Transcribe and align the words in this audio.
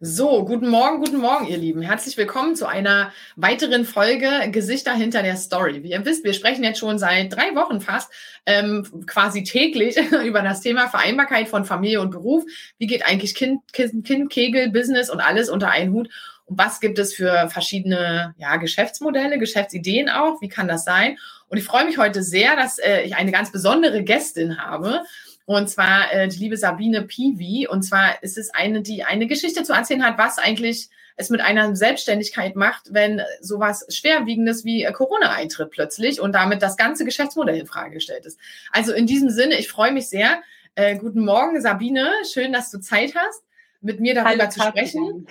So, 0.00 0.44
guten 0.44 0.68
Morgen, 0.68 1.00
guten 1.00 1.16
Morgen, 1.16 1.48
ihr 1.48 1.56
Lieben. 1.56 1.82
Herzlich 1.82 2.16
willkommen 2.16 2.54
zu 2.54 2.66
einer 2.66 3.12
weiteren 3.34 3.84
Folge 3.84 4.48
Gesichter 4.52 4.94
hinter 4.94 5.24
der 5.24 5.36
Story. 5.36 5.82
Wie 5.82 5.90
ihr 5.90 6.04
wisst, 6.04 6.22
wir 6.22 6.34
sprechen 6.34 6.62
jetzt 6.62 6.78
schon 6.78 7.00
seit 7.00 7.34
drei 7.34 7.56
Wochen 7.56 7.80
fast 7.80 8.08
ähm, 8.46 8.86
quasi 9.08 9.42
täglich 9.42 9.96
über 10.24 10.42
das 10.42 10.60
Thema 10.60 10.86
Vereinbarkeit 10.86 11.48
von 11.48 11.64
Familie 11.64 12.00
und 12.00 12.12
Beruf. 12.12 12.44
Wie 12.78 12.86
geht 12.86 13.04
eigentlich 13.04 13.34
Kind, 13.34 13.60
kind, 13.72 14.06
kind 14.06 14.30
Kegel, 14.30 14.70
Business 14.70 15.10
und 15.10 15.18
alles 15.18 15.50
unter 15.50 15.70
einen 15.70 15.92
Hut? 15.92 16.10
Und 16.44 16.56
was 16.56 16.78
gibt 16.78 17.00
es 17.00 17.12
für 17.12 17.48
verschiedene 17.50 18.36
ja, 18.38 18.54
Geschäftsmodelle, 18.54 19.36
Geschäftsideen 19.40 20.10
auch? 20.10 20.40
Wie 20.40 20.48
kann 20.48 20.68
das 20.68 20.84
sein? 20.84 21.18
Und 21.48 21.58
ich 21.58 21.64
freue 21.64 21.86
mich 21.86 21.98
heute 21.98 22.22
sehr, 22.22 22.54
dass 22.54 22.78
äh, 22.78 23.02
ich 23.02 23.16
eine 23.16 23.32
ganz 23.32 23.50
besondere 23.50 24.04
Gästin 24.04 24.58
habe. 24.58 25.02
Und 25.48 25.70
zwar 25.70 26.12
äh, 26.12 26.28
die 26.28 26.40
liebe 26.40 26.58
Sabine 26.58 27.04
Piwi. 27.04 27.66
Und 27.68 27.82
zwar 27.82 28.22
ist 28.22 28.36
es 28.36 28.52
eine, 28.52 28.82
die 28.82 29.04
eine 29.04 29.26
Geschichte 29.26 29.62
zu 29.62 29.72
erzählen 29.72 30.04
hat, 30.04 30.18
was 30.18 30.36
eigentlich 30.36 30.90
es 31.16 31.30
mit 31.30 31.40
einer 31.40 31.74
Selbstständigkeit 31.74 32.54
macht, 32.54 32.92
wenn 32.92 33.22
sowas 33.40 33.86
Schwerwiegendes 33.88 34.66
wie 34.66 34.82
äh, 34.82 34.92
Corona 34.92 35.30
eintritt 35.30 35.70
plötzlich 35.70 36.20
und 36.20 36.32
damit 36.32 36.60
das 36.60 36.76
ganze 36.76 37.06
Geschäftsmodell 37.06 37.60
in 37.60 37.66
Frage 37.66 37.94
gestellt 37.94 38.26
ist. 38.26 38.38
Also 38.72 38.92
in 38.92 39.06
diesem 39.06 39.30
Sinne, 39.30 39.58
ich 39.58 39.68
freue 39.68 39.90
mich 39.90 40.10
sehr. 40.10 40.42
Äh, 40.74 40.96
guten 40.98 41.24
Morgen, 41.24 41.58
Sabine. 41.62 42.12
Schön, 42.30 42.52
dass 42.52 42.70
du 42.70 42.78
Zeit 42.78 43.14
hast, 43.14 43.42
mit 43.80 44.00
mir 44.00 44.14
darüber 44.14 44.42
Hallo, 44.44 44.50
zu 44.50 44.60
sprechen. 44.60 45.28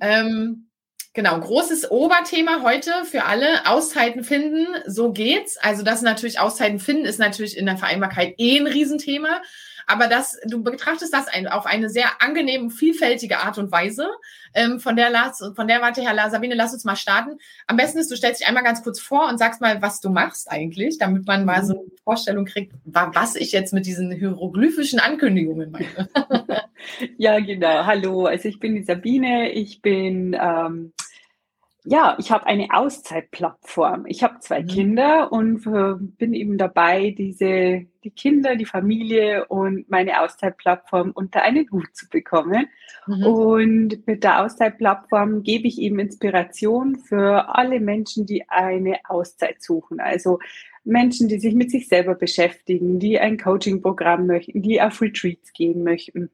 Ähm, 0.00 0.65
Genau, 1.16 1.40
großes 1.40 1.90
Oberthema 1.90 2.60
heute 2.62 2.92
für 3.06 3.24
alle, 3.24 3.66
Auszeiten 3.66 4.22
finden, 4.22 4.66
so 4.84 5.14
geht's. 5.14 5.56
Also 5.56 5.82
das 5.82 6.02
natürlich, 6.02 6.38
Auszeiten 6.40 6.78
finden 6.78 7.06
ist 7.06 7.18
natürlich 7.18 7.56
in 7.56 7.64
der 7.64 7.78
Vereinbarkeit 7.78 8.34
eh 8.36 8.58
ein 8.58 8.66
Riesenthema. 8.66 9.40
Aber 9.86 10.08
das, 10.08 10.38
du 10.44 10.62
betrachtest 10.62 11.14
das 11.14 11.26
ein, 11.28 11.46
auf 11.46 11.64
eine 11.64 11.88
sehr 11.88 12.20
angenehme, 12.20 12.68
vielfältige 12.68 13.38
Art 13.38 13.56
und 13.56 13.72
Weise. 13.72 14.10
Ähm, 14.52 14.78
von 14.78 14.94
der 14.94 15.08
Lars, 15.08 15.42
von 15.54 15.66
der 15.66 15.80
Warte, 15.80 16.02
Herr 16.02 16.30
Sabine, 16.30 16.54
lass 16.54 16.74
uns 16.74 16.84
mal 16.84 16.96
starten. 16.96 17.38
Am 17.66 17.78
besten 17.78 17.98
ist, 17.98 18.10
du 18.10 18.16
stellst 18.16 18.40
dich 18.42 18.48
einmal 18.48 18.64
ganz 18.64 18.82
kurz 18.82 19.00
vor 19.00 19.26
und 19.28 19.38
sagst 19.38 19.62
mal, 19.62 19.80
was 19.80 20.02
du 20.02 20.10
machst 20.10 20.50
eigentlich, 20.50 20.98
damit 20.98 21.26
man 21.26 21.46
mal 21.46 21.64
so 21.64 21.78
eine 21.78 21.90
Vorstellung 22.04 22.44
kriegt, 22.44 22.74
was 22.84 23.36
ich 23.36 23.52
jetzt 23.52 23.72
mit 23.72 23.86
diesen 23.86 24.10
hieroglyphischen 24.12 24.98
Ankündigungen 24.98 25.70
meine. 25.70 26.10
ja, 27.16 27.38
genau. 27.40 27.86
Hallo, 27.86 28.26
also 28.26 28.48
ich 28.48 28.60
bin 28.60 28.74
die 28.74 28.82
Sabine. 28.82 29.52
Ich 29.52 29.80
bin 29.80 30.36
ähm, 30.38 30.92
ja, 31.88 32.16
ich 32.18 32.32
habe 32.32 32.46
eine 32.46 32.68
Auszeitplattform. 32.72 34.06
Ich 34.06 34.24
habe 34.24 34.40
zwei 34.40 34.62
mhm. 34.62 34.66
Kinder 34.66 35.32
und 35.32 35.64
äh, 35.66 35.94
bin 35.96 36.34
eben 36.34 36.58
dabei, 36.58 37.14
diese, 37.16 37.86
die 38.02 38.10
Kinder, 38.10 38.56
die 38.56 38.64
Familie 38.64 39.46
und 39.46 39.88
meine 39.88 40.20
Auszeitplattform 40.20 41.12
unter 41.12 41.42
einen 41.42 41.70
Hut 41.70 41.94
zu 41.94 42.08
bekommen. 42.08 42.66
Mhm. 43.06 43.26
Und 43.26 44.06
mit 44.06 44.24
der 44.24 44.42
Auszeitplattform 44.44 45.44
gebe 45.44 45.68
ich 45.68 45.80
eben 45.80 46.00
Inspiration 46.00 46.96
für 46.96 47.54
alle 47.54 47.78
Menschen, 47.78 48.26
die 48.26 48.48
eine 48.48 48.98
Auszeit 49.08 49.62
suchen. 49.62 50.00
Also 50.00 50.40
Menschen, 50.82 51.28
die 51.28 51.38
sich 51.38 51.54
mit 51.54 51.70
sich 51.70 51.86
selber 51.86 52.16
beschäftigen, 52.16 52.98
die 52.98 53.20
ein 53.20 53.38
Coaching-Programm 53.38 54.26
möchten, 54.26 54.60
die 54.60 54.82
auf 54.82 55.00
Retreats 55.00 55.52
gehen 55.52 55.84
möchten, 55.84 56.30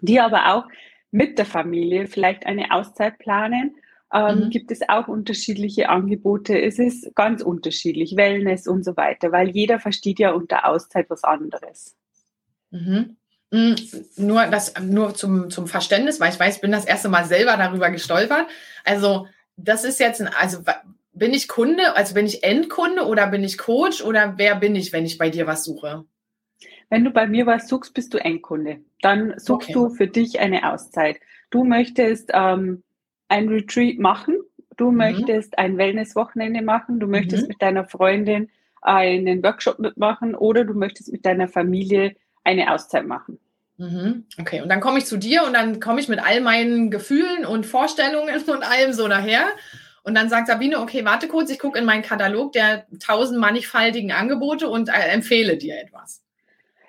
die 0.00 0.18
aber 0.18 0.54
auch 0.54 0.64
mit 1.12 1.38
der 1.38 1.46
Familie 1.46 2.08
vielleicht 2.08 2.46
eine 2.46 2.72
Auszeit 2.72 3.18
planen 3.18 3.76
ähm, 4.12 4.44
mhm. 4.44 4.50
gibt 4.50 4.70
es 4.70 4.88
auch 4.88 5.08
unterschiedliche 5.08 5.88
Angebote. 5.88 6.60
Es 6.60 6.78
ist 6.78 7.14
ganz 7.14 7.42
unterschiedlich, 7.42 8.16
Wellness 8.16 8.66
und 8.66 8.84
so 8.84 8.96
weiter, 8.96 9.32
weil 9.32 9.50
jeder 9.50 9.80
versteht 9.80 10.18
ja 10.18 10.32
unter 10.32 10.66
Auszeit 10.66 11.10
was 11.10 11.24
anderes. 11.24 11.96
Mhm. 12.70 13.16
mhm. 13.50 13.76
Nur, 14.16 14.46
das, 14.46 14.74
nur 14.80 15.14
zum, 15.14 15.50
zum 15.50 15.66
Verständnis, 15.66 16.20
weil 16.20 16.32
ich 16.32 16.40
weiß, 16.40 16.56
ich 16.56 16.60
bin 16.60 16.72
das 16.72 16.86
erste 16.86 17.08
Mal 17.08 17.24
selber 17.24 17.56
darüber 17.56 17.90
gestolpert. 17.90 18.46
Also, 18.84 19.26
das 19.56 19.84
ist 19.84 20.00
jetzt 20.00 20.20
ein, 20.20 20.28
also 20.28 20.62
bin 21.12 21.34
ich 21.34 21.48
Kunde, 21.48 21.96
also 21.96 22.14
bin 22.14 22.26
ich 22.26 22.44
Endkunde 22.44 23.06
oder 23.06 23.26
bin 23.26 23.42
ich 23.42 23.58
Coach 23.58 24.02
oder 24.02 24.34
wer 24.36 24.54
bin 24.54 24.76
ich, 24.76 24.92
wenn 24.92 25.04
ich 25.04 25.18
bei 25.18 25.30
dir 25.30 25.46
was 25.46 25.64
suche? 25.64 26.04
Wenn 26.90 27.04
du 27.04 27.10
bei 27.10 27.26
mir 27.26 27.44
was 27.44 27.68
suchst, 27.68 27.92
bist 27.92 28.14
du 28.14 28.18
Endkunde. 28.18 28.80
Dann 29.02 29.34
suchst 29.38 29.70
okay. 29.70 29.72
du 29.72 29.90
für 29.90 30.06
dich 30.06 30.40
eine 30.40 30.72
Auszeit. 30.72 31.18
Du 31.50 31.64
möchtest 31.64 32.30
ähm, 32.32 32.82
ein 33.28 33.48
Retreat 33.48 33.98
machen, 33.98 34.38
du 34.76 34.90
mhm. 34.90 34.96
möchtest 34.96 35.58
ein 35.58 35.76
Wellness-Wochenende 35.76 36.62
machen, 36.62 37.00
du 37.00 37.06
möchtest 37.06 37.42
mhm. 37.42 37.48
mit 37.48 37.62
deiner 37.62 37.84
Freundin 37.84 38.50
einen 38.80 39.42
Workshop 39.42 39.78
mitmachen 39.78 40.34
oder 40.34 40.64
du 40.64 40.74
möchtest 40.74 41.12
mit 41.12 41.26
deiner 41.26 41.48
Familie 41.48 42.16
eine 42.44 42.72
Auszeit 42.72 43.06
machen. 43.06 43.38
Mhm. 43.76 44.24
Okay, 44.40 44.60
und 44.60 44.68
dann 44.68 44.80
komme 44.80 44.98
ich 44.98 45.06
zu 45.06 45.16
dir 45.16 45.44
und 45.44 45.52
dann 45.52 45.80
komme 45.80 46.00
ich 46.00 46.08
mit 46.08 46.20
all 46.20 46.40
meinen 46.40 46.90
Gefühlen 46.90 47.44
und 47.44 47.64
Vorstellungen 47.66 48.34
und 48.34 48.62
allem 48.62 48.92
so 48.92 49.06
nachher. 49.06 49.46
Und 50.02 50.14
dann 50.14 50.28
sagt 50.28 50.48
Sabine, 50.48 50.80
okay, 50.80 51.04
warte 51.04 51.28
kurz, 51.28 51.50
ich 51.50 51.58
gucke 51.58 51.78
in 51.78 51.84
meinen 51.84 52.02
Katalog 52.02 52.52
der 52.52 52.86
tausend 52.98 53.38
mannigfaltigen 53.38 54.10
Angebote 54.10 54.68
und 54.68 54.88
äh, 54.88 55.12
empfehle 55.12 55.58
dir 55.58 55.78
etwas. 55.80 56.22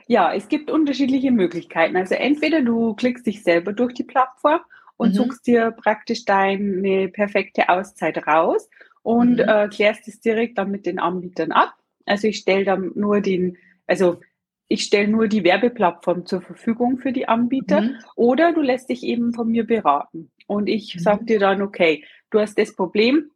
Ja, 0.07 0.33
es 0.33 0.47
gibt 0.47 0.71
unterschiedliche 0.71 1.31
Möglichkeiten. 1.31 1.95
Also 1.95 2.15
entweder 2.15 2.61
du 2.61 2.95
klickst 2.95 3.27
dich 3.27 3.43
selber 3.43 3.73
durch 3.73 3.93
die 3.93 4.03
Plattform 4.03 4.61
und 4.99 5.13
mhm. 5.13 5.13
suchst 5.13 5.47
dir 5.47 5.71
praktisch 5.71 6.25
deine 6.25 7.07
perfekte 7.07 7.69
Auszeit 7.69 8.27
raus 8.27 8.69
und 9.01 9.37
mhm. 9.37 9.47
äh, 9.47 9.69
klärst 9.69 10.07
es 10.09 10.19
direkt 10.19 10.57
dann 10.57 10.71
mit 10.71 10.85
den 10.85 10.99
Anbietern 10.99 11.53
ab. 11.53 11.73
Also 12.05 12.27
ich 12.27 12.39
stelle 12.39 12.65
dann 12.65 12.91
nur 12.95 13.21
den, 13.21 13.57
also 13.87 14.19
ich 14.67 14.83
stelle 14.83 15.07
nur 15.07 15.29
die 15.29 15.45
Werbeplattform 15.45 16.25
zur 16.25 16.41
Verfügung 16.41 16.97
für 16.97 17.13
die 17.13 17.29
Anbieter 17.29 17.81
mhm. 17.81 17.95
oder 18.17 18.51
du 18.51 18.61
lässt 18.61 18.89
dich 18.89 19.03
eben 19.03 19.33
von 19.33 19.47
mir 19.47 19.65
beraten. 19.65 20.31
Und 20.47 20.67
ich 20.67 20.95
mhm. 20.95 20.99
sage 20.99 21.25
dir 21.25 21.39
dann, 21.39 21.61
okay, 21.61 22.03
du 22.29 22.39
hast 22.39 22.59
das 22.59 22.75
Problem 22.75 23.31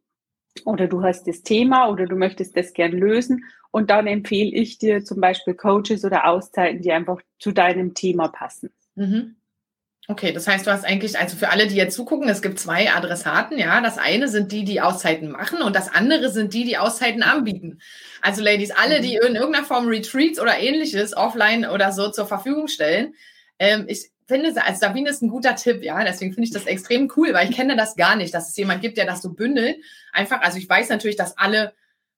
oder 0.66 0.86
du 0.86 1.02
hast 1.02 1.26
das 1.26 1.42
Thema 1.42 1.88
oder 1.88 2.04
du 2.04 2.14
möchtest 2.14 2.58
das 2.58 2.74
gern 2.74 2.92
lösen 2.92 3.44
und 3.70 3.88
dann 3.88 4.06
empfehle 4.06 4.50
ich 4.50 4.76
dir 4.76 5.02
zum 5.02 5.22
Beispiel 5.22 5.54
Coaches 5.54 6.04
oder 6.04 6.28
Auszeiten, 6.28 6.82
die 6.82 6.92
einfach 6.92 7.22
zu 7.38 7.52
deinem 7.52 7.94
Thema 7.94 8.28
passen. 8.28 8.68
Mhm. 8.96 9.36
Okay, 10.06 10.32
das 10.32 10.46
heißt, 10.46 10.66
du 10.66 10.70
hast 10.70 10.84
eigentlich, 10.84 11.18
also 11.18 11.34
für 11.34 11.48
alle, 11.48 11.66
die 11.66 11.76
jetzt 11.76 11.94
zugucken, 11.94 12.28
es 12.28 12.42
gibt 12.42 12.58
zwei 12.58 12.92
Adressaten, 12.92 13.56
ja. 13.58 13.80
Das 13.80 13.96
eine 13.96 14.28
sind 14.28 14.52
die, 14.52 14.64
die 14.64 14.82
Auszeiten 14.82 15.30
machen 15.30 15.62
und 15.62 15.74
das 15.74 15.88
andere 15.88 16.28
sind 16.30 16.52
die, 16.52 16.64
die 16.64 16.76
Auszeiten 16.76 17.22
anbieten. 17.22 17.78
Also 18.20 18.42
Ladies, 18.42 18.70
alle, 18.70 19.00
die 19.00 19.16
mhm. 19.16 19.28
in 19.28 19.34
irgendeiner 19.36 19.64
Form 19.64 19.88
Retreats 19.88 20.38
oder 20.38 20.58
ähnliches 20.58 21.16
offline 21.16 21.64
oder 21.64 21.90
so 21.90 22.10
zur 22.10 22.26
Verfügung 22.26 22.68
stellen. 22.68 23.14
Ähm, 23.58 23.86
ich 23.88 24.10
finde, 24.26 24.52
also 24.62 24.78
Sabine 24.78 25.08
ist 25.08 25.22
ein 25.22 25.30
guter 25.30 25.56
Tipp, 25.56 25.82
ja. 25.82 26.04
Deswegen 26.04 26.34
finde 26.34 26.48
ich 26.48 26.52
das 26.52 26.66
extrem 26.66 27.10
cool, 27.16 27.32
weil 27.32 27.48
ich 27.48 27.56
kenne 27.56 27.74
das 27.74 27.96
gar 27.96 28.14
nicht, 28.14 28.34
dass 28.34 28.50
es 28.50 28.56
jemand 28.58 28.82
gibt, 28.82 28.98
der 28.98 29.06
das 29.06 29.22
so 29.22 29.32
bündelt. 29.32 29.78
Einfach, 30.12 30.42
also 30.42 30.58
ich 30.58 30.68
weiß 30.68 30.90
natürlich, 30.90 31.16
dass 31.16 31.38
alle 31.38 31.72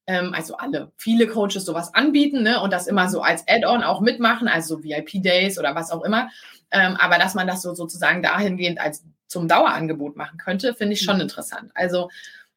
ähm, 0.07 0.33
also 0.35 0.57
alle, 0.57 0.93
viele 0.97 1.27
Coaches 1.27 1.65
sowas 1.65 1.95
anbieten 1.95 2.43
ne, 2.43 2.61
und 2.61 2.73
das 2.73 2.87
immer 2.87 3.09
so 3.09 3.23
als 3.23 3.45
Add-on 3.49 3.83
auch 3.83 4.01
mitmachen, 4.01 4.49
also 4.49 4.83
VIP-Days 4.83 5.59
oder 5.59 5.75
was 5.75 5.91
auch 5.91 6.05
immer. 6.05 6.31
Ähm, 6.71 6.97
aber 6.97 7.19
dass 7.19 7.35
man 7.35 7.47
das 7.47 7.63
so 7.63 7.75
sozusagen 7.75 8.23
dahingehend 8.23 8.81
als 8.81 9.05
zum 9.27 9.49
Dauerangebot 9.49 10.17
machen 10.17 10.39
könnte, 10.39 10.75
finde 10.75 10.95
ich 10.95 11.03
schon 11.03 11.17
mhm. 11.17 11.23
interessant. 11.23 11.71
Also 11.75 12.11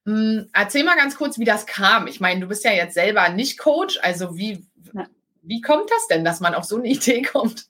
mh, 0.05 0.13
hm, 0.13 0.49
erzähl 0.53 0.83
mal 0.83 0.95
ganz 0.95 1.15
kurz, 1.15 1.39
wie 1.39 1.45
das 1.45 1.65
kam. 1.65 2.07
Ich 2.07 2.19
meine, 2.19 2.41
du 2.41 2.47
bist 2.47 2.65
ja 2.65 2.71
jetzt 2.71 2.93
selber 2.93 3.29
nicht 3.29 3.59
Coach, 3.59 3.99
also 4.01 4.37
wie, 4.37 4.65
wie 5.41 5.61
kommt 5.61 5.89
das 5.89 6.07
denn, 6.07 6.23
dass 6.23 6.39
man 6.39 6.53
auf 6.53 6.65
so 6.65 6.77
eine 6.77 6.87
Idee 6.89 7.21
kommt? 7.21 7.67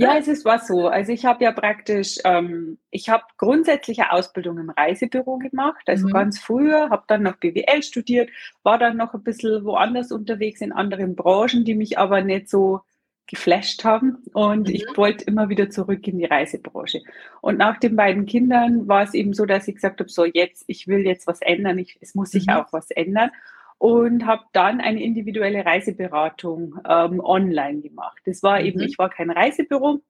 Ja, 0.00 0.16
es 0.16 0.28
ist 0.28 0.44
was 0.44 0.68
so. 0.68 0.86
Also 0.86 1.10
ich 1.10 1.24
habe 1.24 1.42
ja 1.42 1.50
praktisch, 1.50 2.18
ähm, 2.22 2.78
ich 2.92 3.08
habe 3.08 3.24
grundsätzliche 3.36 4.12
Ausbildung 4.12 4.56
im 4.58 4.70
Reisebüro 4.70 5.38
gemacht, 5.38 5.82
also 5.88 6.06
mhm. 6.06 6.12
ganz 6.12 6.38
früher, 6.38 6.90
habe 6.90 7.02
dann 7.08 7.24
noch 7.24 7.34
BWL 7.34 7.82
studiert, 7.82 8.30
war 8.62 8.78
dann 8.78 8.96
noch 8.96 9.12
ein 9.14 9.24
bisschen 9.24 9.64
woanders 9.64 10.12
unterwegs 10.12 10.60
in 10.60 10.70
anderen 10.70 11.16
Branchen, 11.16 11.64
die 11.64 11.74
mich 11.74 11.98
aber 11.98 12.22
nicht 12.22 12.48
so 12.48 12.82
geflasht 13.28 13.84
haben 13.84 14.18
und 14.32 14.68
mhm. 14.68 14.74
ich 14.74 14.86
wollte 14.96 15.24
immer 15.24 15.48
wieder 15.48 15.70
zurück 15.70 16.06
in 16.08 16.18
die 16.18 16.24
Reisebranche. 16.24 17.02
Und 17.40 17.58
nach 17.58 17.78
den 17.78 17.94
beiden 17.94 18.26
Kindern 18.26 18.88
war 18.88 19.02
es 19.02 19.14
eben 19.14 19.34
so, 19.34 19.46
dass 19.46 19.68
ich 19.68 19.76
gesagt 19.76 20.00
habe, 20.00 20.10
so 20.10 20.24
jetzt, 20.24 20.64
ich 20.66 20.88
will 20.88 21.06
jetzt 21.06 21.26
was 21.26 21.40
ändern, 21.42 21.78
ich, 21.78 21.98
es 22.00 22.14
muss 22.14 22.30
sich 22.30 22.46
mhm. 22.46 22.54
auch 22.54 22.72
was 22.72 22.90
ändern 22.90 23.30
und 23.76 24.26
habe 24.26 24.42
dann 24.52 24.80
eine 24.80 25.02
individuelle 25.02 25.64
Reiseberatung 25.64 26.80
ähm, 26.88 27.20
online 27.20 27.80
gemacht. 27.80 28.18
Das 28.24 28.42
war 28.42 28.58
mhm. 28.60 28.66
eben, 28.66 28.80
ich 28.80 28.98
war 28.98 29.10
kein 29.10 29.30
Reisebüro, 29.30 30.00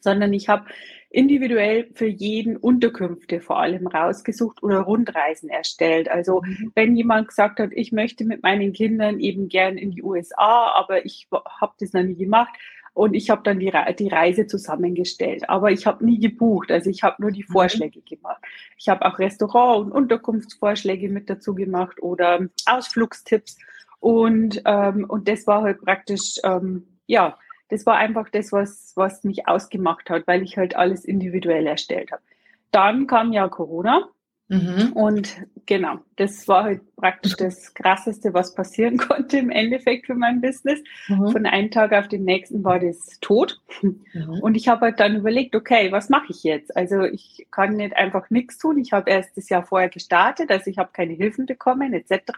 sondern 0.00 0.32
ich 0.32 0.48
habe 0.48 0.66
individuell 1.10 1.88
für 1.94 2.06
jeden 2.06 2.56
Unterkünfte 2.56 3.40
vor 3.40 3.58
allem 3.58 3.86
rausgesucht 3.86 4.62
oder 4.62 4.80
Rundreisen 4.80 5.48
erstellt. 5.48 6.10
Also 6.10 6.42
mhm. 6.42 6.72
wenn 6.74 6.96
jemand 6.96 7.28
gesagt 7.28 7.58
hat, 7.58 7.70
ich 7.72 7.92
möchte 7.92 8.24
mit 8.24 8.42
meinen 8.42 8.72
Kindern 8.72 9.20
eben 9.20 9.48
gern 9.48 9.78
in 9.78 9.92
die 9.92 10.02
USA, 10.02 10.72
aber 10.74 11.06
ich 11.06 11.28
habe 11.60 11.72
das 11.78 11.92
noch 11.92 12.02
nie 12.02 12.16
gemacht, 12.16 12.52
und 12.96 13.12
ich 13.12 13.28
habe 13.28 13.42
dann 13.44 13.58
die, 13.58 13.70
die 13.98 14.08
Reise 14.08 14.46
zusammengestellt. 14.46 15.50
Aber 15.50 15.70
ich 15.70 15.86
habe 15.86 16.02
nie 16.02 16.18
gebucht, 16.18 16.72
also 16.72 16.88
ich 16.88 17.02
habe 17.02 17.20
nur 17.20 17.30
die 17.30 17.44
mhm. 17.46 17.52
Vorschläge 17.52 18.00
gemacht. 18.00 18.42
Ich 18.78 18.88
habe 18.88 19.04
auch 19.04 19.18
Restaurant- 19.18 19.84
und 19.84 19.92
Unterkunftsvorschläge 19.92 21.10
mit 21.10 21.28
dazu 21.28 21.54
gemacht 21.54 22.02
oder 22.02 22.48
Ausflugstipps. 22.64 23.58
Und, 24.00 24.62
ähm, 24.64 25.04
und 25.06 25.28
das 25.28 25.46
war 25.46 25.60
halt 25.60 25.82
praktisch, 25.82 26.36
ähm, 26.42 26.86
ja, 27.06 27.36
das 27.68 27.86
war 27.86 27.96
einfach 27.96 28.28
das, 28.28 28.52
was, 28.52 28.92
was 28.96 29.24
mich 29.24 29.48
ausgemacht 29.48 30.10
hat, 30.10 30.26
weil 30.26 30.42
ich 30.42 30.56
halt 30.56 30.76
alles 30.76 31.04
individuell 31.04 31.66
erstellt 31.66 32.12
habe. 32.12 32.22
Dann 32.70 33.06
kam 33.06 33.32
ja 33.32 33.48
Corona 33.48 34.08
Mhm. 34.48 34.92
Und 34.92 35.36
genau, 35.66 35.98
das 36.14 36.46
war 36.46 36.64
halt 36.64 36.96
praktisch 36.96 37.34
das 37.38 37.74
Krasseste, 37.74 38.32
was 38.32 38.54
passieren 38.54 38.96
konnte 38.96 39.38
im 39.38 39.50
Endeffekt 39.50 40.06
für 40.06 40.14
mein 40.14 40.40
Business. 40.40 40.80
Mhm. 41.08 41.30
Von 41.30 41.46
einem 41.46 41.70
Tag 41.70 41.92
auf 41.92 42.08
den 42.08 42.24
nächsten 42.24 42.62
war 42.62 42.78
das 42.78 43.18
tot. 43.20 43.60
Mhm. 43.82 44.38
Und 44.40 44.54
ich 44.54 44.68
habe 44.68 44.82
halt 44.82 45.00
dann 45.00 45.16
überlegt, 45.16 45.56
okay, 45.56 45.90
was 45.90 46.08
mache 46.08 46.26
ich 46.30 46.44
jetzt? 46.44 46.76
Also 46.76 47.02
ich 47.02 47.46
kann 47.50 47.76
nicht 47.76 47.96
einfach 47.96 48.30
nichts 48.30 48.58
tun. 48.58 48.78
Ich 48.78 48.92
habe 48.92 49.10
erst 49.10 49.36
das 49.36 49.48
Jahr 49.48 49.64
vorher 49.64 49.88
gestartet, 49.88 50.50
also 50.50 50.70
ich 50.70 50.78
habe 50.78 50.90
keine 50.92 51.14
Hilfen 51.14 51.46
bekommen 51.46 51.92
etc. 51.92 52.32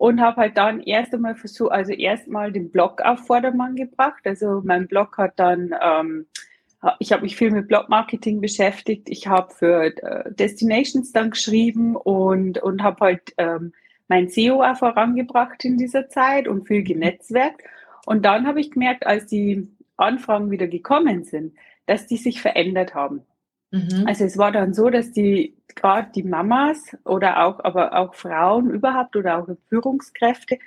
Und 0.00 0.22
habe 0.22 0.40
halt 0.40 0.56
dann 0.56 0.80
erst 0.80 1.12
einmal 1.12 1.34
versucht, 1.34 1.72
also 1.72 1.92
erstmal 1.92 2.52
den 2.52 2.70
Blog 2.70 3.02
auf 3.02 3.26
Vordermann 3.26 3.76
gebracht. 3.76 4.22
Also 4.24 4.62
mein 4.64 4.88
Blog 4.88 5.18
hat 5.18 5.38
dann 5.38 5.74
ähm, 5.78 6.26
ich 6.98 7.12
habe 7.12 7.22
mich 7.22 7.36
viel 7.36 7.50
mit 7.50 7.68
Blog-Marketing 7.68 8.40
beschäftigt. 8.40 9.10
Ich 9.10 9.26
habe 9.26 9.52
für 9.52 9.84
äh, 9.84 10.32
Destinations 10.32 11.12
dann 11.12 11.32
geschrieben 11.32 11.96
und, 11.96 12.56
und 12.62 12.82
habe 12.82 13.04
halt 13.04 13.34
ähm, 13.36 13.72
mein 14.08 14.30
SEO 14.30 14.62
auch 14.62 14.78
vorangebracht 14.78 15.62
in 15.66 15.76
dieser 15.76 16.08
Zeit 16.08 16.48
und 16.48 16.66
viel 16.66 16.82
genetzwerkt. 16.82 17.60
Und 18.06 18.24
dann 18.24 18.46
habe 18.46 18.60
ich 18.60 18.70
gemerkt, 18.70 19.06
als 19.06 19.26
die 19.26 19.68
Anfragen 19.98 20.50
wieder 20.50 20.66
gekommen 20.66 21.24
sind, 21.24 21.52
dass 21.84 22.06
die 22.06 22.16
sich 22.16 22.40
verändert 22.40 22.94
haben. 22.94 23.26
Mhm. 23.70 24.04
Also 24.06 24.24
es 24.24 24.36
war 24.36 24.52
dann 24.52 24.74
so, 24.74 24.90
dass 24.90 25.12
die 25.12 25.56
gerade 25.74 26.10
die 26.14 26.24
Mamas 26.24 26.96
oder 27.04 27.44
auch 27.44 27.60
aber 27.62 27.96
auch 27.96 28.14
Frauen 28.14 28.70
überhaupt 28.70 29.16
oder 29.16 29.38
auch 29.38 29.48
Führungskräfte 29.68 30.58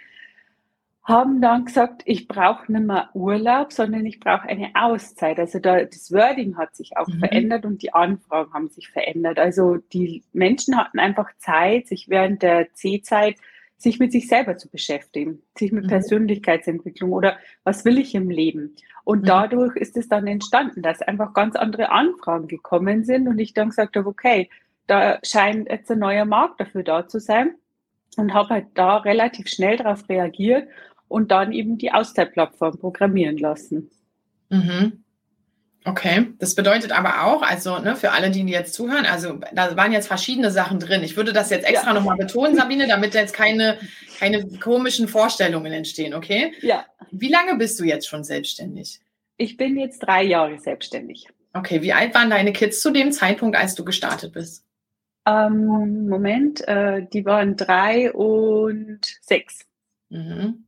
haben 1.04 1.42
dann 1.42 1.66
gesagt, 1.66 2.04
ich 2.06 2.30
brauche 2.30 2.72
nicht 2.72 2.86
mehr 2.86 3.10
Urlaub, 3.14 3.74
sondern 3.74 4.06
ich 4.06 4.22
brauche 4.22 4.48
eine 4.48 4.72
Auszeit. 4.74 5.38
Also 5.38 5.60
da, 5.60 5.84
das 5.84 6.14
Wording 6.14 6.58
hat 6.58 6.76
sich 6.78 6.96
auch 6.96 7.08
mhm. 7.08 7.20
verändert 7.20 7.66
und 7.66 7.82
die 7.82 7.94
Anfragen 7.94 8.54
haben 8.54 8.70
sich 8.70 8.90
verändert. 8.90 9.38
Also 9.38 9.78
die 9.92 10.24
Menschen 10.32 10.78
hatten 10.78 11.00
einfach 11.00 11.30
Zeit, 11.40 11.88
sich 11.88 12.08
während 12.08 12.42
der 12.42 12.74
C-Zeit 12.74 13.36
sich 13.84 14.00
mit 14.00 14.12
sich 14.12 14.28
selber 14.28 14.58
zu 14.58 14.70
beschäftigen, 14.70 15.44
sich 15.58 15.72
mit 15.72 15.84
mhm. 15.84 15.90
Persönlichkeitsentwicklung 15.90 17.12
oder 17.12 17.38
was 17.64 17.84
will 17.86 17.98
ich 17.98 18.16
im 18.16 18.30
Leben. 18.30 18.76
Und 19.04 19.24
mhm. 19.24 19.26
dadurch 19.26 19.76
ist 19.76 19.98
es 19.98 20.08
dann 20.08 20.26
entstanden, 20.26 20.82
dass 20.82 21.02
einfach 21.02 21.34
ganz 21.34 21.56
andere 21.56 21.92
Anfragen 21.92 22.48
gekommen 22.48 23.04
sind 23.04 23.28
und 23.28 23.38
ich 23.40 23.54
dann 23.54 23.70
gesagt 23.70 23.98
habe, 23.98 24.08
okay, 24.08 24.50
da 24.88 25.20
scheint 25.24 25.70
jetzt 25.70 25.92
ein 25.92 26.00
neuer 26.00 26.26
Markt 26.26 26.62
dafür 26.62 26.84
da 26.84 27.08
zu 27.08 27.20
sein 27.20 27.56
und 28.18 28.34
habe 28.34 28.50
halt 28.50 28.68
da 28.74 28.98
relativ 28.98 29.48
schnell 29.48 29.78
darauf 29.78 30.08
reagiert 30.10 30.68
und 31.08 31.32
dann 31.32 31.52
eben 31.52 31.78
die 31.78 31.92
Auszeitplattform 31.92 32.80
programmieren 32.80 33.38
lassen. 33.38 33.90
Mhm. 34.50 35.03
Okay, 35.86 36.28
das 36.40 36.56
bedeutet 36.56 36.94
aber 36.94 37.24
auch, 37.24 37.42
also 37.42 37.78
ne, 37.80 37.98
für 37.98 38.12
alle, 38.12 38.32
die 38.32 38.42
jetzt 38.44 38.74
zuhören, 38.74 39.06
also 39.06 39.40
da 39.54 39.76
waren 39.76 39.92
jetzt 39.92 40.08
verschiedene 40.08 40.50
Sachen 40.50 40.80
drin. 40.80 41.04
Ich 41.04 41.18
würde 41.18 41.34
das 41.34 41.50
jetzt 41.50 41.68
extra 41.68 41.90
ja. 41.90 41.94
nochmal 41.94 42.16
betonen, 42.16 42.56
Sabine, 42.56 42.88
damit 42.88 43.14
jetzt 43.14 43.34
keine, 43.34 43.78
keine 44.18 44.48
komischen 44.60 45.10
Vorstellungen 45.10 45.74
entstehen, 45.74 46.14
okay? 46.14 46.54
Ja. 46.62 46.86
Wie 47.12 47.30
lange 47.30 47.56
bist 47.56 47.80
du 47.82 47.84
jetzt 47.84 48.08
schon 48.08 48.24
selbstständig? 48.24 49.02
Ich 49.36 49.58
bin 49.58 49.78
jetzt 49.78 50.00
drei 50.00 50.24
Jahre 50.24 50.58
selbstständig. 50.58 51.28
Okay, 51.52 51.82
wie 51.82 51.92
alt 51.92 52.16
waren 52.16 52.30
deine 52.30 52.54
Kids 52.54 52.82
zu 52.82 52.92
dem 52.92 53.12
Zeitpunkt, 53.12 53.58
als 53.58 53.76
du 53.76 53.84
gestartet 53.84 54.34
bist? 54.34 54.66
Ähm, 55.26 56.08
Moment, 56.08 56.66
äh, 56.68 57.06
die 57.12 57.26
waren 57.26 57.58
drei 57.58 58.12
und 58.12 59.02
sechs. 59.22 59.60
Mhm. 60.10 60.66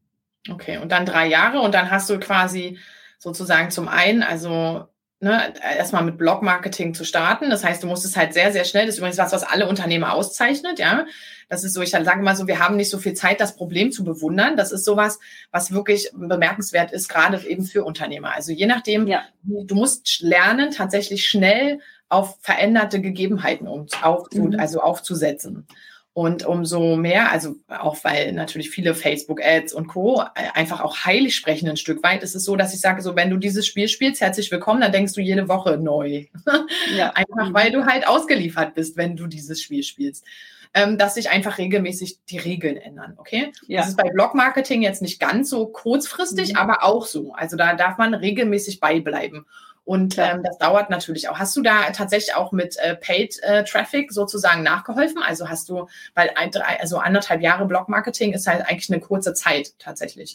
Okay, 0.50 0.78
und 0.78 0.92
dann 0.92 1.06
drei 1.06 1.28
Jahre 1.28 1.62
und 1.62 1.74
dann 1.74 1.90
hast 1.90 2.10
du 2.10 2.20
quasi 2.20 2.78
sozusagen 3.18 3.72
zum 3.72 3.88
einen, 3.88 4.22
also 4.22 4.88
ne, 5.26 5.54
erstmal 5.78 6.04
mit 6.04 6.18
Blog-Marketing 6.18 6.94
zu 6.94 7.04
starten. 7.04 7.50
Das 7.50 7.64
heißt, 7.64 7.82
du 7.82 7.88
musstest 7.88 8.16
halt 8.16 8.34
sehr, 8.34 8.52
sehr 8.52 8.64
schnell, 8.64 8.86
das 8.86 8.96
ist 8.96 9.00
übrigens 9.00 9.18
was, 9.18 9.34
was 9.34 9.44
alle 9.44 9.68
Unternehmer 9.68 10.14
auszeichnet, 10.14 10.80
ja. 10.80 11.06
Das 11.50 11.64
ist 11.64 11.74
so, 11.74 11.82
ich 11.82 11.92
sage 11.92 12.24
mal 12.24 12.36
so, 12.36 12.48
wir 12.48 12.60
haben 12.60 12.76
nicht 12.76 12.90
so 12.90 12.98
viel 12.98 13.14
Zeit, 13.14 13.40
das 13.40 13.56
Problem 13.56 13.92
zu 13.92 14.04
bewundern. 14.04 14.58
Das 14.58 14.72
ist 14.72 14.84
sowas, 14.84 15.20
was 15.52 15.72
wirklich 15.72 16.10
bemerkenswert 16.16 16.92
ist, 16.92 17.08
gerade 17.08 17.40
eben 17.46 17.66
für 17.66 17.84
Unternehmer. 17.84 18.34
Also 18.34 18.52
je 18.52 18.66
nachdem, 18.66 19.06
ja. 19.06 19.26
du 19.44 19.76
musst 19.76 20.22
lernen, 20.22 20.72
tatsächlich 20.72 21.28
schnell 21.28 21.82
auf 22.10 22.40
veränderte 22.42 23.00
Gegebenheiten 23.00 23.68
um, 23.68 23.86
auf, 24.02 24.28
mhm. 24.32 24.60
also 24.60 24.80
aufzusetzen. 24.80 25.68
Und 26.16 26.46
umso 26.46 26.96
mehr, 26.96 27.30
also 27.30 27.58
auch 27.68 28.02
weil 28.06 28.32
natürlich 28.32 28.70
viele 28.70 28.96
Facebook-Ads 28.96 29.74
und 29.74 29.88
Co. 29.88 30.24
einfach 30.54 30.80
auch 30.80 31.04
heilig 31.04 31.36
sprechen 31.36 31.68
ein 31.68 31.76
Stück 31.76 32.02
weit, 32.04 32.24
ist 32.24 32.36
es 32.36 32.46
so, 32.46 32.56
dass 32.56 32.74
ich 32.74 32.80
sage, 32.80 33.02
so 33.02 33.18
wenn 33.18 33.30
du 33.30 33.36
dieses 33.36 33.68
Spiel 33.68 33.90
spielst, 33.90 34.22
herzlich 34.22 34.50
willkommen, 34.50 34.80
dann 34.80 34.94
denkst 34.94 35.12
du 35.12 35.20
jede 35.20 35.50
Woche 35.50 35.76
neu. 35.78 36.24
Ja. 36.96 37.10
einfach 37.16 37.54
weil 37.54 37.74
du 37.74 37.86
halt 37.86 38.08
ausgeliefert 38.08 38.76
bist, 38.76 38.96
wenn 38.96 39.18
du 39.18 39.28
dieses 39.28 39.62
Spiel 39.62 39.84
spielst. 39.84 40.24
Ähm, 40.74 40.98
dass 40.98 41.16
sich 41.16 41.30
einfach 41.30 41.58
regelmäßig 41.58 42.20
die 42.30 42.38
Regeln 42.38 42.78
ändern, 42.78 43.16
okay? 43.18 43.52
Ja. 43.68 43.82
Das 43.82 43.90
ist 43.90 43.98
bei 43.98 44.10
Blog-Marketing 44.10 44.84
jetzt 44.84 45.02
nicht 45.02 45.20
ganz 45.20 45.50
so 45.50 45.68
kurzfristig, 45.68 46.54
mhm. 46.54 46.60
aber 46.60 46.86
auch 46.86 47.06
so. 47.06 47.34
Also 47.34 47.58
da 47.58 47.76
darf 47.76 47.98
man 47.98 48.14
regelmäßig 48.14 48.80
beibleiben. 48.80 49.46
Und 49.86 50.18
ähm, 50.18 50.42
das 50.44 50.58
dauert 50.58 50.90
natürlich 50.90 51.30
auch. 51.30 51.38
Hast 51.38 51.56
du 51.56 51.62
da 51.62 51.92
tatsächlich 51.92 52.36
auch 52.36 52.52
mit 52.52 52.76
äh, 52.78 52.96
Paid 52.96 53.40
äh, 53.44 53.64
Traffic 53.64 54.12
sozusagen 54.12 54.64
nachgeholfen? 54.64 55.22
Also 55.22 55.48
hast 55.48 55.70
du, 55.70 55.88
weil 56.16 56.32
ein, 56.36 56.50
drei, 56.50 56.80
also 56.82 56.98
anderthalb 56.98 57.42
Jahre 57.42 57.66
Blog-Marketing 57.66 58.34
ist 58.34 58.48
halt 58.48 58.68
eigentlich 58.68 58.92
eine 58.92 59.00
kurze 59.00 59.36
Zeit 59.36 59.78
tatsächlich. 59.78 60.34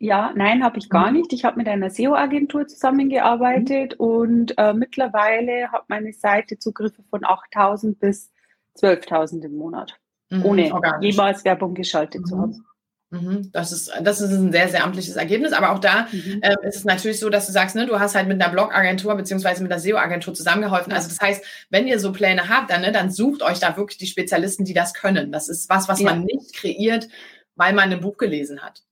Ja, 0.00 0.32
nein, 0.34 0.64
habe 0.64 0.78
ich 0.78 0.88
gar 0.88 1.10
mhm. 1.10 1.18
nicht. 1.18 1.32
Ich 1.32 1.44
habe 1.44 1.58
mit 1.58 1.68
einer 1.68 1.90
SEO-Agentur 1.90 2.66
zusammengearbeitet 2.66 3.96
mhm. 4.00 4.06
und 4.06 4.58
äh, 4.58 4.72
mittlerweile 4.72 5.70
hat 5.70 5.88
meine 5.88 6.12
Seite 6.12 6.58
Zugriffe 6.58 7.02
von 7.10 7.20
8.000 7.20 7.96
bis 7.96 8.32
12.000 8.78 9.44
im 9.44 9.56
Monat, 9.56 10.00
mhm, 10.30 10.44
ohne 10.44 10.74
organisch. 10.74 11.12
jemals 11.12 11.44
Werbung 11.44 11.74
geschaltet 11.74 12.26
zu 12.26 12.34
mhm. 12.34 12.40
haben. 12.40 12.66
Mhm. 13.10 13.50
Das 13.52 13.72
ist, 13.72 13.90
das 14.02 14.20
ist 14.20 14.30
ein 14.30 14.52
sehr, 14.52 14.68
sehr 14.68 14.84
amtliches 14.84 15.16
Ergebnis. 15.16 15.52
Aber 15.52 15.72
auch 15.72 15.80
da 15.80 16.06
mhm. 16.12 16.40
äh, 16.42 16.54
ist 16.68 16.76
es 16.76 16.84
natürlich 16.84 17.18
so, 17.18 17.28
dass 17.28 17.46
du 17.46 17.52
sagst, 17.52 17.74
ne, 17.74 17.86
du 17.86 17.98
hast 17.98 18.14
halt 18.14 18.28
mit 18.28 18.40
einer 18.40 18.52
Blogagentur 18.52 19.14
beziehungsweise 19.16 19.62
mit 19.62 19.72
einer 19.72 19.80
SEO-Agentur 19.80 20.32
zusammengeholfen. 20.34 20.92
Also 20.92 21.08
das 21.08 21.20
heißt, 21.20 21.44
wenn 21.70 21.88
ihr 21.88 21.98
so 21.98 22.12
Pläne 22.12 22.48
habt, 22.48 22.70
dann, 22.70 22.82
ne, 22.82 22.92
dann 22.92 23.10
sucht 23.10 23.42
euch 23.42 23.58
da 23.58 23.76
wirklich 23.76 23.98
die 23.98 24.06
Spezialisten, 24.06 24.64
die 24.64 24.74
das 24.74 24.94
können. 24.94 25.32
Das 25.32 25.48
ist 25.48 25.68
was, 25.68 25.88
was 25.88 26.00
ja. 26.00 26.10
man 26.10 26.24
nicht 26.24 26.54
kreiert, 26.54 27.08
weil 27.56 27.72
man 27.72 27.92
ein 27.92 28.00
Buch 28.00 28.16
gelesen 28.16 28.60
hat. 28.60 28.82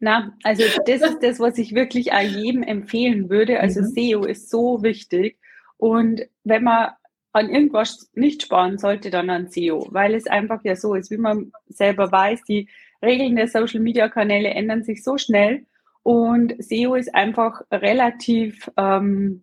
Na, 0.00 0.36
also 0.42 0.64
das 0.84 1.00
ist 1.00 1.18
das, 1.22 1.38
was 1.38 1.56
ich 1.56 1.74
wirklich 1.74 2.10
jedem 2.12 2.62
empfehlen 2.64 3.30
würde. 3.30 3.60
Also 3.60 3.80
mhm. 3.80 3.92
SEO 3.94 4.24
ist 4.24 4.50
so 4.50 4.82
wichtig. 4.82 5.38
Und 5.78 6.22
wenn 6.42 6.64
man 6.64 6.90
an 7.32 7.50
irgendwas 7.50 8.10
nicht 8.14 8.42
sparen 8.42 8.78
sollte, 8.78 9.10
dann 9.10 9.30
an 9.30 9.50
SEO, 9.50 9.88
weil 9.90 10.14
es 10.14 10.26
einfach 10.26 10.64
ja 10.64 10.74
so 10.74 10.94
ist, 10.94 11.10
wie 11.10 11.18
man 11.18 11.52
selber 11.68 12.10
weiß, 12.10 12.42
die 12.44 12.68
Regeln 13.02 13.36
der 13.36 13.48
Social 13.48 13.80
Media 13.80 14.08
Kanäle 14.08 14.50
ändern 14.50 14.82
sich 14.82 15.02
so 15.02 15.18
schnell 15.18 15.66
und 16.02 16.54
SEO 16.62 16.94
ist 16.94 17.14
einfach 17.14 17.62
relativ 17.70 18.70
ähm, 18.76 19.42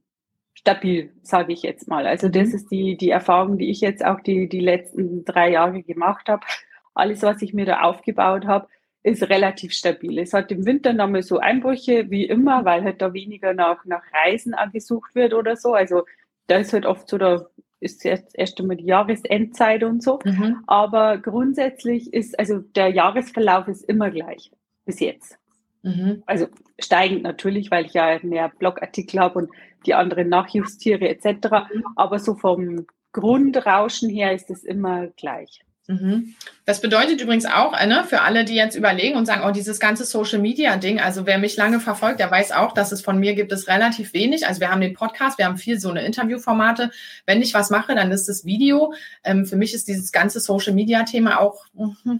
stabil, 0.53 1.11
sage 1.21 1.53
ich 1.53 1.61
jetzt 1.63 1.87
mal. 1.87 2.07
Also 2.07 2.29
das 2.29 2.49
mhm. 2.49 2.55
ist 2.55 2.71
die, 2.71 2.97
die 2.97 3.09
Erfahrung, 3.09 3.57
die 3.57 3.69
ich 3.69 3.81
jetzt 3.81 4.03
auch 4.05 4.21
die, 4.21 4.47
die 4.47 4.61
letzten 4.61 5.25
drei 5.25 5.51
Jahre 5.51 5.83
gemacht 5.83 6.29
habe. 6.29 6.45
Alles, 6.93 7.21
was 7.21 7.41
ich 7.41 7.53
mir 7.53 7.65
da 7.65 7.81
aufgebaut 7.81 8.45
habe, 8.45 8.67
ist 9.03 9.23
relativ 9.29 9.73
stabil. 9.73 10.17
Es 10.19 10.31
hat 10.31 10.51
im 10.51 10.65
Winter 10.65 10.93
nochmal 10.93 11.23
so 11.23 11.39
Einbrüche 11.39 12.09
wie 12.09 12.25
immer, 12.25 12.63
weil 12.63 12.83
halt 12.83 13.01
da 13.01 13.13
weniger 13.13 13.53
nach, 13.53 13.83
nach 13.83 14.03
Reisen 14.13 14.55
gesucht 14.71 15.15
wird 15.15 15.33
oder 15.33 15.57
so. 15.57 15.73
Also 15.73 16.03
da 16.47 16.57
ist 16.57 16.71
halt 16.71 16.85
oft 16.85 17.09
so 17.09 17.17
der 17.17 17.49
ist 17.83 18.03
jetzt 18.03 18.37
erst 18.37 18.59
einmal 18.59 18.77
die 18.77 18.85
Jahresendzeit 18.85 19.83
und 19.83 20.01
so. 20.01 20.19
Mhm. 20.23 20.63
Aber 20.67 21.17
grundsätzlich 21.17 22.13
ist, 22.13 22.37
also 22.39 22.59
der 22.59 22.89
Jahresverlauf 22.89 23.67
ist 23.67 23.83
immer 23.83 24.09
gleich 24.09 24.51
bis 24.85 24.99
jetzt. 24.99 25.37
Mhm. 25.83 26.23
Also 26.25 26.47
steigend 26.79 27.23
natürlich, 27.23 27.69
weil 27.69 27.85
ich 27.85 27.93
ja 27.93 28.17
mehr 28.23 28.49
Blogartikel 28.49 29.19
habe 29.19 29.39
und 29.39 29.49
die 29.85 29.93
anderen 29.93 30.29
nachjustiere 30.29 31.09
etc. 31.09 31.25
Mhm. 31.73 31.83
Aber 31.95 32.19
so 32.19 32.35
vom 32.35 32.87
Grundrauschen 33.11 34.09
her 34.09 34.33
ist 34.33 34.49
es 34.49 34.63
immer 34.63 35.07
gleich. 35.07 35.63
Mhm. 35.87 36.35
Das 36.65 36.79
bedeutet 36.79 37.19
übrigens 37.19 37.45
auch, 37.45 37.77
äh, 37.77 37.85
ne, 37.85 38.05
für 38.07 38.21
alle, 38.21 38.45
die 38.45 38.55
jetzt 38.55 38.75
überlegen 38.75 39.17
und 39.17 39.25
sagen, 39.25 39.43
oh, 39.45 39.51
dieses 39.51 39.81
ganze 39.81 40.05
Social 40.05 40.39
Media 40.39 40.77
Ding, 40.77 40.99
also 41.01 41.25
wer 41.25 41.37
mich 41.37 41.57
lange 41.57 41.81
verfolgt, 41.81 42.21
der 42.21 42.31
weiß 42.31 42.53
auch, 42.53 42.73
dass 42.73 42.93
es 42.93 43.01
von 43.01 43.19
mir 43.19 43.35
gibt 43.35 43.51
es 43.51 43.67
relativ 43.67 44.13
wenig. 44.13 44.47
Also 44.47 44.61
wir 44.61 44.71
haben 44.71 44.79
den 44.79 44.93
Podcast, 44.93 45.37
wir 45.37 45.45
haben 45.45 45.57
viel 45.57 45.79
so 45.79 45.89
eine 45.89 46.05
Interviewformate. 46.05 46.91
Wenn 47.25 47.41
ich 47.41 47.53
was 47.53 47.69
mache, 47.69 47.95
dann 47.95 48.11
ist 48.11 48.29
es 48.29 48.45
Video. 48.45 48.93
Ähm, 49.25 49.45
für 49.45 49.57
mich 49.57 49.73
ist 49.73 49.89
dieses 49.89 50.13
ganze 50.13 50.39
Social 50.39 50.73
Media 50.73 51.03
Thema 51.03 51.41
auch, 51.41 51.65
mh, 51.73 52.19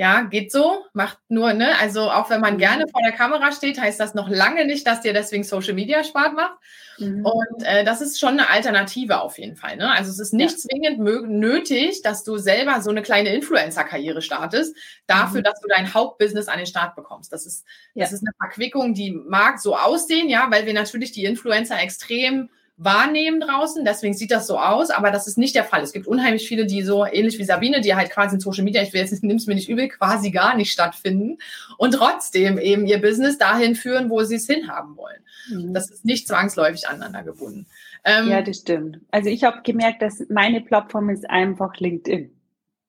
ja, 0.00 0.22
geht 0.22 0.50
so, 0.50 0.86
macht 0.94 1.18
nur, 1.28 1.52
ne, 1.52 1.78
also 1.78 2.10
auch 2.10 2.30
wenn 2.30 2.40
man 2.40 2.54
mhm. 2.54 2.58
gerne 2.58 2.86
vor 2.90 3.02
der 3.02 3.12
Kamera 3.12 3.52
steht, 3.52 3.78
heißt 3.78 4.00
das 4.00 4.14
noch 4.14 4.30
lange 4.30 4.64
nicht, 4.64 4.86
dass 4.86 5.02
dir 5.02 5.12
deswegen 5.12 5.44
Social 5.44 5.74
Media 5.74 6.02
Spaß 6.02 6.32
macht. 6.32 6.54
Mhm. 6.96 7.26
Und 7.26 7.62
äh, 7.64 7.84
das 7.84 8.00
ist 8.00 8.18
schon 8.18 8.40
eine 8.40 8.48
Alternative 8.48 9.20
auf 9.20 9.38
jeden 9.38 9.56
Fall. 9.56 9.76
Ne? 9.76 9.90
Also 9.90 10.10
es 10.10 10.18
ist 10.18 10.32
nicht 10.32 10.52
ja. 10.52 10.56
zwingend 10.56 11.28
nötig, 11.28 12.00
dass 12.00 12.24
du 12.24 12.38
selber 12.38 12.80
so 12.80 12.88
eine 12.88 13.02
kleine 13.02 13.34
Influencer-Karriere 13.34 14.22
startest, 14.22 14.74
dafür, 15.06 15.40
mhm. 15.40 15.44
dass 15.44 15.60
du 15.60 15.68
dein 15.68 15.92
Hauptbusiness 15.92 16.48
an 16.48 16.56
den 16.56 16.66
Start 16.66 16.96
bekommst. 16.96 17.30
Das 17.30 17.44
ist, 17.44 17.66
ja. 17.92 18.04
das 18.04 18.14
ist 18.14 18.22
eine 18.22 18.32
Verquickung, 18.38 18.94
die 18.94 19.10
mag 19.10 19.60
so 19.60 19.76
aussehen, 19.76 20.30
ja, 20.30 20.46
weil 20.50 20.64
wir 20.64 20.72
natürlich 20.72 21.12
die 21.12 21.26
Influencer 21.26 21.78
extrem 21.78 22.48
wahrnehmen 22.82 23.40
draußen. 23.40 23.84
Deswegen 23.84 24.14
sieht 24.14 24.30
das 24.30 24.46
so 24.46 24.58
aus, 24.58 24.90
aber 24.90 25.10
das 25.10 25.26
ist 25.26 25.36
nicht 25.36 25.54
der 25.54 25.64
Fall. 25.64 25.82
Es 25.82 25.92
gibt 25.92 26.06
unheimlich 26.06 26.48
viele, 26.48 26.64
die 26.64 26.82
so 26.82 27.04
ähnlich 27.04 27.38
wie 27.38 27.44
Sabine, 27.44 27.82
die 27.82 27.94
halt 27.94 28.10
quasi 28.10 28.36
in 28.36 28.40
Social 28.40 28.64
Media, 28.64 28.82
ich 28.82 28.92
will 28.92 29.00
jetzt 29.00 29.22
nimm's 29.22 29.46
mir 29.46 29.54
nicht 29.54 29.68
übel, 29.68 29.88
quasi 29.88 30.30
gar 30.30 30.56
nicht 30.56 30.72
stattfinden 30.72 31.38
und 31.76 31.92
trotzdem 31.92 32.58
eben 32.58 32.86
ihr 32.86 33.00
Business 33.00 33.36
dahin 33.36 33.74
führen, 33.74 34.08
wo 34.08 34.22
sie 34.22 34.36
es 34.36 34.46
hinhaben 34.46 34.96
wollen. 34.96 35.22
Mhm. 35.50 35.74
Das 35.74 35.90
ist 35.90 36.06
nicht 36.06 36.26
zwangsläufig 36.26 36.88
aneinander 36.88 37.22
gebunden. 37.22 37.66
Ähm, 38.04 38.28
ja, 38.28 38.40
das 38.40 38.56
stimmt. 38.56 39.00
Also 39.10 39.28
ich 39.28 39.44
habe 39.44 39.60
gemerkt, 39.62 40.00
dass 40.00 40.24
meine 40.30 40.62
Plattform 40.62 41.10
ist 41.10 41.28
einfach 41.28 41.76
LinkedIn. 41.76 42.30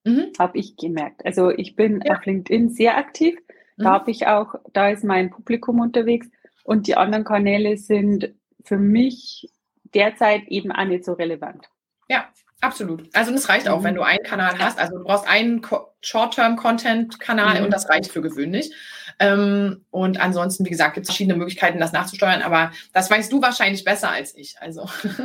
Mhm. 0.05 0.31
Habe 0.39 0.57
ich 0.57 0.77
gemerkt. 0.77 1.25
Also 1.25 1.50
ich 1.50 1.75
bin 1.75 2.01
ja. 2.05 2.15
auf 2.15 2.25
LinkedIn 2.25 2.69
sehr 2.69 2.98
aktiv. 2.98 3.38
Da 3.77 3.89
mhm. 3.89 3.93
habe 3.93 4.12
ich 4.12 4.27
auch, 4.27 4.55
da 4.71 4.89
ist 4.89 5.03
mein 5.03 5.31
Publikum 5.31 5.81
unterwegs 5.81 6.27
und 6.63 6.88
die 6.88 6.95
anderen 6.95 7.25
Kanäle 7.25 7.75
sind 7.75 8.33
für 8.63 8.77
mich 8.77 9.50
derzeit 9.93 10.48
eben 10.48 10.71
auch 10.71 10.86
nicht 10.86 11.05
so 11.05 11.13
relevant. 11.13 11.69
Ja, 12.07 12.27
absolut. 12.60 13.10
Also 13.13 13.31
das 13.31 13.48
reicht 13.48 13.69
auch, 13.69 13.79
mhm. 13.79 13.83
wenn 13.86 13.95
du 13.95 14.01
einen 14.01 14.24
Kanal 14.24 14.60
hast. 14.60 14.79
Also 14.79 14.98
du 14.98 15.03
brauchst 15.03 15.27
einen 15.27 15.62
Short-Term-Content-Kanal 16.01 17.60
mhm. 17.60 17.65
und 17.65 17.71
das 17.71 17.89
reicht 17.89 18.12
für 18.12 18.21
gewöhnlich. 18.21 18.74
Ähm, 19.19 19.86
und 19.91 20.19
ansonsten, 20.19 20.65
wie 20.65 20.69
gesagt, 20.69 20.95
gibt 20.95 21.05
es 21.05 21.10
verschiedene 21.10 21.38
Möglichkeiten, 21.38 21.79
das 21.79 21.91
nachzusteuern, 21.91 22.41
aber 22.41 22.71
das 22.91 23.10
weißt 23.10 23.31
du 23.31 23.41
wahrscheinlich 23.41 23.83
besser 23.83 24.10
als 24.10 24.36
ich. 24.36 24.55
Also 24.60 24.81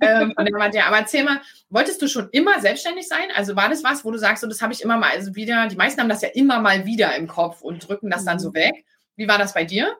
ähm, 0.00 0.34
von 0.36 0.72
ja, 0.72 0.86
aber 0.86 0.98
erzähl 0.98 1.24
mal, 1.24 1.40
wolltest 1.70 2.02
du 2.02 2.08
schon 2.08 2.28
immer 2.30 2.60
selbstständig 2.60 3.08
sein? 3.08 3.28
Also 3.34 3.56
war 3.56 3.68
das 3.68 3.82
was, 3.82 4.04
wo 4.04 4.10
du 4.10 4.18
sagst, 4.18 4.42
so, 4.42 4.48
das 4.48 4.62
habe 4.62 4.72
ich 4.72 4.82
immer 4.82 4.98
mal, 4.98 5.10
also 5.10 5.34
wieder, 5.34 5.66
die 5.68 5.76
meisten 5.76 6.00
haben 6.00 6.08
das 6.08 6.22
ja 6.22 6.28
immer 6.34 6.60
mal 6.60 6.84
wieder 6.84 7.16
im 7.16 7.26
Kopf 7.26 7.62
und 7.62 7.88
drücken 7.88 8.10
das 8.10 8.24
dann 8.24 8.38
so 8.38 8.50
mhm. 8.50 8.54
weg. 8.54 8.84
Wie 9.16 9.28
war 9.28 9.38
das 9.38 9.54
bei 9.54 9.64
dir? 9.64 9.96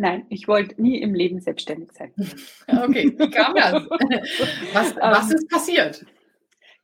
Nein, 0.00 0.26
ich 0.28 0.46
wollte 0.46 0.80
nie 0.80 1.00
im 1.02 1.12
Leben 1.12 1.40
selbstständig 1.40 1.90
sein. 1.92 2.12
Okay, 2.68 3.12
wie 3.18 3.30
kam 3.30 3.54
das? 3.56 3.72
Was, 4.72 4.96
was 4.96 5.30
ähm, 5.30 5.36
ist 5.36 5.50
passiert? 5.50 6.06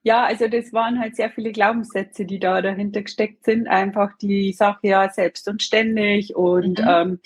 Ja, 0.02 0.24
also 0.24 0.48
das 0.48 0.72
waren 0.72 0.98
halt 0.98 1.14
sehr 1.14 1.30
viele 1.30 1.52
Glaubenssätze, 1.52 2.24
die 2.24 2.40
da 2.40 2.60
dahinter 2.60 3.02
gesteckt 3.02 3.44
sind. 3.44 3.68
Einfach 3.68 4.10
die 4.20 4.52
Sache 4.52 4.88
ja 4.88 5.08
selbst 5.08 5.48
und 5.48 5.62
ständig 5.62 6.34
und 6.34 6.80
mhm. 6.80 6.88
ähm, 6.88 7.18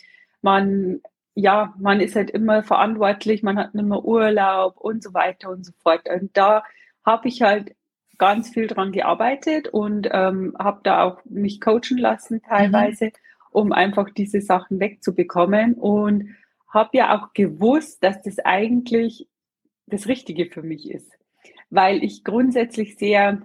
man, 0.43 1.01
ja, 1.35 1.75
man 1.79 2.01
ist 2.01 2.15
halt 2.15 2.31
immer 2.31 2.63
verantwortlich, 2.63 3.43
man 3.43 3.59
hat 3.59 3.75
nicht 3.75 3.87
mehr 3.87 4.05
Urlaub 4.05 4.77
und 4.77 5.03
so 5.03 5.15
weiter 5.15 5.49
und 5.49 5.65
so 5.65 5.73
fort. 5.83 6.03
Und 6.09 6.37
da 6.37 6.65
habe 7.05 7.29
ich 7.29 7.41
halt 7.41 7.75
ganz 8.19 8.51
viel 8.51 8.67
dran 8.67 8.93
gearbeitet 8.93 9.69
und 9.69 10.07
ähm, 10.13 10.55
habe 10.59 10.81
da 10.83 11.03
auch 11.03 11.25
mich 11.25 11.63
coachen 11.63 11.97
lassen 11.97 12.43
teilweise. 12.43 13.07
Mhm 13.07 13.13
um 13.59 13.73
einfach 13.73 14.11
diese 14.11 14.41
Sachen 14.41 14.81
wegzubekommen 14.81 15.75
und 15.75 16.37
habe 16.69 16.99
ja 16.99 17.19
auch 17.19 17.33
gewusst, 17.33 18.03
dass 18.05 18.23
das 18.23 18.39
eigentlich 18.41 19.27
das 19.87 20.07
Richtige 20.07 20.47
für 20.47 20.63
mich 20.63 20.91
ist, 20.91 21.11
weil 21.71 22.05
ich 22.05 22.25
grundsätzlich 22.25 22.97
sehr, 22.97 23.43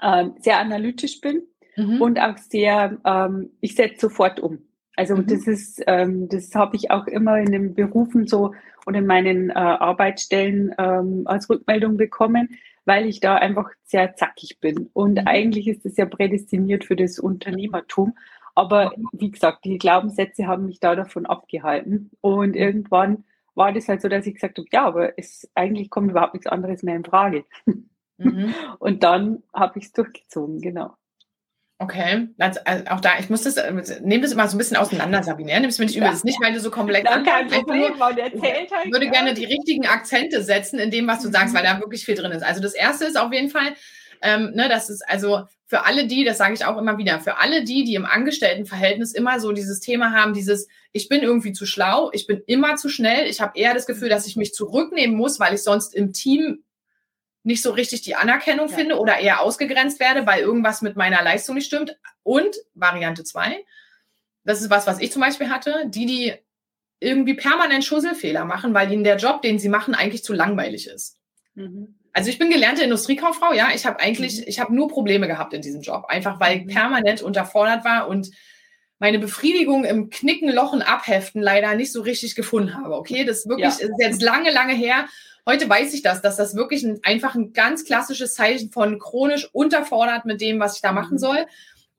äh, 0.00 0.26
sehr 0.40 0.58
analytisch 0.58 1.20
bin 1.20 1.42
mhm. 1.76 2.00
und 2.00 2.18
auch 2.18 2.38
sehr, 2.38 2.98
ähm, 3.04 3.50
ich 3.60 3.74
setze 3.74 4.08
sofort 4.08 4.40
um. 4.40 4.58
Also 4.96 5.16
mhm. 5.16 5.26
das 5.26 5.46
ist, 5.46 5.82
ähm, 5.86 6.28
das 6.28 6.54
habe 6.54 6.76
ich 6.76 6.90
auch 6.90 7.06
immer 7.06 7.38
in 7.38 7.52
den 7.52 7.74
Berufen 7.74 8.26
so 8.26 8.54
und 8.86 8.94
in 8.94 9.06
meinen 9.06 9.50
äh, 9.50 9.54
Arbeitsstellen 9.54 10.74
ähm, 10.78 11.22
als 11.26 11.48
Rückmeldung 11.48 11.96
bekommen, 11.96 12.48
weil 12.84 13.06
ich 13.06 13.20
da 13.20 13.36
einfach 13.36 13.70
sehr 13.84 14.14
zackig 14.16 14.58
bin. 14.60 14.90
Und 14.92 15.20
mhm. 15.20 15.26
eigentlich 15.26 15.68
ist 15.68 15.86
es 15.86 15.96
ja 15.96 16.06
prädestiniert 16.06 16.84
für 16.84 16.96
das 16.96 17.18
Unternehmertum. 17.18 18.14
Aber 18.54 18.92
wie 19.12 19.30
gesagt, 19.30 19.64
die 19.64 19.78
Glaubenssätze 19.78 20.46
haben 20.46 20.66
mich 20.66 20.80
da 20.80 20.94
davon 20.94 21.26
abgehalten. 21.26 22.10
Und 22.20 22.50
mhm. 22.50 22.54
irgendwann 22.54 23.24
war 23.54 23.72
das 23.72 23.88
halt 23.88 24.02
so, 24.02 24.08
dass 24.08 24.26
ich 24.26 24.34
gesagt 24.34 24.58
habe, 24.58 24.68
ja, 24.72 24.84
aber 24.84 25.18
es 25.18 25.48
eigentlich 25.54 25.90
kommt 25.90 26.10
überhaupt 26.10 26.34
nichts 26.34 26.46
anderes 26.46 26.82
mehr 26.82 26.96
in 26.96 27.04
Frage. 27.04 27.44
Mhm. 28.18 28.54
Und 28.78 29.02
dann 29.02 29.42
habe 29.54 29.78
ich 29.78 29.86
es 29.86 29.92
durchgezogen, 29.92 30.60
genau. 30.60 30.96
Okay, 31.78 32.28
also, 32.38 32.60
also 32.64 32.84
auch 32.90 33.00
da, 33.00 33.18
ich 33.18 33.28
muss 33.28 33.42
das, 33.42 33.56
nehme 34.02 34.22
das 34.22 34.32
immer 34.32 34.46
so 34.46 34.54
ein 34.54 34.58
bisschen 34.58 34.76
auseinander, 34.76 35.24
Sabine. 35.24 35.58
Nimm 35.58 35.68
es 35.68 35.80
mir 35.80 35.86
nicht 35.86 35.96
übel. 35.96 36.06
Das 36.06 36.18
ist 36.18 36.24
nicht, 36.24 36.40
weil 36.40 36.52
du 36.52 36.60
so 36.60 36.70
komplex 36.70 37.10
ja, 37.10 37.20
kein 37.24 37.48
Problem, 37.48 37.94
weil 37.98 38.16
erzählt 38.18 38.70
halt, 38.70 38.86
Ich 38.86 38.92
würde 38.92 39.06
ja. 39.06 39.10
gerne 39.10 39.34
die 39.34 39.46
richtigen 39.46 39.86
Akzente 39.86 40.44
setzen 40.44 40.78
in 40.78 40.92
dem, 40.92 41.08
was 41.08 41.22
du 41.22 41.28
sagst, 41.28 41.52
mhm. 41.52 41.58
weil 41.58 41.64
da 41.64 41.80
wirklich 41.80 42.04
viel 42.04 42.14
drin 42.14 42.30
ist. 42.30 42.44
Also 42.44 42.60
das 42.62 42.74
erste 42.74 43.06
ist 43.06 43.18
auf 43.18 43.32
jeden 43.32 43.48
Fall, 43.48 43.74
ähm, 44.22 44.52
ne, 44.54 44.68
das 44.68 44.90
ist 44.90 45.02
also 45.08 45.42
für 45.72 45.86
alle 45.86 46.06
die, 46.06 46.22
das 46.22 46.36
sage 46.36 46.52
ich 46.52 46.66
auch 46.66 46.76
immer 46.76 46.98
wieder, 46.98 47.18
für 47.18 47.38
alle 47.38 47.64
die, 47.64 47.84
die 47.84 47.94
im 47.94 48.04
Angestelltenverhältnis 48.04 49.14
immer 49.14 49.40
so 49.40 49.52
dieses 49.52 49.80
Thema 49.80 50.12
haben, 50.12 50.34
dieses, 50.34 50.68
ich 50.92 51.08
bin 51.08 51.22
irgendwie 51.22 51.52
zu 51.54 51.64
schlau, 51.64 52.10
ich 52.12 52.26
bin 52.26 52.42
immer 52.46 52.76
zu 52.76 52.90
schnell, 52.90 53.26
ich 53.26 53.40
habe 53.40 53.58
eher 53.58 53.72
das 53.72 53.86
Gefühl, 53.86 54.10
dass 54.10 54.26
ich 54.26 54.36
mich 54.36 54.52
zurücknehmen 54.52 55.16
muss, 55.16 55.40
weil 55.40 55.54
ich 55.54 55.62
sonst 55.62 55.94
im 55.94 56.12
Team 56.12 56.62
nicht 57.42 57.62
so 57.62 57.70
richtig 57.70 58.02
die 58.02 58.16
Anerkennung 58.16 58.68
ja. 58.68 58.74
finde 58.74 58.98
oder 58.98 59.18
eher 59.18 59.40
ausgegrenzt 59.40 59.98
werde, 59.98 60.26
weil 60.26 60.42
irgendwas 60.42 60.82
mit 60.82 60.94
meiner 60.94 61.22
Leistung 61.22 61.54
nicht 61.54 61.68
stimmt. 61.68 61.96
Und 62.22 62.54
Variante 62.74 63.24
zwei, 63.24 63.64
das 64.44 64.60
ist 64.60 64.68
was, 64.68 64.86
was 64.86 65.00
ich 65.00 65.10
zum 65.10 65.22
Beispiel 65.22 65.48
hatte, 65.48 65.84
die, 65.86 66.04
die 66.04 66.34
irgendwie 67.00 67.32
permanent 67.32 67.82
Schusselfehler 67.82 68.44
machen, 68.44 68.74
weil 68.74 68.92
ihnen 68.92 69.04
der 69.04 69.16
Job, 69.16 69.40
den 69.40 69.58
sie 69.58 69.70
machen, 69.70 69.94
eigentlich 69.94 70.22
zu 70.22 70.34
langweilig 70.34 70.86
ist. 70.86 71.18
Mhm. 71.54 71.94
Also 72.12 72.28
ich 72.28 72.38
bin 72.38 72.50
gelernte 72.50 72.82
Industriekauffrau, 72.82 73.52
ja. 73.52 73.68
Ich 73.74 73.86
habe 73.86 74.00
eigentlich, 74.00 74.38
mhm. 74.38 74.44
ich 74.46 74.60
habe 74.60 74.74
nur 74.74 74.88
Probleme 74.88 75.26
gehabt 75.26 75.54
in 75.54 75.62
diesem 75.62 75.80
Job, 75.80 76.06
einfach 76.08 76.40
weil 76.40 76.58
ich 76.58 76.64
mhm. 76.64 76.68
permanent 76.68 77.22
unterfordert 77.22 77.84
war 77.84 78.08
und 78.08 78.30
meine 78.98 79.18
Befriedigung 79.18 79.84
im 79.84 80.10
Knicken, 80.10 80.48
Lochen, 80.48 80.80
Abheften 80.80 81.42
leider 81.42 81.74
nicht 81.74 81.90
so 81.90 82.02
richtig 82.02 82.36
gefunden 82.36 82.74
habe. 82.74 82.94
Okay, 82.94 83.24
das 83.24 83.38
ist 83.38 83.48
wirklich 83.48 83.78
ja. 83.78 83.86
ist 83.86 83.90
jetzt 83.98 84.22
lange, 84.22 84.52
lange 84.52 84.74
her. 84.74 85.06
Heute 85.44 85.68
weiß 85.68 85.92
ich 85.92 86.02
das, 86.02 86.22
dass 86.22 86.36
das 86.36 86.54
wirklich 86.54 86.84
ein, 86.84 87.00
einfach 87.02 87.34
ein 87.34 87.52
ganz 87.52 87.84
klassisches 87.84 88.34
Zeichen 88.34 88.70
von 88.70 89.00
chronisch 89.00 89.48
unterfordert 89.52 90.24
mit 90.24 90.40
dem, 90.40 90.60
was 90.60 90.76
ich 90.76 90.82
da 90.82 90.92
machen 90.92 91.14
mhm. 91.14 91.18
soll 91.18 91.46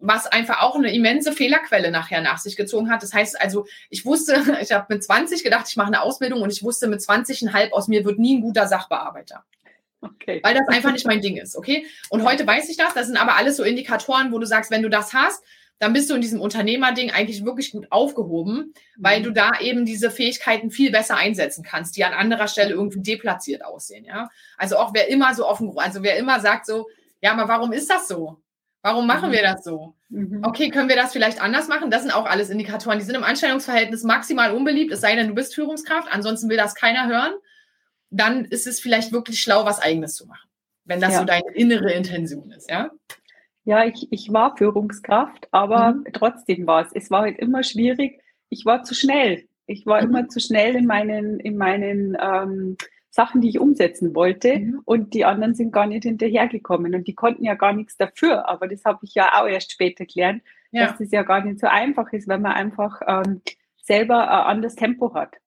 was 0.03 0.27
einfach 0.27 0.61
auch 0.61 0.75
eine 0.75 0.93
immense 0.93 1.31
Fehlerquelle 1.31 1.89
nachher 1.89 2.21
nach 2.21 2.37
sich 2.37 2.57
gezogen 2.57 2.91
hat. 2.91 3.01
Das 3.01 3.13
heißt 3.13 3.39
also, 3.41 3.65
ich 3.89 4.05
wusste, 4.05 4.35
ich 4.61 4.71
habe 4.71 4.93
mit 4.93 5.03
20 5.03 5.43
gedacht, 5.43 5.67
ich 5.69 5.77
mache 5.77 5.87
eine 5.87 6.01
Ausbildung 6.01 6.41
und 6.41 6.51
ich 6.51 6.61
wusste 6.61 6.87
mit 6.87 6.99
20,5 6.99 7.71
aus 7.71 7.87
mir 7.87 8.03
wird 8.03 8.19
nie 8.19 8.37
ein 8.37 8.41
guter 8.41 8.67
Sachbearbeiter. 8.67 9.45
Okay. 10.03 10.41
Weil 10.43 10.53
das 10.53 10.67
einfach 10.67 10.91
nicht 10.91 11.07
mein 11.07 11.21
Ding 11.21 11.37
ist, 11.37 11.55
okay? 11.55 11.85
Und 12.09 12.23
heute 12.23 12.45
weiß 12.45 12.69
ich 12.69 12.77
das. 12.77 12.93
Das 12.93 13.07
sind 13.07 13.17
aber 13.17 13.37
alles 13.37 13.57
so 13.57 13.63
Indikatoren, 13.63 14.31
wo 14.31 14.39
du 14.39 14.45
sagst, 14.45 14.71
wenn 14.71 14.83
du 14.83 14.89
das 14.89 15.13
hast, 15.13 15.43
dann 15.79 15.93
bist 15.93 16.09
du 16.09 16.15
in 16.15 16.21
diesem 16.21 16.39
Unternehmerding 16.39 17.11
eigentlich 17.11 17.43
wirklich 17.43 17.71
gut 17.71 17.87
aufgehoben, 17.89 18.73
weil 18.97 19.19
mhm. 19.19 19.23
du 19.23 19.31
da 19.31 19.51
eben 19.59 19.85
diese 19.85 20.11
Fähigkeiten 20.11 20.71
viel 20.71 20.91
besser 20.91 21.17
einsetzen 21.17 21.63
kannst, 21.63 21.97
die 21.97 22.05
an 22.05 22.13
anderer 22.13 22.47
Stelle 22.47 22.71
irgendwie 22.71 23.01
deplatziert 23.01 23.65
aussehen, 23.65 24.05
ja? 24.05 24.29
Also 24.57 24.77
auch 24.77 24.93
wer 24.93 25.09
immer 25.09 25.33
so 25.33 25.47
offen, 25.47 25.73
also 25.77 26.03
wer 26.03 26.17
immer 26.17 26.39
sagt 26.39 26.65
so, 26.65 26.87
ja, 27.21 27.33
aber 27.33 27.47
warum 27.47 27.73
ist 27.73 27.89
das 27.89 28.07
so? 28.07 28.37
Warum 28.81 29.07
machen 29.07 29.29
mhm. 29.29 29.33
wir 29.33 29.41
das 29.41 29.63
so? 29.63 29.95
Mhm. 30.09 30.41
Okay, 30.43 30.69
können 30.69 30.89
wir 30.89 30.95
das 30.95 31.13
vielleicht 31.13 31.41
anders 31.41 31.67
machen? 31.67 31.89
Das 31.89 32.01
sind 32.03 32.11
auch 32.11 32.25
alles 32.25 32.49
Indikatoren. 32.49 32.99
Die 32.99 33.05
sind 33.05 33.15
im 33.15 33.23
Anstellungsverhältnis 33.23 34.03
maximal 34.03 34.53
unbeliebt, 34.53 34.91
es 34.91 35.01
sei 35.01 35.15
denn, 35.15 35.29
du 35.29 35.33
bist 35.33 35.55
Führungskraft. 35.55 36.07
Ansonsten 36.11 36.49
will 36.49 36.57
das 36.57 36.75
keiner 36.75 37.07
hören 37.07 37.33
dann 38.13 38.45
ist 38.45 38.67
es 38.67 38.79
vielleicht 38.79 39.11
wirklich 39.11 39.41
schlau, 39.41 39.65
was 39.65 39.81
Eigenes 39.81 40.15
zu 40.15 40.27
machen, 40.27 40.49
wenn 40.85 41.01
das 41.01 41.13
ja. 41.13 41.19
so 41.19 41.25
deine 41.25 41.51
innere 41.53 41.91
Intention 41.93 42.51
ist, 42.51 42.69
ja? 42.69 42.91
Ja, 43.65 43.85
ich, 43.85 44.07
ich 44.11 44.31
war 44.31 44.57
Führungskraft, 44.57 45.47
aber 45.51 45.93
mhm. 45.93 46.05
trotzdem 46.13 46.67
war 46.67 46.85
es. 46.85 46.91
Es 46.93 47.09
war 47.09 47.21
halt 47.21 47.39
immer 47.39 47.63
schwierig. 47.63 48.21
Ich 48.49 48.65
war 48.65 48.83
zu 48.83 48.93
schnell. 48.93 49.47
Ich 49.67 49.85
war 49.85 50.01
mhm. 50.01 50.09
immer 50.09 50.27
zu 50.27 50.39
schnell 50.41 50.75
in 50.75 50.85
meinen, 50.85 51.39
in 51.39 51.57
meinen 51.57 52.17
ähm, 52.21 52.77
Sachen, 53.09 53.39
die 53.39 53.49
ich 53.49 53.59
umsetzen 53.59 54.15
wollte. 54.15 54.59
Mhm. 54.59 54.81
Und 54.83 55.13
die 55.13 55.23
anderen 55.23 55.55
sind 55.55 55.71
gar 55.71 55.87
nicht 55.87 56.03
hinterhergekommen. 56.03 56.93
Und 56.93 57.07
die 57.07 57.15
konnten 57.15 57.45
ja 57.45 57.53
gar 57.53 57.71
nichts 57.71 57.95
dafür. 57.95 58.49
Aber 58.49 58.67
das 58.67 58.83
habe 58.83 58.99
ich 59.03 59.15
ja 59.15 59.41
auch 59.41 59.47
erst 59.47 59.71
später 59.71 60.05
gelernt, 60.05 60.43
ja. 60.71 60.87
dass 60.87 60.97
das 60.97 61.11
ja 61.11 61.23
gar 61.23 61.43
nicht 61.43 61.59
so 61.59 61.67
einfach 61.67 62.11
ist, 62.11 62.27
wenn 62.27 62.41
man 62.41 62.51
einfach 62.51 63.01
ähm, 63.07 63.41
selber 63.81 64.29
ein 64.29 64.57
anderes 64.57 64.75
Tempo 64.75 65.13
hat. 65.13 65.37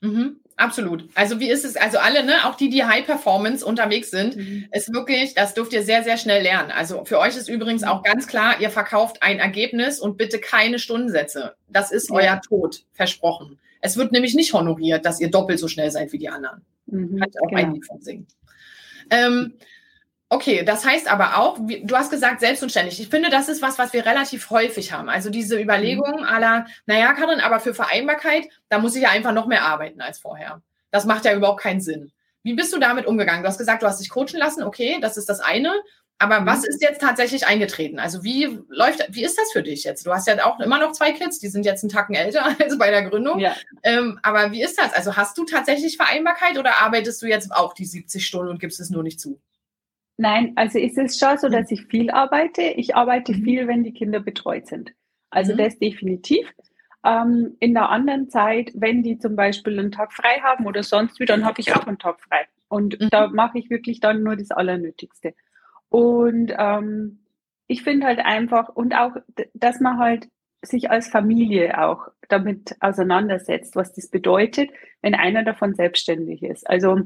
Mhm. 0.00 0.40
Absolut. 0.58 1.08
Also 1.14 1.38
wie 1.38 1.48
ist 1.48 1.64
es, 1.64 1.76
also 1.76 1.98
alle, 1.98 2.24
ne, 2.24 2.44
auch 2.44 2.56
die, 2.56 2.68
die 2.68 2.82
High 2.82 3.06
Performance 3.06 3.64
unterwegs 3.64 4.10
sind, 4.10 4.36
mhm. 4.36 4.66
ist 4.72 4.92
wirklich, 4.92 5.34
das 5.34 5.54
dürft 5.54 5.72
ihr 5.72 5.84
sehr, 5.84 6.02
sehr 6.02 6.16
schnell 6.16 6.42
lernen. 6.42 6.72
Also 6.72 7.04
für 7.04 7.20
euch 7.20 7.36
ist 7.36 7.48
übrigens 7.48 7.82
mhm. 7.82 7.88
auch 7.88 8.02
ganz 8.02 8.26
klar, 8.26 8.60
ihr 8.60 8.68
verkauft 8.68 9.22
ein 9.22 9.38
Ergebnis 9.38 10.00
und 10.00 10.16
bitte 10.16 10.40
keine 10.40 10.80
Stundensätze. 10.80 11.54
Das 11.68 11.92
ist 11.92 12.10
ja. 12.10 12.16
euer 12.16 12.40
Tod, 12.40 12.82
versprochen. 12.92 13.60
Es 13.80 13.96
wird 13.96 14.10
nämlich 14.10 14.34
nicht 14.34 14.52
honoriert, 14.52 15.06
dass 15.06 15.20
ihr 15.20 15.30
doppelt 15.30 15.60
so 15.60 15.68
schnell 15.68 15.92
seid 15.92 16.12
wie 16.12 16.18
die 16.18 16.28
anderen. 16.28 16.62
Mhm. 16.86 17.20
Kann 17.20 17.28
ich 17.30 17.40
auch 17.40 17.48
genau. 17.48 17.62
ein 17.62 17.74
Lied 17.74 17.86
von 17.86 18.00
singen. 18.00 18.26
Ähm, 19.10 19.54
Okay, 20.30 20.62
das 20.62 20.84
heißt 20.84 21.10
aber 21.10 21.38
auch, 21.38 21.58
du 21.58 21.96
hast 21.96 22.10
gesagt, 22.10 22.40
selbstständig. 22.40 23.00
Ich 23.00 23.08
finde, 23.08 23.30
das 23.30 23.48
ist 23.48 23.62
was, 23.62 23.78
was 23.78 23.94
wir 23.94 24.04
relativ 24.04 24.50
häufig 24.50 24.92
haben. 24.92 25.08
Also 25.08 25.30
diese 25.30 25.58
Überlegung 25.58 26.20
mhm. 26.20 26.26
aller, 26.26 26.66
naja, 26.84 27.14
Karin, 27.14 27.40
aber 27.40 27.60
für 27.60 27.72
Vereinbarkeit, 27.72 28.46
da 28.68 28.78
muss 28.78 28.94
ich 28.94 29.02
ja 29.02 29.08
einfach 29.08 29.32
noch 29.32 29.46
mehr 29.46 29.64
arbeiten 29.64 30.02
als 30.02 30.18
vorher. 30.18 30.60
Das 30.90 31.06
macht 31.06 31.24
ja 31.24 31.34
überhaupt 31.34 31.60
keinen 31.60 31.80
Sinn. 31.80 32.12
Wie 32.42 32.54
bist 32.54 32.74
du 32.74 32.78
damit 32.78 33.06
umgegangen? 33.06 33.42
Du 33.42 33.48
hast 33.48 33.58
gesagt, 33.58 33.82
du 33.82 33.86
hast 33.86 34.00
dich 34.00 34.10
coachen 34.10 34.38
lassen, 34.38 34.62
okay, 34.62 34.98
das 35.00 35.16
ist 35.16 35.30
das 35.30 35.40
eine. 35.40 35.72
Aber 36.18 36.44
was 36.44 36.58
mhm. 36.58 36.68
ist 36.68 36.82
jetzt 36.82 37.00
tatsächlich 37.00 37.46
eingetreten? 37.46 37.98
Also 37.98 38.22
wie 38.22 38.58
läuft, 38.68 39.06
wie 39.08 39.24
ist 39.24 39.38
das 39.38 39.52
für 39.52 39.62
dich 39.62 39.84
jetzt? 39.84 40.04
Du 40.04 40.12
hast 40.12 40.26
ja 40.26 40.44
auch 40.44 40.60
immer 40.60 40.78
noch 40.78 40.92
zwei 40.92 41.12
Kids, 41.12 41.38
die 41.38 41.48
sind 41.48 41.64
jetzt 41.64 41.84
einen 41.84 41.90
Tacken 41.90 42.14
älter 42.14 42.44
als 42.60 42.76
bei 42.76 42.90
der 42.90 43.08
Gründung. 43.08 43.38
Ja. 43.38 43.56
Ähm, 43.82 44.18
aber 44.22 44.52
wie 44.52 44.62
ist 44.62 44.78
das? 44.78 44.92
Also 44.92 45.16
hast 45.16 45.38
du 45.38 45.44
tatsächlich 45.44 45.96
Vereinbarkeit 45.96 46.58
oder 46.58 46.82
arbeitest 46.82 47.22
du 47.22 47.26
jetzt 47.26 47.50
auch 47.50 47.72
die 47.72 47.86
70 47.86 48.26
Stunden 48.26 48.50
und 48.50 48.60
gibst 48.60 48.78
es 48.78 48.90
nur 48.90 49.02
nicht 49.02 49.20
zu? 49.20 49.40
Nein, 50.20 50.52
also 50.56 50.80
ist 50.80 50.98
es 50.98 51.18
schon 51.18 51.38
so, 51.38 51.48
dass 51.48 51.70
ich 51.70 51.86
viel 51.86 52.10
arbeite. 52.10 52.62
Ich 52.62 52.96
arbeite 52.96 53.32
mhm. 53.32 53.44
viel, 53.44 53.68
wenn 53.68 53.84
die 53.84 53.94
Kinder 53.94 54.18
betreut 54.18 54.66
sind. 54.66 54.92
Also 55.30 55.54
mhm. 55.54 55.58
das 55.58 55.78
definitiv. 55.78 56.52
Ähm, 57.04 57.56
in 57.60 57.72
der 57.72 57.88
anderen 57.88 58.28
Zeit, 58.28 58.72
wenn 58.74 59.04
die 59.04 59.18
zum 59.18 59.36
Beispiel 59.36 59.78
einen 59.78 59.92
Tag 59.92 60.12
frei 60.12 60.40
haben 60.42 60.66
oder 60.66 60.82
sonst 60.82 61.20
wie, 61.20 61.24
dann 61.24 61.44
habe 61.44 61.60
ich 61.60 61.72
auch 61.72 61.86
einen 61.86 62.00
Tag 62.00 62.20
frei. 62.20 62.46
Und 62.66 63.00
mhm. 63.00 63.10
da 63.10 63.28
mache 63.28 63.58
ich 63.58 63.70
wirklich 63.70 64.00
dann 64.00 64.24
nur 64.24 64.34
das 64.34 64.50
Allernötigste. 64.50 65.34
Und 65.88 66.52
ähm, 66.58 67.20
ich 67.68 67.84
finde 67.84 68.06
halt 68.06 68.18
einfach, 68.18 68.70
und 68.70 68.94
auch, 68.94 69.12
dass 69.54 69.78
man 69.78 69.98
halt 69.98 70.28
sich 70.62 70.90
als 70.90 71.08
Familie 71.08 71.80
auch 71.80 72.08
damit 72.28 72.74
auseinandersetzt, 72.80 73.76
was 73.76 73.92
das 73.92 74.08
bedeutet, 74.08 74.70
wenn 75.00 75.14
einer 75.14 75.44
davon 75.44 75.74
selbstständig 75.74 76.42
ist. 76.42 76.68
Also 76.68 77.02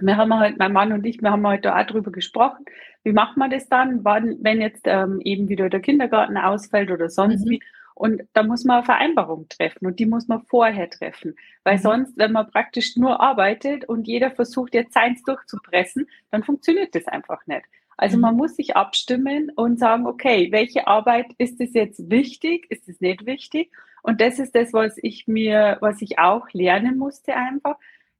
wir 0.00 0.16
haben 0.16 0.34
halt, 0.34 0.58
mein 0.58 0.72
Mann 0.72 0.92
und 0.92 1.04
ich, 1.06 1.22
wir 1.22 1.30
haben 1.30 1.46
heute 1.46 1.74
auch 1.74 1.86
drüber 1.86 2.10
gesprochen. 2.10 2.64
Wie 3.02 3.12
macht 3.12 3.36
man 3.36 3.50
das 3.50 3.68
dann, 3.68 4.04
wann, 4.04 4.36
wenn 4.40 4.60
jetzt 4.60 4.82
ähm, 4.84 5.20
eben 5.22 5.48
wieder 5.48 5.70
der 5.70 5.80
Kindergarten 5.80 6.36
ausfällt 6.36 6.90
oder 6.90 7.08
sonst 7.08 7.44
mhm. 7.44 7.50
wie? 7.50 7.62
Und 7.94 8.22
da 8.34 8.42
muss 8.42 8.64
man 8.64 8.76
eine 8.76 8.84
Vereinbarung 8.84 9.48
treffen 9.48 9.86
und 9.86 9.98
die 9.98 10.04
muss 10.04 10.28
man 10.28 10.42
vorher 10.42 10.90
treffen. 10.90 11.34
Weil 11.64 11.78
mhm. 11.78 11.82
sonst, 11.82 12.18
wenn 12.18 12.32
man 12.32 12.50
praktisch 12.50 12.96
nur 12.96 13.20
arbeitet 13.20 13.88
und 13.88 14.06
jeder 14.06 14.30
versucht 14.30 14.74
jetzt 14.74 14.92
seins 14.92 15.22
durchzupressen, 15.22 16.06
dann 16.30 16.42
funktioniert 16.42 16.94
das 16.94 17.06
einfach 17.06 17.46
nicht. 17.46 17.64
Also 17.96 18.16
mhm. 18.16 18.22
man 18.22 18.36
muss 18.36 18.56
sich 18.56 18.76
abstimmen 18.76 19.50
und 19.56 19.78
sagen, 19.78 20.06
okay, 20.06 20.52
welche 20.52 20.86
Arbeit 20.86 21.26
ist 21.38 21.60
es 21.60 21.72
jetzt 21.72 22.10
wichtig, 22.10 22.66
ist 22.70 22.88
es 22.88 23.00
nicht 23.00 23.24
wichtig? 23.24 23.72
Und 24.02 24.20
das 24.20 24.38
ist 24.38 24.54
das, 24.54 24.72
was 24.72 24.98
ich 25.02 25.26
mir, 25.26 25.78
was 25.80 26.02
ich 26.02 26.18
auch 26.18 26.46
lernen 26.52 26.98
musste 26.98 27.34
einfach, 27.34 27.76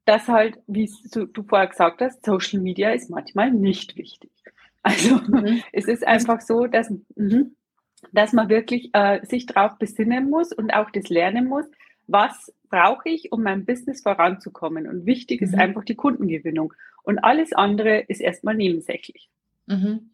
dass 0.07 0.27
halt, 0.29 0.57
wie 0.67 0.89
du 1.11 1.43
vorher 1.43 1.67
gesagt 1.67 2.01
hast, 2.01 2.25
Social 2.25 2.61
Media 2.61 2.91
ist 2.91 3.09
manchmal 3.09 3.51
nicht 3.51 3.95
wichtig. 3.95 4.31
Also 4.83 5.15
mhm. 5.15 5.61
es 5.73 5.85
ist 5.85 6.07
einfach 6.07 6.39
so, 6.39 6.65
dass, 6.65 6.89
mh, 7.15 7.47
dass 8.13 8.31
man 8.31 8.47
wirklich 8.47 8.91
äh, 8.93 9.19
sich 9.25 9.45
darauf 9.45 9.77
besinnen 9.77 10.29
muss 10.29 10.53
und 10.53 10.71
auch 10.71 10.89
das 10.91 11.09
lernen 11.09 11.49
muss, 11.49 11.65
was 12.05 12.53
brauche 12.69 13.09
ich, 13.09 13.33
um 13.33 13.43
mein 13.43 13.65
Business 13.65 14.01
voranzukommen. 14.01 14.87
Und 14.87 15.05
wichtig 15.05 15.41
mhm. 15.41 15.47
ist 15.47 15.55
einfach 15.55 15.83
die 15.83 15.95
Kundengewinnung. 15.95 16.73
Und 17.03 17.19
alles 17.19 17.51
andere 17.51 17.99
ist 17.99 18.21
erstmal 18.21 18.55
nebensächlich. 18.55 19.29
Mhm. 19.65 20.11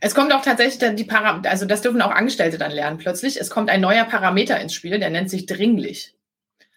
Es 0.00 0.14
kommt 0.16 0.32
auch 0.32 0.42
tatsächlich 0.42 0.78
dann 0.78 0.96
die 0.96 1.04
Parameter, 1.04 1.50
also 1.50 1.66
das 1.66 1.82
dürfen 1.82 2.02
auch 2.02 2.10
Angestellte 2.10 2.58
dann 2.58 2.72
lernen 2.72 2.98
plötzlich. 2.98 3.40
Es 3.40 3.50
kommt 3.50 3.70
ein 3.70 3.80
neuer 3.80 4.06
Parameter 4.06 4.60
ins 4.60 4.74
Spiel, 4.74 4.98
der 4.98 5.10
nennt 5.10 5.30
sich 5.30 5.46
dringlich. 5.46 6.16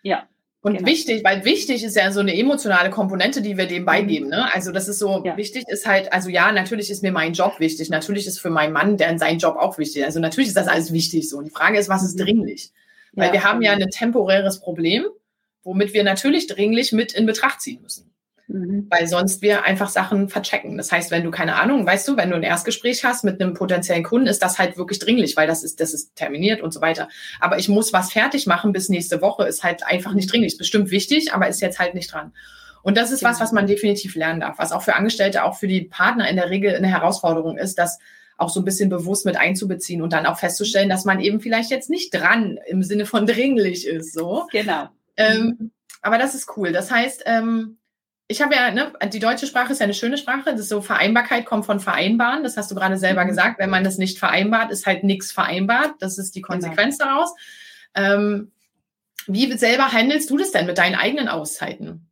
Ja. 0.03 0.27
Und 0.61 0.75
genau. 0.75 0.89
wichtig, 0.89 1.23
weil 1.23 1.45
wichtig 1.45 1.85
ist 1.85 1.95
ja 1.95 2.11
so 2.11 2.19
eine 2.19 2.35
emotionale 2.35 2.89
Komponente, 2.89 3.41
die 3.41 3.57
wir 3.57 3.65
dem 3.65 3.85
beigeben. 3.85 4.25
Mhm. 4.25 4.31
Ne? 4.31 4.53
Also 4.53 4.73
das 4.73 4.89
ist 4.89 4.99
so, 4.99 5.23
ja. 5.23 5.37
wichtig 5.37 5.63
ist 5.69 5.87
halt, 5.87 6.11
also 6.11 6.29
ja, 6.29 6.51
natürlich 6.51 6.89
ist 6.89 7.01
mir 7.01 7.13
mein 7.13 7.31
Job 7.31 7.59
wichtig, 7.59 7.89
natürlich 7.89 8.27
ist 8.27 8.39
für 8.39 8.49
meinen 8.49 8.73
Mann 8.73 8.97
der 8.97 9.17
sein 9.17 9.37
Job 9.37 9.55
auch 9.55 9.77
wichtig. 9.77 10.03
Also 10.03 10.19
natürlich 10.19 10.49
ist 10.49 10.57
das 10.57 10.67
alles 10.67 10.91
wichtig 10.91 11.29
so. 11.29 11.37
Und 11.37 11.45
die 11.45 11.51
Frage 11.51 11.77
ist, 11.79 11.87
was 11.87 12.03
ist 12.03 12.17
mhm. 12.17 12.23
dringlich? 12.23 12.71
Weil 13.13 13.27
ja, 13.27 13.33
wir 13.33 13.43
haben 13.43 13.61
ja 13.61 13.71
ein 13.71 13.89
temporäres 13.89 14.59
Problem, 14.59 15.05
womit 15.63 15.93
wir 15.93 16.03
natürlich 16.03 16.47
dringlich 16.47 16.91
mit 16.91 17.13
in 17.13 17.25
Betracht 17.25 17.61
ziehen 17.61 17.81
müssen. 17.81 18.11
Mhm. 18.49 18.87
Weil 18.89 19.07
sonst 19.07 19.43
wir 19.43 19.63
einfach 19.63 19.89
Sachen 19.89 20.27
verchecken. 20.27 20.75
Das 20.75 20.91
heißt, 20.91 21.11
wenn 21.11 21.23
du 21.23 21.29
keine 21.29 21.55
Ahnung, 21.55 21.85
weißt 21.85 22.07
du, 22.07 22.17
wenn 22.17 22.31
du 22.31 22.35
ein 22.35 22.43
Erstgespräch 22.43 23.05
hast 23.05 23.23
mit 23.23 23.39
einem 23.39 23.53
potenziellen 23.53 24.03
Kunden, 24.03 24.27
ist 24.27 24.41
das 24.41 24.57
halt 24.57 24.75
wirklich 24.75 24.97
dringlich, 24.97 25.37
weil 25.37 25.47
das 25.47 25.63
ist, 25.63 25.79
das 25.79 25.93
ist 25.93 26.15
terminiert 26.15 26.61
und 26.61 26.73
so 26.73 26.81
weiter. 26.81 27.07
Aber 27.39 27.59
ich 27.59 27.69
muss 27.69 27.93
was 27.93 28.11
fertig 28.11 28.47
machen 28.47 28.73
bis 28.73 28.89
nächste 28.89 29.21
Woche, 29.21 29.45
ist 29.45 29.63
halt 29.63 29.85
einfach 29.85 30.13
nicht 30.13 30.31
dringlich. 30.31 30.53
Ist 30.53 30.57
bestimmt 30.57 30.89
wichtig, 30.89 31.31
aber 31.31 31.47
ist 31.47 31.61
jetzt 31.61 31.77
halt 31.77 31.93
nicht 31.93 32.11
dran. 32.11 32.33
Und 32.81 32.97
das 32.97 33.11
ist 33.11 33.19
genau. 33.19 33.31
was, 33.31 33.39
was 33.39 33.51
man 33.51 33.67
definitiv 33.67 34.15
lernen 34.15 34.39
darf, 34.39 34.57
was 34.57 34.71
auch 34.71 34.81
für 34.81 34.95
Angestellte, 34.95 35.43
auch 35.43 35.55
für 35.55 35.67
die 35.67 35.81
Partner 35.81 36.27
in 36.27 36.35
der 36.35 36.49
Regel 36.49 36.75
eine 36.75 36.87
Herausforderung 36.87 37.57
ist, 37.57 37.77
das 37.77 37.99
auch 38.37 38.49
so 38.49 38.61
ein 38.61 38.65
bisschen 38.65 38.89
bewusst 38.89 39.25
mit 39.25 39.37
einzubeziehen 39.37 40.01
und 40.01 40.13
dann 40.13 40.25
auch 40.25 40.39
festzustellen, 40.39 40.89
dass 40.89 41.05
man 41.05 41.19
eben 41.19 41.41
vielleicht 41.41 41.69
jetzt 41.71 41.89
nicht 41.89 42.13
dran 42.13 42.57
im 42.67 42.83
Sinne 42.83 43.05
von 43.05 43.27
dringlich 43.27 43.85
ist. 43.85 44.13
So. 44.13 44.47
Genau. 44.51 44.87
Ähm, 45.17 45.71
aber 46.01 46.17
das 46.17 46.35
ist 46.35 46.55
cool. 46.55 46.71
Das 46.71 46.89
heißt, 46.89 47.23
ähm, 47.25 47.78
ich 48.31 48.43
habe 48.43 48.53
ja, 48.53 48.69
ne, 48.69 48.93
die 49.11 49.19
deutsche 49.19 49.47
Sprache 49.47 49.73
ist 49.73 49.79
ja 49.79 49.85
eine 49.85 49.95
schöne 49.95 50.15
Sprache. 50.17 50.51
Das 50.51 50.59
ist 50.59 50.69
so 50.69 50.81
Vereinbarkeit 50.81 51.47
kommt 51.47 51.65
von 51.65 51.79
vereinbaren. 51.79 52.43
Das 52.43 52.57
hast 52.57 52.69
du 52.69 52.75
gerade 52.75 52.95
selber 52.97 53.23
mhm. 53.23 53.29
gesagt. 53.29 53.57
Wenn 53.57 53.71
man 53.71 53.83
das 53.83 53.97
nicht 53.97 54.19
vereinbart, 54.19 54.71
ist 54.71 54.85
halt 54.85 55.03
nichts 55.03 55.31
vereinbart. 55.31 55.95
Das 55.99 56.19
ist 56.19 56.35
die 56.35 56.43
genau. 56.43 56.53
Konsequenz 56.53 56.99
genau. 56.99 57.09
daraus. 57.09 57.35
Ähm, 57.95 58.51
wie 59.25 59.51
selber 59.57 59.91
handelst 59.91 60.29
du 60.29 60.37
das 60.37 60.51
denn 60.51 60.67
mit 60.67 60.77
deinen 60.77 60.93
eigenen 60.93 61.27
Auszeiten? 61.27 62.07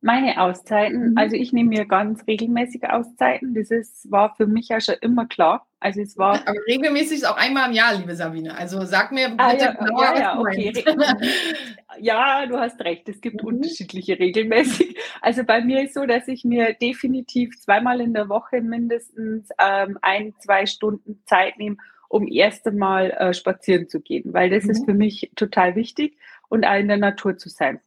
Meine 0.00 0.40
Auszeiten, 0.40 1.10
mhm. 1.10 1.18
also 1.18 1.36
ich 1.36 1.52
nehme 1.52 1.68
mir 1.68 1.86
ganz 1.86 2.26
regelmäßige 2.26 2.88
Auszeiten. 2.88 3.54
Das 3.54 3.70
ist, 3.70 4.10
war 4.10 4.34
für 4.34 4.48
mich 4.48 4.68
ja 4.68 4.80
schon 4.80 4.96
immer 5.00 5.26
klar. 5.26 5.64
Also 5.78 6.00
es 6.00 6.16
war. 6.16 6.40
Aber 6.46 6.58
regelmäßig 6.66 7.18
ist 7.18 7.28
auch 7.28 7.36
einmal 7.36 7.68
im 7.68 7.74
Jahr, 7.74 7.94
liebe 7.94 8.14
Sabine. 8.16 8.56
Also 8.56 8.84
sag 8.84 9.12
mir 9.12 9.34
ah, 9.36 9.52
bitte 9.52 9.68
ah, 9.68 9.72
ja, 9.72 9.72
genauer, 9.72 10.02
ja, 10.02 10.18
ja, 10.18 10.38
okay. 10.38 10.84
ja, 12.00 12.46
du 12.46 12.58
hast 12.58 12.80
recht. 12.80 13.08
Es 13.08 13.20
gibt 13.20 13.42
mhm. 13.42 13.48
unterschiedliche 13.48 14.18
regelmäßig. 14.18 14.96
Also 15.20 15.44
bei 15.44 15.60
mir 15.62 15.82
ist 15.82 15.94
so, 15.94 16.06
dass 16.06 16.28
ich 16.28 16.44
mir 16.44 16.74
definitiv 16.74 17.58
zweimal 17.60 18.00
in 18.00 18.14
der 18.14 18.28
Woche 18.28 18.62
mindestens 18.62 19.50
ähm, 19.58 19.98
ein, 20.00 20.34
zwei 20.38 20.66
Stunden 20.66 21.22
Zeit 21.26 21.58
nehme, 21.58 21.76
um 22.08 22.26
erst 22.26 22.66
einmal 22.66 23.10
äh, 23.10 23.34
spazieren 23.34 23.88
zu 23.88 24.00
gehen, 24.00 24.32
weil 24.32 24.50
das 24.50 24.64
mhm. 24.64 24.70
ist 24.70 24.84
für 24.86 24.94
mich 24.94 25.30
total 25.36 25.76
wichtig 25.76 26.16
und 26.48 26.64
auch 26.64 26.78
in 26.78 26.88
der 26.88 26.96
Natur 26.96 27.36
zu 27.36 27.50
sein. 27.50 27.80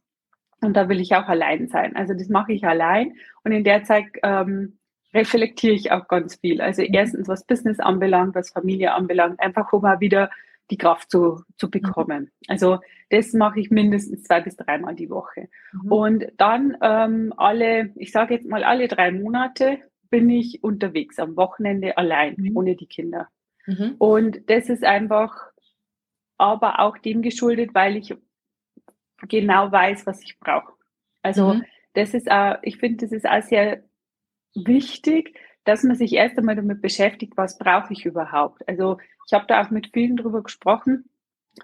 Und 0.61 0.75
da 0.75 0.89
will 0.89 0.99
ich 0.99 1.15
auch 1.15 1.27
allein 1.27 1.69
sein. 1.69 1.95
Also 1.95 2.13
das 2.13 2.27
mache 2.27 2.51
ich 2.51 2.65
allein. 2.65 3.13
Und 3.43 3.53
in 3.53 3.63
der 3.63 3.83
Zeit 3.83 4.05
ähm, 4.23 4.78
reflektiere 5.13 5.73
ich 5.73 5.91
auch 5.91 6.07
ganz 6.07 6.35
viel. 6.35 6.61
Also 6.61 6.81
mhm. 6.81 6.89
erstens, 6.93 7.27
was 7.27 7.45
Business 7.45 7.79
anbelangt, 7.79 8.35
was 8.35 8.51
Familie 8.51 8.93
anbelangt, 8.93 9.39
einfach 9.39 9.71
um 9.73 9.81
mal 9.81 9.99
wieder 9.99 10.29
die 10.71 10.77
Kraft 10.77 11.09
zu, 11.09 11.43
zu 11.57 11.67
mhm. 11.67 11.71
bekommen. 11.71 12.31
Also 12.47 12.79
das 13.09 13.33
mache 13.33 13.59
ich 13.59 13.71
mindestens 13.71 14.23
zwei 14.23 14.41
bis 14.41 14.55
dreimal 14.55 14.95
die 14.95 15.09
Woche. 15.09 15.49
Mhm. 15.73 15.91
Und 15.91 16.25
dann 16.37 16.77
ähm, 16.81 17.33
alle, 17.37 17.91
ich 17.95 18.11
sage 18.11 18.35
jetzt 18.35 18.47
mal 18.47 18.63
alle 18.63 18.87
drei 18.87 19.11
Monate 19.11 19.79
bin 20.09 20.29
ich 20.29 20.63
unterwegs 20.63 21.19
am 21.19 21.35
Wochenende 21.35 21.97
allein, 21.97 22.35
mhm. 22.37 22.57
ohne 22.57 22.75
die 22.75 22.87
Kinder. 22.87 23.27
Mhm. 23.65 23.95
Und 23.97 24.49
das 24.49 24.69
ist 24.69 24.83
einfach 24.83 25.35
aber 26.37 26.79
auch 26.79 26.97
dem 26.97 27.21
geschuldet, 27.21 27.71
weil 27.73 27.97
ich 27.97 28.15
genau 29.27 29.71
weiß, 29.71 30.05
was 30.07 30.23
ich 30.23 30.39
brauche. 30.39 30.73
Also 31.21 31.55
mhm. 31.55 31.65
das 31.93 32.13
ist 32.13 32.31
auch, 32.31 32.57
ich 32.61 32.77
finde, 32.77 33.05
das 33.05 33.11
ist 33.11 33.27
auch 33.27 33.41
sehr 33.41 33.83
wichtig, 34.55 35.35
dass 35.63 35.83
man 35.83 35.95
sich 35.95 36.13
erst 36.13 36.37
einmal 36.37 36.55
damit 36.55 36.81
beschäftigt, 36.81 37.33
was 37.35 37.57
brauche 37.57 37.93
ich 37.93 38.05
überhaupt. 38.05 38.67
Also 38.67 38.97
ich 39.27 39.33
habe 39.33 39.45
da 39.47 39.61
auch 39.61 39.69
mit 39.69 39.91
vielen 39.93 40.17
drüber 40.17 40.43
gesprochen, 40.43 41.05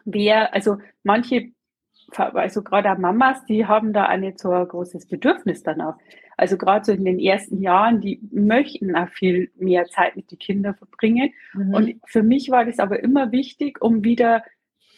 wer, 0.04 0.54
also 0.54 0.78
manche, 1.04 1.52
also 2.12 2.62
gerade 2.62 2.91
auch 2.91 2.98
Mamas, 2.98 3.43
die 3.45 3.65
haben 3.65 3.93
da 3.93 4.12
auch 4.12 4.17
nicht 4.17 4.39
so 4.39 4.52
ein 4.52 4.67
großes 4.67 5.08
Bedürfnis 5.08 5.63
danach. 5.63 5.98
Also 6.38 6.58
gerade 6.58 6.86
so 6.86 6.91
in 6.91 7.06
den 7.06 7.19
ersten 7.19 7.62
Jahren, 7.62 8.02
die 8.02 8.19
möchten 8.32 8.95
auch 8.95 9.10
viel 9.10 9.52
mehr 9.56 9.86
Zeit 9.86 10.15
mit 10.15 10.30
den 10.30 10.38
Kindern 10.38 10.76
verbringen. 10.76 11.34
Mhm. 11.54 11.74
Und 11.74 11.95
für 12.06 12.24
mich 12.24 12.52
war 12.52 12.65
das 12.65 12.80
aber 12.80 13.02
immer 13.02 13.32
wichtig, 13.32 13.82
um 13.82 14.04
wieder 14.04 14.43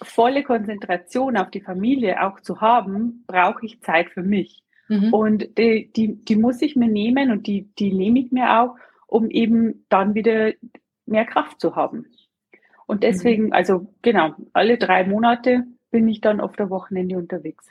volle 0.02 0.44
Konzentration 0.44 1.38
auf 1.38 1.50
die 1.50 1.62
Familie 1.62 2.24
auch 2.24 2.40
zu 2.42 2.62
haben, 2.62 3.24
brauche 3.28 3.66
ich 3.66 3.82
Zeit 3.82 4.10
für 4.10 4.24
mich. 4.24 4.64
Mhm. 4.88 5.14
Und 5.14 5.58
die, 5.58 5.92
die, 5.96 6.16
die 6.16 6.36
muss 6.36 6.62
ich 6.62 6.76
mir 6.76 6.88
nehmen 6.88 7.32
und 7.32 7.48
die, 7.48 7.70
die 7.78 7.94
nehme 7.94 8.20
ich 8.20 8.32
mir 8.32 8.62
auch, 8.62 8.76
um 9.08 9.30
eben 9.30 9.86
dann 9.90 10.16
wieder 10.16 10.54
mehr 11.06 11.26
Kraft 11.26 11.60
zu 11.62 11.76
haben. 11.76 12.06
Und 12.86 13.04
deswegen, 13.04 13.48
mhm. 13.48 13.54
also 13.54 13.94
genau, 14.02 14.34
alle 14.54 14.78
drei 14.78 15.04
Monate 15.06 15.66
bin 15.92 16.08
ich 16.08 16.22
dann 16.22 16.40
auf 16.40 16.56
der 16.56 16.70
Wochenende 16.70 17.18
unterwegs. 17.18 17.66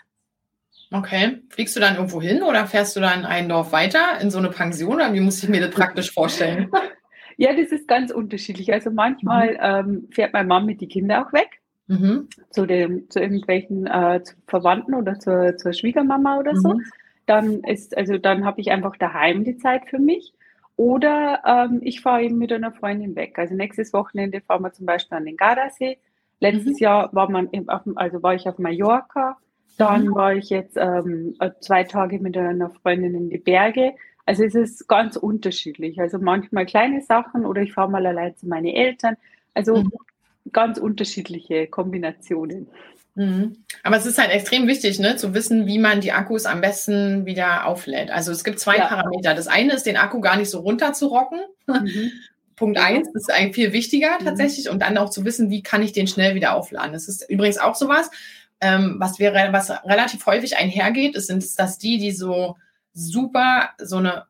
Okay. 0.93 1.43
Fliegst 1.49 1.75
du 1.75 1.81
dann 1.81 1.97
irgendwo 1.97 2.23
hin 2.23 2.43
oder 2.43 2.67
fährst 2.67 2.95
du 2.97 3.01
dann 3.01 3.25
ein 3.25 3.49
Dorf 3.49 3.73
weiter 3.73 4.21
in 4.21 4.31
so 4.31 4.39
eine 4.39 4.51
Pension? 4.51 4.97
Oder 4.97 5.13
wie 5.13 5.21
muss 5.21 5.43
ich 5.43 5.49
mir 5.49 5.61
das 5.61 5.71
praktisch 5.71 6.13
vorstellen? 6.13 6.71
Ja, 7.39 7.55
das 7.55 7.71
ist 7.71 7.87
ganz 7.87 8.11
unterschiedlich. 8.11 8.73
Also 8.73 8.91
manchmal 8.91 9.51
mhm. 9.51 9.59
ähm, 9.61 10.09
fährt 10.11 10.33
meine 10.33 10.49
Mama 10.49 10.65
mit 10.65 10.81
die 10.81 10.89
Kinder 10.89 11.27
auch 11.27 11.35
weg. 11.35 11.61
Mhm. 11.87 12.29
Zu, 12.49 12.65
dem, 12.65 13.11
zu 13.11 13.21
irgendwelchen 13.21 13.87
äh, 13.87 14.23
zu 14.25 14.35
Verwandten 14.47 14.95
oder 14.95 15.19
zur, 15.19 15.55
zur 15.59 15.75
Schwiegermama 15.75 16.39
oder 16.39 16.57
so. 16.57 16.81
Dann 17.27 17.61
ist, 17.65 17.97
also 17.97 18.19
dann 18.19 18.45
habe 18.45 18.61
ich 18.61 18.71
einfach 18.71 18.97
daheim 18.97 19.45
die 19.45 19.57
Zeit 19.57 19.89
für 19.89 19.99
mich. 19.99 20.33
Oder 20.77 21.43
ähm, 21.47 21.81
ich 21.83 22.01
fahre 22.01 22.23
eben 22.23 22.39
mit 22.39 22.53
einer 22.53 22.73
Freundin 22.73 23.17
weg. 23.17 23.39
Also 23.39 23.55
nächstes 23.55 23.93
Wochenende 23.93 24.41
fahren 24.41 24.63
wir 24.63 24.73
zum 24.73 24.87
Beispiel 24.87 25.17
an 25.17 25.25
den 25.25 25.37
Gardasee. 25.37 25.99
Letztes 26.39 26.75
mhm. 26.75 26.85
Jahr 26.85 27.15
war 27.15 27.31
man 27.31 27.49
auf, 27.69 27.83
also 27.97 28.23
war 28.23 28.35
ich 28.35 28.47
auf 28.47 28.59
Mallorca. 28.59 29.39
Dann 29.79 30.09
mhm. 30.09 30.15
war 30.15 30.35
ich 30.35 30.51
jetzt 30.51 30.77
ähm, 30.77 31.35
äh, 31.41 31.51
zwei 31.61 31.85
Tage 31.85 32.19
mit 32.19 32.37
einer 32.37 32.71
Freundin 32.71 33.15
in 33.15 33.31
die 33.31 33.39
Berge. 33.39 33.95
Also 34.27 34.45
es 34.45 34.55
ist 34.55 34.89
ganz 34.89 35.17
unterschiedlich. 35.17 36.01
Also 36.01 36.19
manchmal 36.19 36.67
kleine 36.67 37.01
Sachen 37.01 37.47
oder 37.47 37.63
ich 37.63 37.73
fahre 37.73 37.91
mal 37.91 38.05
allein 38.07 38.37
zu 38.37 38.47
meinen 38.47 38.67
Eltern. 38.67 39.17
Also 39.55 39.77
mhm. 39.77 39.93
ganz 40.53 40.79
unterschiedliche 40.79 41.69
Kombinationen. 41.69 42.69
Mhm. 43.17 43.65
Aber 43.83 43.97
es 43.97 44.05
ist 44.05 44.19
halt 44.19 44.31
extrem 44.31 44.69
wichtig, 44.69 44.99
ne, 44.99 45.17
zu 45.17 45.33
wissen, 45.33 45.67
wie 45.67 45.79
man 45.79 46.03
die 46.03 46.13
Akkus 46.13 46.45
am 46.45 46.61
besten 46.61 47.25
wieder 47.25 47.67
auflädt. 47.67 48.11
Also 48.11 48.31
es 48.31 48.45
gibt 48.45 48.61
zwei 48.61 48.77
ja. 48.77 48.87
Parameter. 48.87 49.35
Das 49.35 49.49
eine 49.49 49.73
ist, 49.73 49.87
den 49.87 49.97
Akku 49.97 50.21
gar 50.21 50.37
nicht 50.37 50.51
so 50.51 50.61
runterzurocken. 50.61 51.41
Mhm. 51.67 52.13
Punkt 52.57 52.79
eins 52.79 53.09
ist 53.15 53.31
eigentlich 53.31 53.55
viel 53.55 53.73
wichtiger 53.73 54.19
mhm. 54.21 54.25
tatsächlich. 54.25 54.69
Und 54.69 54.81
dann 54.81 54.99
auch 54.99 55.11
zu 55.11 55.25
wissen, 55.25 55.51
wie 55.51 55.63
kann 55.63 55.83
ich 55.83 55.93
den 55.93 56.07
schnell 56.07 56.35
wieder 56.35 56.55
aufladen. 56.55 56.93
Das 56.93 57.09
ist 57.09 57.29
übrigens 57.29 57.59
auch 57.59 57.75
sowas, 57.75 58.11
ähm, 58.61 58.97
was 58.99 59.19
wir, 59.19 59.33
was 59.33 59.71
relativ 59.85 60.25
häufig 60.27 60.57
einhergeht, 60.59 61.17
ist, 61.17 61.27
sind 61.27 61.59
dass 61.59 61.79
die, 61.79 61.99
die 61.99 62.13
so 62.13 62.57
super 62.93 63.71
so 63.79 63.97
eine 63.97 64.27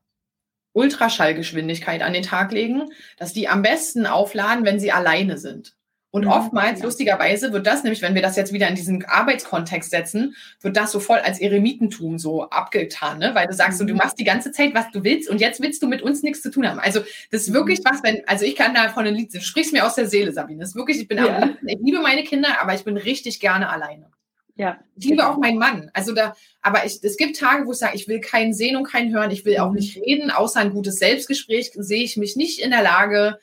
Ultraschallgeschwindigkeit 0.73 2.03
an 2.03 2.13
den 2.13 2.23
Tag 2.23 2.53
legen, 2.53 2.91
dass 3.17 3.33
die 3.33 3.49
am 3.49 3.63
besten 3.63 4.07
aufladen, 4.07 4.65
wenn 4.65 4.79
sie 4.79 4.93
alleine 4.93 5.39
sind. 5.39 5.76
Und 6.17 6.25
mhm, 6.25 6.31
oftmals, 6.31 6.79
ja. 6.79 6.87
lustigerweise, 6.87 7.53
wird 7.53 7.67
das 7.67 7.83
nämlich, 7.83 8.01
wenn 8.01 8.15
wir 8.15 8.23
das 8.23 8.37
jetzt 8.37 8.51
wieder 8.55 8.69
in 8.69 8.75
diesen 8.75 9.05
Arbeitskontext 9.05 9.91
setzen, 9.91 10.35
wird 10.63 10.75
das 10.75 10.91
so 10.91 10.99
voll 10.99 11.19
als 11.19 11.43
Eremitentum 11.43 12.19
so 12.19 12.49
abgetan, 12.49 13.19
ne? 13.19 13.35
weil 13.35 13.47
du 13.47 13.53
sagst, 13.53 13.75
mhm. 13.75 13.79
so, 13.81 13.93
du 13.93 13.95
machst 13.97 14.19
die 14.19 14.25
ganze 14.25 14.51
Zeit, 14.51 14.73
was 14.73 14.91
du 14.93 15.05
willst 15.05 15.29
und 15.29 15.43
jetzt 15.43 15.61
willst 15.61 15.83
du 15.83 15.87
mit 15.87 16.01
uns 16.01 16.23
nichts 16.23 16.41
zu 16.41 16.51
tun 16.51 16.67
haben. 16.67 16.79
Also 16.79 17.01
das 17.31 17.43
ist 17.43 17.53
wirklich 17.53 17.81
mhm. 17.81 17.91
was, 17.91 18.03
wenn, 18.03 18.27
also 18.27 18.47
ich 18.47 18.57
kann 18.57 18.73
da 18.73 18.89
von 18.89 19.07
einem 19.07 19.15
Lied, 19.15 19.35
du 19.35 19.43
sprichst 19.43 19.75
mir 19.75 19.85
aus 19.85 19.95
der 19.95 20.09
Seele, 20.09 20.33
Sabine. 20.33 20.61
Das 20.61 20.71
ist 20.71 20.75
wirklich, 20.75 20.99
ich 20.99 21.07
bin 21.07 21.19
ja. 21.19 21.37
am 21.37 21.49
liebsten, 21.49 21.69
ich 21.69 21.79
liebe 21.83 22.01
meine 22.01 22.25
Kinder, 22.25 22.63
aber 22.63 22.73
ich 22.73 22.85
bin 22.85 22.97
richtig 22.97 23.39
gerne 23.39 23.69
alleine. 23.69 24.07
Ja. 24.55 24.79
Ich 24.97 25.05
liebe 25.05 25.17
genau. 25.17 25.33
auch 25.33 25.37
meinen 25.37 25.59
Mann. 25.59 25.91
Also 25.93 26.15
da, 26.15 26.35
aber 26.63 26.87
ich, 26.87 26.99
es 27.03 27.19
gibt 27.19 27.39
Tage, 27.39 27.67
wo 27.67 27.73
ich 27.73 27.79
sage, 27.79 27.95
ich 27.95 28.09
will 28.09 28.23
keinen 28.23 28.55
sehen 28.55 28.77
und 28.77 28.85
keinen 28.85 29.13
hören, 29.13 29.31
ich 29.33 29.45
will 29.45 29.59
auch 29.59 29.69
mhm. 29.69 29.75
nicht 29.75 29.99
reden, 29.99 30.31
außer 30.31 30.61
ein 30.61 30.71
gutes 30.71 30.97
Selbstgespräch 30.97 31.73
sehe 31.75 32.05
ich 32.05 32.17
mich 32.17 32.37
nicht 32.37 32.61
in 32.61 32.71
der 32.71 32.83
Lage, 32.83 33.39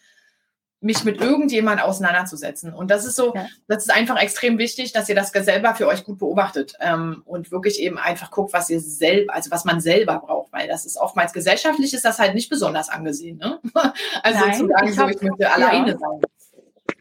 mich 0.83 1.03
mit 1.03 1.21
irgendjemand 1.21 1.81
auseinanderzusetzen. 1.81 2.73
Und 2.73 2.91
das 2.91 3.05
ist 3.05 3.15
so, 3.15 3.33
ja. 3.33 3.47
das 3.67 3.85
ist 3.85 3.89
einfach 3.89 4.21
extrem 4.21 4.57
wichtig, 4.57 4.91
dass 4.91 5.09
ihr 5.09 5.15
das 5.15 5.31
selber 5.31 5.75
für 5.75 5.87
euch 5.87 6.03
gut 6.03 6.19
beobachtet 6.19 6.73
ähm, 6.79 7.23
und 7.25 7.51
wirklich 7.51 7.81
eben 7.81 7.97
einfach 7.97 8.31
guckt, 8.31 8.53
was 8.53 8.69
ihr 8.69 8.79
selber, 8.79 9.33
also 9.33 9.49
was 9.51 9.65
man 9.65 9.79
selber 9.81 10.19
braucht, 10.19 10.51
weil 10.51 10.67
das 10.67 10.85
ist 10.85 10.97
oftmals 10.97 11.33
gesellschaftlich 11.33 11.93
ist 11.93 12.05
das 12.05 12.19
halt 12.19 12.35
nicht 12.35 12.49
besonders 12.49 12.89
angesehen. 12.89 13.37
Ne? 13.37 13.59
Also 14.21 14.39
Nein, 14.39 14.53
zu 14.53 14.67
sagen, 14.67 14.87
ich 14.87 14.95
so, 14.95 15.07
ich 15.07 15.21
möchte 15.21 15.43
ja. 15.43 15.51
alleine 15.53 15.97
sein. 15.97 16.21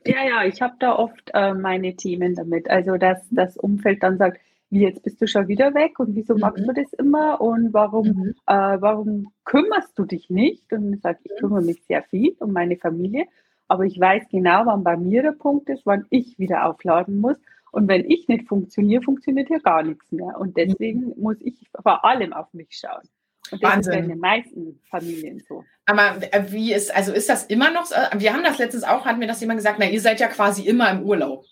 Ja, 0.05 0.25
ja, 0.25 0.45
ich 0.45 0.61
habe 0.61 0.75
da 0.79 0.97
oft 0.97 1.31
äh, 1.33 1.55
meine 1.55 1.95
Themen 1.95 2.35
damit. 2.35 2.69
Also, 2.69 2.97
dass 2.97 3.19
das 3.31 3.57
Umfeld 3.57 4.03
dann 4.03 4.19
sagt, 4.19 4.39
wie 4.71 4.81
jetzt 4.81 5.03
bist 5.03 5.21
du 5.21 5.27
schon 5.27 5.49
wieder 5.49 5.75
weg 5.75 5.99
und 5.99 6.17
wieso 6.17 6.35
mhm. 6.35 6.41
magst 6.41 6.67
du 6.67 6.73
das 6.73 6.93
immer 6.95 7.41
und 7.41 7.75
warum, 7.75 8.07
mhm. 8.07 8.35
äh, 8.47 8.81
warum 8.81 9.31
kümmerst 9.45 9.97
du 9.99 10.05
dich 10.05 10.31
nicht? 10.31 10.73
Und 10.73 10.95
ich 10.95 11.01
sage, 11.03 11.19
ich 11.25 11.33
kümmere 11.39 11.63
mich 11.63 11.83
sehr 11.87 12.03
viel 12.05 12.35
um 12.41 12.53
meine 12.53 12.77
Familie, 12.77 13.27
aber 13.69 13.85
ich 13.85 13.99
weiß 13.99 14.25
genau, 14.31 14.67
wann 14.67 14.85
bei 14.85 14.97
mir 14.97 15.23
der 15.23 15.33
Punkt 15.33 15.69
ist, 15.69 15.87
wann 15.87 16.07
ich 16.11 16.39
wieder 16.39 16.67
aufladen 16.67 17.19
muss. 17.19 17.37
Und 17.71 17.89
wenn 17.89 18.09
ich 18.09 18.29
nicht 18.29 18.49
funktioniere, 18.49 19.03
funktioniert 19.03 19.49
hier 19.49 19.61
gar 19.61 19.83
nichts 19.83 20.13
mehr. 20.13 20.39
Und 20.39 20.57
deswegen 20.57 21.07
mhm. 21.07 21.15
muss 21.17 21.37
ich 21.41 21.55
vor 21.83 22.05
allem 22.05 22.33
auf 22.33 22.53
mich 22.53 22.69
schauen. 22.73 23.09
Und 23.51 23.63
das 23.63 23.73
Wahnsinn. 23.73 23.93
ist 23.93 23.99
in 23.99 24.09
den 24.09 24.19
meisten 24.19 24.81
Familien 24.91 25.43
so. 25.49 25.65
Aber 25.87 26.17
wie 26.51 26.73
ist, 26.73 26.95
also 26.95 27.13
ist 27.13 27.29
das 27.29 27.45
immer 27.47 27.71
noch 27.71 27.87
so? 27.87 27.97
Wir 28.17 28.33
haben 28.33 28.45
das 28.45 28.59
letztens 28.59 28.85
auch, 28.85 29.05
hat 29.05 29.19
mir 29.19 29.27
das 29.27 29.41
jemand 29.41 29.59
gesagt, 29.59 29.79
na, 29.79 29.89
ihr 29.89 30.01
seid 30.01 30.21
ja 30.21 30.29
quasi 30.29 30.63
immer 30.63 30.91
im 30.91 31.03
Urlaub. 31.03 31.45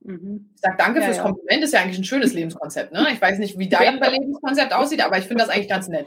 Mhm. 0.00 0.50
Ich 0.54 0.60
sage 0.60 0.76
danke 0.78 1.00
ja, 1.00 1.06
fürs 1.06 1.16
ja. 1.18 1.22
Kompliment, 1.22 1.64
ist 1.64 1.72
ja 1.72 1.80
eigentlich 1.80 1.98
ein 1.98 2.04
schönes 2.04 2.34
Lebenskonzept. 2.34 2.92
Ne? 2.92 3.06
Ich 3.12 3.20
weiß 3.20 3.38
nicht, 3.38 3.58
wie 3.58 3.68
dein 3.68 3.98
ja. 3.98 4.08
Lebenskonzept 4.08 4.72
aussieht, 4.72 5.04
aber 5.04 5.18
ich 5.18 5.26
finde 5.26 5.44
das 5.44 5.52
eigentlich 5.52 5.68
ganz 5.68 5.88
nett. 5.88 6.06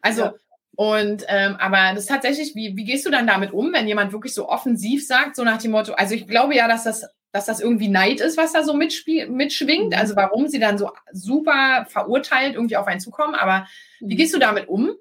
Also, 0.00 0.30
und 0.74 1.24
ähm, 1.28 1.56
aber 1.58 1.92
das 1.94 2.04
ist 2.04 2.08
tatsächlich, 2.08 2.54
wie, 2.54 2.76
wie 2.76 2.84
gehst 2.84 3.04
du 3.04 3.10
dann 3.10 3.26
damit 3.26 3.52
um, 3.52 3.72
wenn 3.72 3.86
jemand 3.86 4.12
wirklich 4.12 4.34
so 4.34 4.48
offensiv 4.48 5.06
sagt, 5.06 5.36
so 5.36 5.44
nach 5.44 5.58
dem 5.58 5.72
Motto, 5.72 5.92
also 5.92 6.14
ich 6.14 6.26
glaube 6.26 6.54
ja, 6.54 6.66
dass 6.66 6.84
das, 6.84 7.06
dass 7.30 7.46
das 7.46 7.60
irgendwie 7.60 7.88
Neid 7.88 8.20
ist, 8.20 8.38
was 8.38 8.52
da 8.52 8.62
so 8.62 8.74
mitschwingt, 8.74 9.28
mhm. 9.28 9.92
also 9.94 10.16
warum 10.16 10.48
sie 10.48 10.58
dann 10.58 10.78
so 10.78 10.90
super 11.12 11.86
verurteilt 11.88 12.54
irgendwie 12.54 12.76
auf 12.76 12.86
einen 12.86 13.00
zukommen, 13.00 13.34
aber 13.34 13.66
wie 14.00 14.14
mhm. 14.14 14.18
gehst 14.18 14.34
du 14.34 14.38
damit 14.38 14.68
um? 14.68 14.92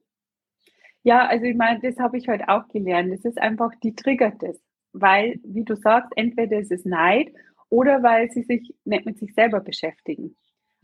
Ja, 1.03 1.27
also 1.27 1.45
ich 1.45 1.55
meine, 1.55 1.79
das 1.79 1.97
habe 1.97 2.17
ich 2.17 2.27
heute 2.27 2.47
auch 2.47 2.67
gelernt. 2.67 3.11
Das 3.11 3.25
ist 3.25 3.41
einfach, 3.41 3.71
die 3.81 3.95
triggert 3.95 4.43
das. 4.43 4.59
Weil, 4.93 5.39
wie 5.43 5.63
du 5.63 5.75
sagst, 5.75 6.11
entweder 6.15 6.59
ist 6.59 6.71
es 6.71 6.85
Neid 6.85 7.33
oder 7.69 8.03
weil 8.03 8.29
sie 8.29 8.43
sich 8.43 8.75
nicht 8.83 9.05
mit 9.05 9.17
sich 9.17 9.33
selber 9.33 9.61
beschäftigen. 9.61 10.35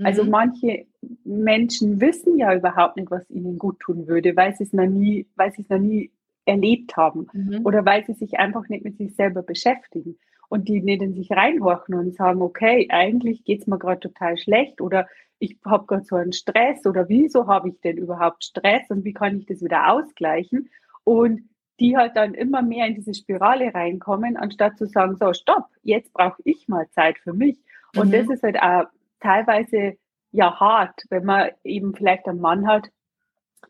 Also 0.03 0.23
mhm. 0.23 0.29
Manche 0.29 0.86
Menschen 1.23 1.99
wissen 1.99 2.38
ja 2.38 2.55
überhaupt 2.55 2.97
nicht, 2.97 3.10
was 3.10 3.29
ihnen 3.29 3.57
gut 3.57 3.79
tun 3.79 4.07
würde, 4.07 4.36
weil 4.36 4.55
sie 4.55 4.63
es 4.63 4.73
noch 4.73 4.86
nie, 4.86 5.27
weil 5.36 5.51
sie 5.51 5.62
es 5.62 5.69
noch 5.69 5.79
nie 5.79 6.12
erlebt 6.45 6.95
haben 6.95 7.27
mhm. 7.33 7.65
oder 7.65 7.86
weil 7.86 8.05
sie 8.05 8.13
sich 8.13 8.39
einfach 8.39 8.69
nicht 8.69 8.83
mit 8.83 8.97
sich 8.97 9.15
selber 9.15 9.41
beschäftigen 9.41 10.17
und 10.49 10.67
die 10.67 10.81
nicht 10.81 11.01
in 11.01 11.13
sich 11.13 11.31
reinhorchen 11.31 11.95
und 11.95 12.15
sagen, 12.15 12.41
okay, 12.41 12.88
eigentlich 12.89 13.43
geht 13.43 13.62
es 13.62 13.67
mir 13.67 13.77
gerade 13.77 13.99
total 13.99 14.38
schlecht 14.38 14.79
oder 14.81 15.07
ich 15.39 15.57
habe 15.65 15.86
gerade 15.86 16.03
so 16.03 16.15
einen 16.15 16.33
Stress 16.33 16.86
oder 16.86 17.10
wieso 17.10 17.47
habe 17.47 17.69
ich 17.69 17.79
denn 17.81 17.97
überhaupt 17.97 18.43
Stress 18.43 18.89
und 18.89 19.03
wie 19.03 19.13
kann 19.13 19.38
ich 19.38 19.45
das 19.45 19.62
wieder 19.62 19.91
ausgleichen? 19.91 20.69
Und 21.03 21.49
die 21.79 21.95
halt 21.95 22.15
dann 22.15 22.33
immer 22.33 22.62
mehr 22.63 22.88
in 22.88 22.95
diese 22.95 23.13
Spirale 23.13 23.73
reinkommen, 23.73 24.36
anstatt 24.36 24.77
zu 24.77 24.88
sagen, 24.88 25.15
so, 25.15 25.31
stopp, 25.33 25.67
jetzt 25.83 26.12
brauche 26.12 26.41
ich 26.43 26.67
mal 26.67 26.89
Zeit 26.89 27.19
für 27.19 27.33
mich. 27.33 27.60
Und 27.95 28.07
mhm. 28.07 28.12
das 28.13 28.29
ist 28.29 28.43
halt 28.43 28.60
auch 28.60 28.86
teilweise 29.19 29.97
ja 30.32 30.60
hart, 30.60 31.03
wenn 31.10 31.25
man 31.25 31.51
eben 31.63 31.95
vielleicht 31.95 32.27
einen 32.27 32.41
Mann 32.41 32.67
hat, 32.67 32.89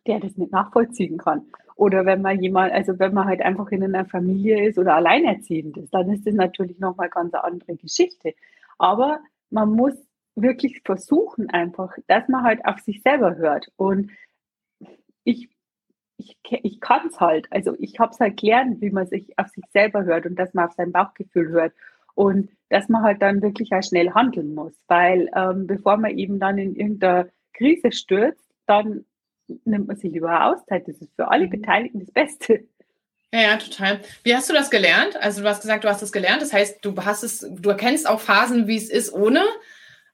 der 0.06 0.20
das 0.20 0.38
nicht 0.38 0.52
nachvollziehen 0.52 1.18
kann. 1.18 1.48
Oder 1.76 2.06
wenn 2.06 2.22
man 2.22 2.42
jemand, 2.42 2.74
also 2.74 2.98
wenn 2.98 3.14
man 3.14 3.28
halt 3.28 3.42
einfach 3.42 3.70
in 3.70 3.84
einer 3.84 4.06
Familie 4.06 4.68
ist 4.68 4.80
oder 4.80 4.96
alleinerziehend 4.96 5.78
ist, 5.78 5.94
dann 5.94 6.10
ist 6.10 6.26
das 6.26 6.34
natürlich 6.34 6.80
nochmal 6.80 7.10
ganz 7.10 7.34
eine 7.34 7.44
andere 7.44 7.76
Geschichte. 7.76 8.34
Aber 8.80 9.20
man 9.50 9.72
muss 9.72 9.94
wirklich 10.36 10.82
versuchen 10.84 11.50
einfach, 11.50 11.96
dass 12.08 12.28
man 12.30 12.44
halt 12.44 12.66
auf 12.66 12.80
sich 12.80 13.02
selber 13.02 13.36
hört. 13.36 13.72
Und 13.76 14.12
ich, 15.24 15.50
ich, 16.18 16.38
ich 16.50 16.80
kann 16.80 17.08
es 17.08 17.20
halt. 17.20 17.48
Also 17.52 17.76
ich 17.78 18.00
habe 18.00 18.12
es 18.12 18.20
halt 18.20 18.38
gelernt, 18.38 18.82
wie 18.82 18.90
man 18.90 19.06
sich 19.06 19.38
auf 19.38 19.48
sich 19.50 19.64
selber 19.72 20.04
hört 20.04 20.26
und 20.26 20.36
dass 20.36 20.54
man 20.54 20.68
auf 20.68 20.74
sein 20.74 20.92
Bauchgefühl 20.92 21.50
hört. 21.50 21.74
Und 22.18 22.50
dass 22.70 22.90
man 22.90 23.04
halt 23.04 23.22
dann 23.22 23.44
wirklich 23.44 23.72
auch 23.74 23.84
schnell 23.84 24.10
handeln 24.10 24.56
muss. 24.56 24.74
Weil 24.88 25.30
ähm, 25.36 25.68
bevor 25.68 25.98
man 25.98 26.18
eben 26.18 26.40
dann 26.40 26.58
in 26.58 26.76
irgendeiner 26.76 27.28
Krise 27.54 27.92
stürzt, 27.92 28.44
dann 28.66 29.06
nimmt 29.66 29.88
man 29.88 29.98
sich 29.98 30.12
lieber 30.12 30.46
Auszeit. 30.48 30.88
Das 30.88 30.98
ist 30.98 31.14
für 31.16 31.30
alle 31.30 31.46
mhm. 31.46 31.52
Beteiligten 31.52 32.00
das 32.00 32.12
Beste. 32.12 32.64
Ja, 33.32 33.42
ja, 33.42 33.58
total. 33.58 34.00
Wie 34.24 34.36
hast 34.36 34.50
du 34.50 34.54
das 34.54 34.72
gelernt? 34.72 35.16
Also 35.18 35.44
du 35.44 35.48
hast 35.48 35.62
gesagt, 35.62 35.84
du 35.84 35.90
hast 35.90 36.02
es 36.02 36.12
gelernt. 36.12 36.42
Das 36.42 36.54
heißt, 36.54 36.84
du 36.84 36.96
hast 36.98 37.24
es, 37.24 37.48
du 37.48 37.70
erkennst 37.70 38.10
auch 38.10 38.20
Phasen, 38.20 38.66
wie 38.66 38.78
es 38.78 38.90
ist 38.90 39.14
ohne. 39.14 39.44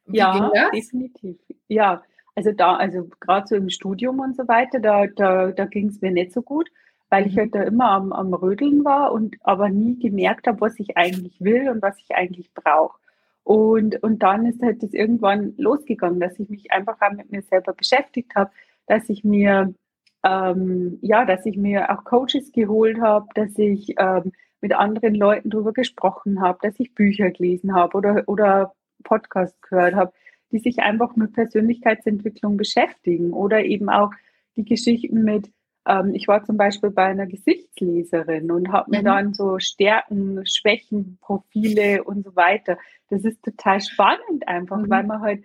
Wie 0.05 0.17
ja, 0.17 0.51
definitiv. 0.73 1.37
Ja, 1.69 2.03
also 2.35 2.51
da, 2.51 2.75
also 2.75 3.09
gerade 3.21 3.47
so 3.47 3.55
im 3.55 3.69
Studium 3.69 4.19
und 4.19 4.35
so 4.35 4.45
weiter, 4.49 4.81
da, 4.81 5.07
da, 5.07 5.51
da 5.51 5.65
ging 5.65 5.87
es 5.87 6.01
mir 6.01 6.11
nicht 6.11 6.33
so 6.33 6.41
gut, 6.41 6.69
weil 7.13 7.27
ich 7.27 7.35
mhm. 7.35 7.39
halt 7.41 7.55
da 7.55 7.61
immer 7.61 7.91
am, 7.91 8.11
am 8.11 8.33
Rödeln 8.33 8.83
war 8.83 9.11
und 9.11 9.35
aber 9.43 9.69
nie 9.69 9.99
gemerkt 9.99 10.47
habe, 10.47 10.61
was 10.61 10.79
ich 10.79 10.97
eigentlich 10.97 11.39
will 11.39 11.69
und 11.69 11.83
was 11.83 11.95
ich 11.99 12.15
eigentlich 12.15 12.51
brauche. 12.55 12.97
Und, 13.43 14.01
und 14.01 14.23
dann 14.23 14.47
ist 14.47 14.63
halt 14.63 14.81
das 14.81 14.93
irgendwann 14.93 15.53
losgegangen, 15.57 16.19
dass 16.19 16.39
ich 16.39 16.49
mich 16.49 16.71
einfach 16.71 16.99
auch 17.01 17.11
mit 17.11 17.31
mir 17.31 17.43
selber 17.43 17.73
beschäftigt 17.73 18.33
habe, 18.35 18.49
dass 18.87 19.09
ich 19.09 19.23
mir 19.23 19.75
ähm, 20.23 20.97
ja, 21.01 21.25
dass 21.25 21.45
ich 21.45 21.55
mir 21.55 21.91
auch 21.91 22.03
Coaches 22.03 22.51
geholt 22.51 22.99
habe, 22.99 23.27
dass 23.35 23.55
ich 23.59 23.93
ähm, 23.99 24.31
mit 24.61 24.73
anderen 24.73 25.13
Leuten 25.13 25.51
darüber 25.51 25.73
gesprochen 25.73 26.41
habe, 26.41 26.57
dass 26.63 26.79
ich 26.79 26.95
Bücher 26.95 27.29
gelesen 27.29 27.75
habe 27.75 27.95
oder, 27.95 28.23
oder 28.25 28.73
Podcasts 29.03 29.61
gehört 29.61 29.93
habe, 29.93 30.13
die 30.51 30.59
sich 30.59 30.79
einfach 30.79 31.15
mit 31.15 31.33
Persönlichkeitsentwicklung 31.33 32.57
beschäftigen 32.57 33.33
oder 33.33 33.63
eben 33.63 33.89
auch 33.89 34.11
die 34.55 34.65
Geschichten 34.65 35.23
mit, 35.23 35.51
ähm, 35.87 36.13
ich 36.13 36.27
war 36.27 36.43
zum 36.43 36.57
Beispiel 36.57 36.91
bei 36.91 37.05
einer 37.05 37.27
Gesichtsleserin 37.27 38.51
und 38.51 38.71
habe 38.71 38.91
mir 38.91 39.01
mhm. 39.01 39.05
dann 39.05 39.33
so 39.33 39.59
Stärken, 39.59 40.45
Schwächen, 40.45 41.17
Profile 41.21 42.03
und 42.03 42.23
so 42.23 42.35
weiter. 42.35 42.77
Das 43.09 43.23
ist 43.23 43.43
total 43.43 43.81
spannend 43.81 44.47
einfach, 44.47 44.77
mhm. 44.77 44.89
weil 44.89 45.03
man 45.03 45.21
halt 45.21 45.43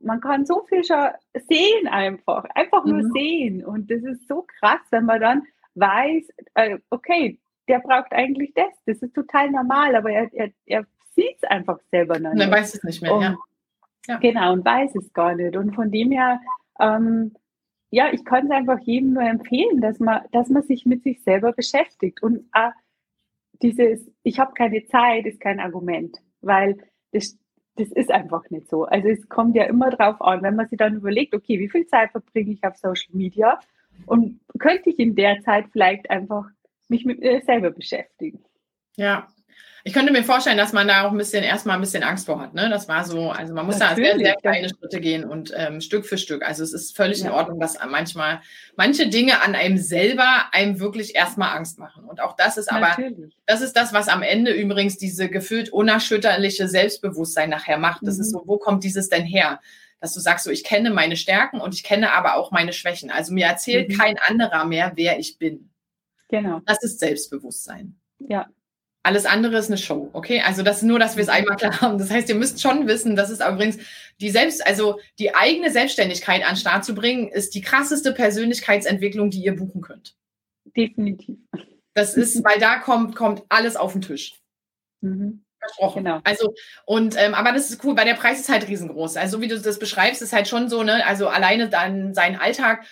man 0.00 0.20
kann 0.20 0.46
so 0.46 0.64
viel 0.68 0.84
schon 0.84 1.08
sehen 1.48 1.88
einfach, 1.88 2.44
einfach 2.54 2.84
nur 2.84 3.02
mhm. 3.02 3.12
sehen. 3.12 3.64
Und 3.64 3.90
das 3.90 4.02
ist 4.02 4.28
so 4.28 4.46
krass, 4.60 4.80
wenn 4.90 5.04
man 5.04 5.20
dann 5.20 5.42
weiß, 5.74 6.28
äh, 6.54 6.78
okay, 6.90 7.40
der 7.68 7.80
braucht 7.80 8.12
eigentlich 8.12 8.52
das. 8.54 8.72
Das 8.86 8.98
ist 8.98 9.14
total 9.14 9.50
normal, 9.50 9.94
aber 9.94 10.10
er, 10.10 10.32
er, 10.32 10.50
er 10.66 10.86
sieht 11.14 11.36
es 11.42 11.44
einfach 11.44 11.78
selber 11.90 12.18
noch 12.18 12.32
nicht. 12.32 12.44
Und 12.44 12.52
er 12.52 12.58
weiß 12.58 12.74
es 12.74 12.84
nicht 12.84 13.02
mehr, 13.02 13.14
und, 13.14 13.22
ja. 13.22 13.36
ja. 14.06 14.16
Genau, 14.18 14.52
und 14.52 14.64
weiß 14.64 14.94
es 14.96 15.12
gar 15.12 15.34
nicht. 15.34 15.56
Und 15.56 15.74
von 15.74 15.90
dem 15.90 16.10
her, 16.12 16.40
ähm, 16.80 17.34
ja, 17.90 18.12
ich 18.12 18.24
kann 18.24 18.46
es 18.46 18.50
einfach 18.50 18.78
jedem 18.80 19.14
nur 19.14 19.22
empfehlen, 19.22 19.80
dass 19.80 19.98
man, 19.98 20.22
dass 20.32 20.48
man 20.48 20.62
sich 20.62 20.84
mit 20.84 21.02
sich 21.02 21.22
selber 21.22 21.52
beschäftigt. 21.52 22.22
Und 22.22 22.48
äh, 22.54 22.70
dieses, 23.62 24.10
ich 24.22 24.38
habe 24.38 24.52
keine 24.54 24.84
Zeit, 24.86 25.26
ist 25.26 25.40
kein 25.40 25.60
Argument, 25.60 26.16
weil 26.40 26.78
das, 27.12 27.38
das 27.76 27.90
ist 27.92 28.10
einfach 28.10 28.48
nicht 28.50 28.68
so. 28.68 28.84
Also 28.84 29.08
es 29.08 29.28
kommt 29.28 29.56
ja 29.56 29.64
immer 29.64 29.90
drauf 29.90 30.20
an, 30.20 30.42
wenn 30.42 30.56
man 30.56 30.68
sich 30.68 30.78
dann 30.78 30.96
überlegt, 30.96 31.34
okay, 31.34 31.58
wie 31.58 31.70
viel 31.70 31.86
Zeit 31.86 32.10
verbringe 32.10 32.52
ich 32.52 32.62
auf 32.64 32.76
Social 32.76 33.14
Media 33.14 33.58
und 34.06 34.40
könnte 34.58 34.90
ich 34.90 34.98
in 34.98 35.14
der 35.14 35.40
Zeit 35.40 35.66
vielleicht 35.72 36.10
einfach 36.10 36.46
mich 36.88 37.04
mit 37.04 37.20
mir 37.20 37.40
selber 37.42 37.70
beschäftigen. 37.70 38.44
Ja, 38.96 39.28
ich 39.84 39.94
könnte 39.94 40.12
mir 40.12 40.24
vorstellen, 40.24 40.58
dass 40.58 40.72
man 40.72 40.88
da 40.88 41.06
auch 41.06 41.12
ein 41.12 41.16
bisschen 41.16 41.44
erstmal 41.44 41.76
ein 41.76 41.80
bisschen 41.80 42.02
Angst 42.02 42.26
vor 42.26 42.40
hat. 42.40 42.52
Ne? 42.52 42.68
Das 42.68 42.88
war 42.88 43.04
so, 43.04 43.30
also 43.30 43.54
man 43.54 43.64
muss 43.64 43.78
Natürlich, 43.78 44.10
da 44.10 44.16
sehr, 44.18 44.26
sehr 44.26 44.34
kleine 44.34 44.68
Schritte 44.68 45.00
gehen 45.00 45.24
und 45.24 45.52
ähm, 45.56 45.80
Stück 45.80 46.04
für 46.04 46.18
Stück. 46.18 46.44
Also 46.44 46.62
es 46.62 46.72
ist 46.72 46.96
völlig 46.96 47.20
ja. 47.20 47.28
in 47.28 47.32
Ordnung, 47.32 47.60
dass 47.60 47.78
manchmal 47.88 48.40
manche 48.76 49.08
Dinge 49.08 49.42
an 49.42 49.54
einem 49.54 49.78
selber 49.78 50.46
einem 50.52 50.80
wirklich 50.80 51.14
erstmal 51.14 51.56
Angst 51.56 51.78
machen. 51.78 52.04
Und 52.04 52.20
auch 52.20 52.36
das 52.36 52.58
ist 52.58 52.70
aber, 52.70 52.88
Natürlich. 52.88 53.34
das 53.46 53.62
ist 53.62 53.74
das, 53.76 53.92
was 53.92 54.08
am 54.08 54.22
Ende 54.22 54.52
übrigens 54.52 54.98
diese 54.98 55.28
gefühlt 55.28 55.70
unerschütterliche 55.70 56.68
Selbstbewusstsein 56.68 57.48
nachher 57.48 57.78
macht. 57.78 58.02
Das 58.02 58.16
mhm. 58.16 58.22
ist 58.22 58.30
so, 58.32 58.42
wo 58.44 58.58
kommt 58.58 58.84
dieses 58.84 59.08
denn 59.08 59.24
her? 59.24 59.60
Dass 60.00 60.12
du 60.12 60.20
sagst, 60.20 60.44
so, 60.44 60.50
ich 60.50 60.64
kenne 60.64 60.90
meine 60.90 61.16
Stärken 61.16 61.60
und 61.60 61.74
ich 61.74 61.82
kenne 61.82 62.12
aber 62.12 62.34
auch 62.34 62.50
meine 62.50 62.72
Schwächen. 62.72 63.10
Also 63.10 63.32
mir 63.32 63.46
erzählt 63.46 63.88
mhm. 63.88 63.96
kein 63.96 64.18
anderer 64.18 64.64
mehr, 64.64 64.92
wer 64.96 65.18
ich 65.18 65.38
bin. 65.38 65.70
Genau. 66.28 66.60
Das 66.66 66.82
ist 66.82 67.00
Selbstbewusstsein. 67.00 67.96
Ja, 68.18 68.48
alles 69.08 69.24
andere 69.24 69.56
ist 69.56 69.68
eine 69.68 69.78
Show, 69.78 70.10
okay? 70.12 70.42
Also 70.44 70.62
das 70.62 70.78
ist 70.78 70.82
nur, 70.82 70.98
dass 70.98 71.16
wir 71.16 71.22
es 71.22 71.30
einmal 71.30 71.56
klar 71.56 71.80
haben. 71.80 71.96
Das 71.96 72.10
heißt, 72.10 72.28
ihr 72.28 72.34
müsst 72.34 72.60
schon 72.60 72.86
wissen, 72.86 73.16
das 73.16 73.30
ist 73.30 73.40
übrigens 73.40 73.78
die 74.20 74.28
selbst, 74.28 74.66
also 74.66 75.00
die 75.18 75.34
eigene 75.34 75.70
Selbstständigkeit 75.70 76.44
an 76.44 76.50
den 76.50 76.60
Start 76.60 76.84
zu 76.84 76.94
bringen, 76.94 77.28
ist 77.28 77.54
die 77.54 77.62
krasseste 77.62 78.12
Persönlichkeitsentwicklung, 78.12 79.30
die 79.30 79.42
ihr 79.42 79.56
buchen 79.56 79.80
könnt. 79.80 80.14
Definitiv. 80.76 81.38
Das 81.94 82.14
ist, 82.14 82.36
weil 82.44 82.60
da 82.60 82.76
kommt, 82.80 83.16
kommt 83.16 83.44
alles 83.48 83.76
auf 83.76 83.92
den 83.92 84.02
Tisch. 84.02 84.34
Mhm. 85.00 85.42
Versprochen. 85.58 86.04
Genau. 86.04 86.20
Also, 86.24 86.54
und, 86.84 87.16
ähm, 87.16 87.32
aber 87.32 87.52
das 87.52 87.70
ist 87.70 87.82
cool, 87.84 87.96
weil 87.96 88.04
der 88.04 88.14
Preis 88.14 88.40
ist 88.40 88.50
halt 88.50 88.68
riesengroß. 88.68 89.16
Also, 89.16 89.40
wie 89.40 89.48
du 89.48 89.58
das 89.58 89.78
beschreibst, 89.78 90.20
ist 90.20 90.34
halt 90.34 90.48
schon 90.48 90.68
so, 90.68 90.82
ne, 90.82 91.04
also 91.06 91.28
alleine 91.28 91.70
dann 91.70 92.12
seinen 92.12 92.36
Alltag 92.36 92.84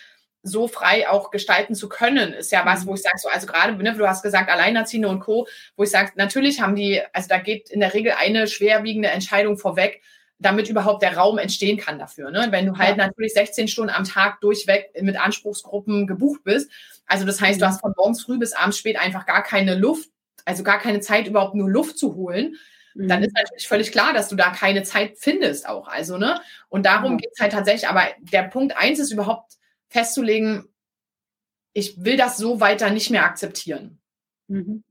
so 0.47 0.69
frei 0.69 1.09
auch 1.09 1.31
gestalten 1.31 1.75
zu 1.75 1.89
können, 1.89 2.33
ist 2.33 2.53
ja 2.53 2.65
was, 2.65 2.85
mhm. 2.85 2.89
wo 2.89 2.95
ich 2.95 3.03
sage, 3.03 3.19
so, 3.19 3.29
also 3.29 3.47
gerade, 3.47 3.75
ne, 3.75 3.95
du 3.95 4.07
hast 4.07 4.23
gesagt, 4.23 4.51
Alleinerziehende 4.51 5.09
und 5.09 5.21
Co., 5.21 5.47
wo 5.77 5.83
ich 5.83 5.91
sage, 5.91 6.13
natürlich 6.17 6.61
haben 6.61 6.77
die, 6.77 7.03
also 7.13 7.29
da 7.29 7.39
geht 7.39 7.71
in 7.71 7.81
der 7.81 7.95
Regel 7.95 8.13
eine 8.19 8.47
schwerwiegende 8.47 9.09
Entscheidung 9.09 9.59
vorweg, 9.59 10.03
damit 10.39 10.69
überhaupt 10.69 11.03
der 11.03 11.17
Raum 11.17 11.39
entstehen 11.39 11.79
kann 11.79 11.99
dafür. 11.99 12.31
Ne? 12.31 12.49
Wenn 12.51 12.67
du 12.67 12.77
halt 12.77 12.99
ja. 12.99 13.07
natürlich 13.07 13.33
16 13.33 13.69
Stunden 13.69 13.91
am 13.91 14.05
Tag 14.05 14.41
durchweg 14.41 14.91
mit 15.01 15.19
Anspruchsgruppen 15.19 16.07
gebucht 16.07 16.45
bist, 16.45 16.71
also 17.07 17.25
das 17.25 17.41
heißt, 17.41 17.61
du 17.61 17.65
mhm. 17.65 17.71
hast 17.71 17.81
von 17.81 17.95
morgens 17.97 18.23
früh 18.23 18.39
bis 18.39 18.53
abends 18.53 18.79
spät 18.79 18.99
einfach 18.99 19.27
gar 19.27 19.43
keine 19.43 19.75
Luft, 19.75 20.11
also 20.45 20.63
gar 20.63 20.79
keine 20.79 21.01
Zeit, 21.01 21.27
überhaupt 21.27 21.55
nur 21.55 21.71
Luft 21.71 21.99
zu 21.99 22.15
holen, 22.15 22.57
mhm. 22.95 23.09
dann 23.09 23.23
ist 23.23 23.35
natürlich 23.35 23.69
völlig 23.69 23.93
klar, 23.93 24.13
dass 24.13 24.29
du 24.29 24.37
da 24.37 24.51
keine 24.51 24.83
Zeit 24.83 25.15
findest 25.19 25.69
auch. 25.69 25.89
Also, 25.89 26.19
ne? 26.19 26.41
Und 26.69 26.85
darum 26.85 27.13
ja. 27.13 27.19
geht's 27.19 27.41
halt 27.41 27.53
tatsächlich, 27.53 27.89
aber 27.89 28.03
der 28.21 28.43
Punkt 28.45 28.77
eins 28.77 28.99
ist 28.99 29.13
überhaupt 29.13 29.56
festzulegen, 29.89 30.69
ich 31.73 32.05
will 32.05 32.17
das 32.17 32.37
so 32.37 32.61
weiter 32.61 32.91
nicht 32.91 33.11
mehr 33.11 33.25
akzeptieren. 33.25 33.99
Mhm. 34.49 34.83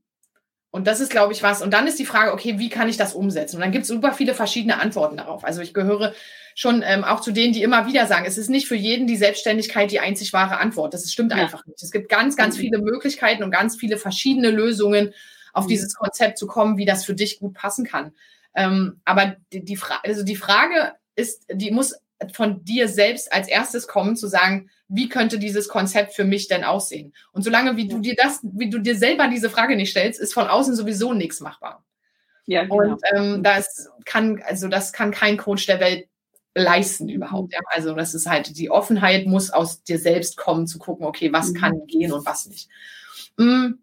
Und 0.70 0.86
das 0.86 1.00
ist, 1.00 1.10
glaube 1.10 1.32
ich, 1.32 1.42
was. 1.42 1.62
Und 1.62 1.72
dann 1.72 1.86
ist 1.86 1.98
die 1.98 2.04
Frage, 2.04 2.32
okay, 2.32 2.58
wie 2.58 2.68
kann 2.68 2.88
ich 2.88 2.98
das 2.98 3.14
umsetzen? 3.14 3.56
Und 3.56 3.62
dann 3.62 3.72
gibt 3.72 3.82
es 3.82 3.88
super 3.88 4.12
viele 4.12 4.34
verschiedene 4.34 4.78
Antworten 4.78 5.16
darauf. 5.16 5.42
Also 5.42 5.62
ich 5.62 5.72
gehöre 5.72 6.12
schon 6.54 6.82
ähm, 6.84 7.02
auch 7.02 7.20
zu 7.20 7.32
denen, 7.32 7.52
die 7.52 7.62
immer 7.62 7.86
wieder 7.86 8.06
sagen, 8.06 8.26
es 8.26 8.36
ist 8.38 8.50
nicht 8.50 8.68
für 8.68 8.76
jeden 8.76 9.06
die 9.06 9.16
Selbstständigkeit 9.16 9.90
die 9.90 10.00
einzig 10.00 10.32
wahre 10.32 10.58
Antwort. 10.58 10.92
Das 10.92 11.10
stimmt 11.10 11.32
ja. 11.32 11.38
einfach 11.38 11.64
nicht. 11.66 11.82
Es 11.82 11.90
gibt 11.90 12.08
ganz, 12.08 12.36
ganz 12.36 12.56
mhm. 12.56 12.60
viele 12.60 12.78
Möglichkeiten 12.78 13.42
und 13.42 13.50
ganz 13.50 13.76
viele 13.76 13.96
verschiedene 13.96 14.50
Lösungen, 14.50 15.14
auf 15.54 15.64
mhm. 15.64 15.68
dieses 15.70 15.94
Konzept 15.94 16.38
zu 16.38 16.46
kommen, 16.46 16.76
wie 16.76 16.84
das 16.84 17.04
für 17.04 17.14
dich 17.14 17.40
gut 17.40 17.54
passen 17.54 17.86
kann. 17.86 18.12
Ähm, 18.54 19.00
aber 19.04 19.36
die, 19.52 19.64
die, 19.64 19.76
Fra 19.76 20.00
also 20.04 20.22
die 20.22 20.36
Frage 20.36 20.92
ist, 21.14 21.46
die 21.50 21.70
muss 21.70 21.94
von 22.32 22.64
dir 22.64 22.88
selbst 22.88 23.32
als 23.32 23.48
erstes 23.48 23.86
kommen, 23.86 24.16
zu 24.16 24.26
sagen, 24.26 24.70
wie 24.88 25.08
könnte 25.08 25.38
dieses 25.38 25.68
Konzept 25.68 26.14
für 26.14 26.24
mich 26.24 26.48
denn 26.48 26.64
aussehen? 26.64 27.12
Und 27.32 27.42
solange 27.42 27.76
wie 27.76 27.88
du 27.88 27.98
dir 27.98 28.14
das, 28.16 28.40
wie 28.42 28.70
du 28.70 28.78
dir 28.78 28.96
selber 28.96 29.28
diese 29.28 29.50
Frage 29.50 29.76
nicht 29.76 29.90
stellst, 29.90 30.20
ist 30.20 30.34
von 30.34 30.46
außen 30.46 30.74
sowieso 30.74 31.12
nichts 31.12 31.40
machbar. 31.40 31.84
Ja, 32.46 32.62
genau. 32.62 32.76
Und 32.76 33.00
ähm, 33.14 33.42
das 33.42 33.88
kann, 34.04 34.40
also 34.46 34.68
das 34.68 34.92
kann 34.92 35.10
kein 35.10 35.36
Coach 35.36 35.66
der 35.66 35.80
Welt 35.80 36.08
leisten 36.54 37.08
überhaupt. 37.08 37.52
Ja? 37.52 37.60
Also 37.70 37.94
das 37.94 38.14
ist 38.14 38.26
halt, 38.26 38.56
die 38.56 38.70
Offenheit 38.70 39.26
muss 39.26 39.50
aus 39.50 39.82
dir 39.82 39.98
selbst 39.98 40.36
kommen, 40.36 40.66
zu 40.66 40.78
gucken, 40.78 41.06
okay, 41.06 41.32
was 41.32 41.50
mhm. 41.50 41.54
kann 41.54 41.86
gehen 41.86 42.12
und 42.12 42.24
was 42.24 42.46
nicht. 42.46 42.68
Mhm. 43.36 43.80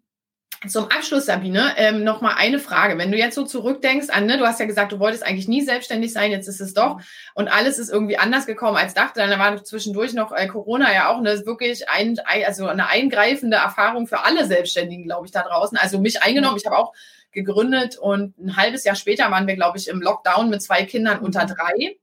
Zum 0.68 0.84
Abschluss, 0.84 1.26
Sabine, 1.26 1.74
ähm, 1.76 2.04
noch 2.04 2.20
mal 2.20 2.34
eine 2.34 2.58
Frage. 2.58 2.96
Wenn 2.98 3.12
du 3.12 3.18
jetzt 3.18 3.34
so 3.34 3.44
zurückdenkst 3.44 4.08
an, 4.10 4.26
ne, 4.26 4.38
du 4.38 4.46
hast 4.46 4.60
ja 4.60 4.66
gesagt, 4.66 4.92
du 4.92 4.98
wolltest 4.98 5.24
eigentlich 5.24 5.48
nie 5.48 5.62
selbstständig 5.62 6.12
sein, 6.12 6.30
jetzt 6.30 6.48
ist 6.48 6.60
es 6.60 6.74
doch 6.74 7.00
und 7.34 7.48
alles 7.48 7.78
ist 7.78 7.90
irgendwie 7.90 8.16
anders 8.16 8.46
gekommen 8.46 8.76
als 8.76 8.94
dachte. 8.94 9.20
Dann 9.20 9.38
war 9.38 9.62
zwischendurch 9.62 10.14
noch 10.14 10.32
äh, 10.32 10.46
Corona 10.46 10.92
ja 10.92 11.08
auch 11.08 11.18
eine 11.18 11.44
wirklich 11.46 11.88
ein, 11.88 12.18
also 12.46 12.66
eine 12.66 12.88
eingreifende 12.88 13.56
Erfahrung 13.56 14.06
für 14.06 14.24
alle 14.24 14.46
Selbstständigen, 14.46 15.04
glaube 15.04 15.26
ich, 15.26 15.32
da 15.32 15.42
draußen. 15.42 15.76
Also 15.76 16.00
mich 16.00 16.22
eingenommen. 16.22 16.56
Ich 16.56 16.66
habe 16.66 16.78
auch 16.78 16.92
gegründet 17.32 17.98
und 17.98 18.38
ein 18.38 18.56
halbes 18.56 18.84
Jahr 18.84 18.96
später 18.96 19.30
waren 19.30 19.46
wir, 19.46 19.56
glaube 19.56 19.76
ich, 19.78 19.88
im 19.88 20.00
Lockdown 20.00 20.48
mit 20.48 20.62
zwei 20.62 20.84
Kindern 20.84 21.18
unter 21.18 21.46
drei. 21.46 21.96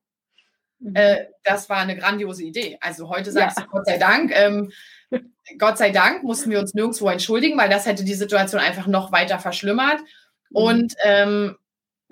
Mhm. 0.82 0.96
Äh, 0.96 1.28
das 1.44 1.70
war 1.70 1.78
eine 1.78 1.96
grandiose 1.96 2.44
Idee. 2.44 2.78
Also 2.82 3.10
heute 3.10 3.32
sagst 3.32 3.58
ja. 3.58 3.64
du 3.64 3.70
Gott 3.70 3.86
sei 3.86 3.98
Dank. 3.98 4.32
Ähm, 4.36 4.72
Gott 5.58 5.78
sei 5.78 5.92
Dank 5.92 6.24
mussten 6.24 6.50
wir 6.50 6.60
uns 6.60 6.74
nirgendwo 6.74 7.10
entschuldigen, 7.10 7.58
weil 7.58 7.70
das 7.70 7.86
hätte 7.86 8.04
die 8.04 8.14
Situation 8.14 8.62
einfach 8.62 8.88
noch 8.88 9.12
weiter 9.12 9.40
verschlimmert. 9.40 10.00
Mhm. 10.50 10.58
Und 10.58 10.96
ähm, 11.04 11.56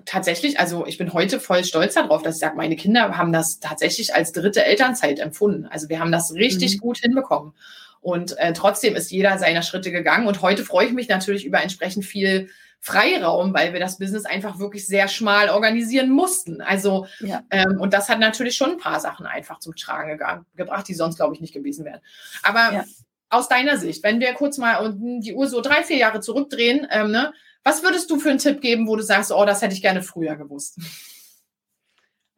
tatsächlich, 0.04 0.60
also 0.60 0.86
ich 0.86 0.98
bin 0.98 1.12
heute 1.12 1.40
voll 1.40 1.64
stolz 1.64 1.94
darauf, 1.94 2.22
dass 2.22 2.36
ich 2.36 2.40
sage, 2.40 2.56
meine 2.56 2.76
Kinder 2.76 3.16
haben 3.16 3.32
das 3.32 3.60
tatsächlich 3.60 4.14
als 4.14 4.32
dritte 4.32 4.64
Elternzeit 4.64 5.18
empfunden. 5.18 5.66
Also 5.66 5.88
wir 5.88 6.00
haben 6.00 6.12
das 6.12 6.34
richtig 6.34 6.76
mhm. 6.76 6.80
gut 6.80 6.98
hinbekommen. 6.98 7.52
Und 8.00 8.38
äh, 8.38 8.52
trotzdem 8.52 8.96
ist 8.96 9.10
jeder 9.10 9.38
seiner 9.38 9.62
Schritte 9.62 9.90
gegangen. 9.90 10.26
Und 10.26 10.40
heute 10.42 10.64
freue 10.64 10.86
ich 10.86 10.92
mich 10.92 11.08
natürlich 11.08 11.44
über 11.44 11.60
entsprechend 11.60 12.04
viel 12.04 12.48
Freiraum, 12.80 13.52
weil 13.52 13.72
wir 13.72 13.80
das 13.80 13.98
Business 13.98 14.24
einfach 14.24 14.58
wirklich 14.58 14.86
sehr 14.86 15.06
schmal 15.08 15.50
organisieren 15.50 16.10
mussten. 16.10 16.62
Also, 16.62 17.06
ja. 17.20 17.42
ähm, 17.50 17.78
und 17.78 17.92
das 17.92 18.08
hat 18.08 18.18
natürlich 18.18 18.54
schon 18.54 18.72
ein 18.72 18.78
paar 18.78 19.00
Sachen 19.00 19.26
einfach 19.26 19.58
zum 19.58 19.76
Tragen 19.76 20.18
gebracht, 20.56 20.88
die 20.88 20.94
sonst, 20.94 21.16
glaube 21.16 21.34
ich, 21.34 21.40
nicht 21.40 21.52
gewesen 21.52 21.84
wären. 21.84 22.00
Aber 22.42 22.72
ja. 22.72 22.84
aus 23.28 23.48
deiner 23.48 23.76
Sicht, 23.76 24.02
wenn 24.02 24.18
wir 24.18 24.32
kurz 24.32 24.56
mal 24.56 24.94
die 24.96 25.34
Uhr 25.34 25.46
so 25.46 25.60
drei, 25.60 25.82
vier 25.82 25.98
Jahre 25.98 26.20
zurückdrehen, 26.20 26.86
ähm, 26.90 27.10
ne, 27.10 27.34
was 27.64 27.82
würdest 27.82 28.10
du 28.10 28.18
für 28.18 28.30
einen 28.30 28.38
Tipp 28.38 28.62
geben, 28.62 28.88
wo 28.88 28.96
du 28.96 29.02
sagst, 29.02 29.30
oh, 29.30 29.44
das 29.44 29.60
hätte 29.60 29.74
ich 29.74 29.82
gerne 29.82 30.02
früher 30.02 30.36
gewusst? 30.36 30.78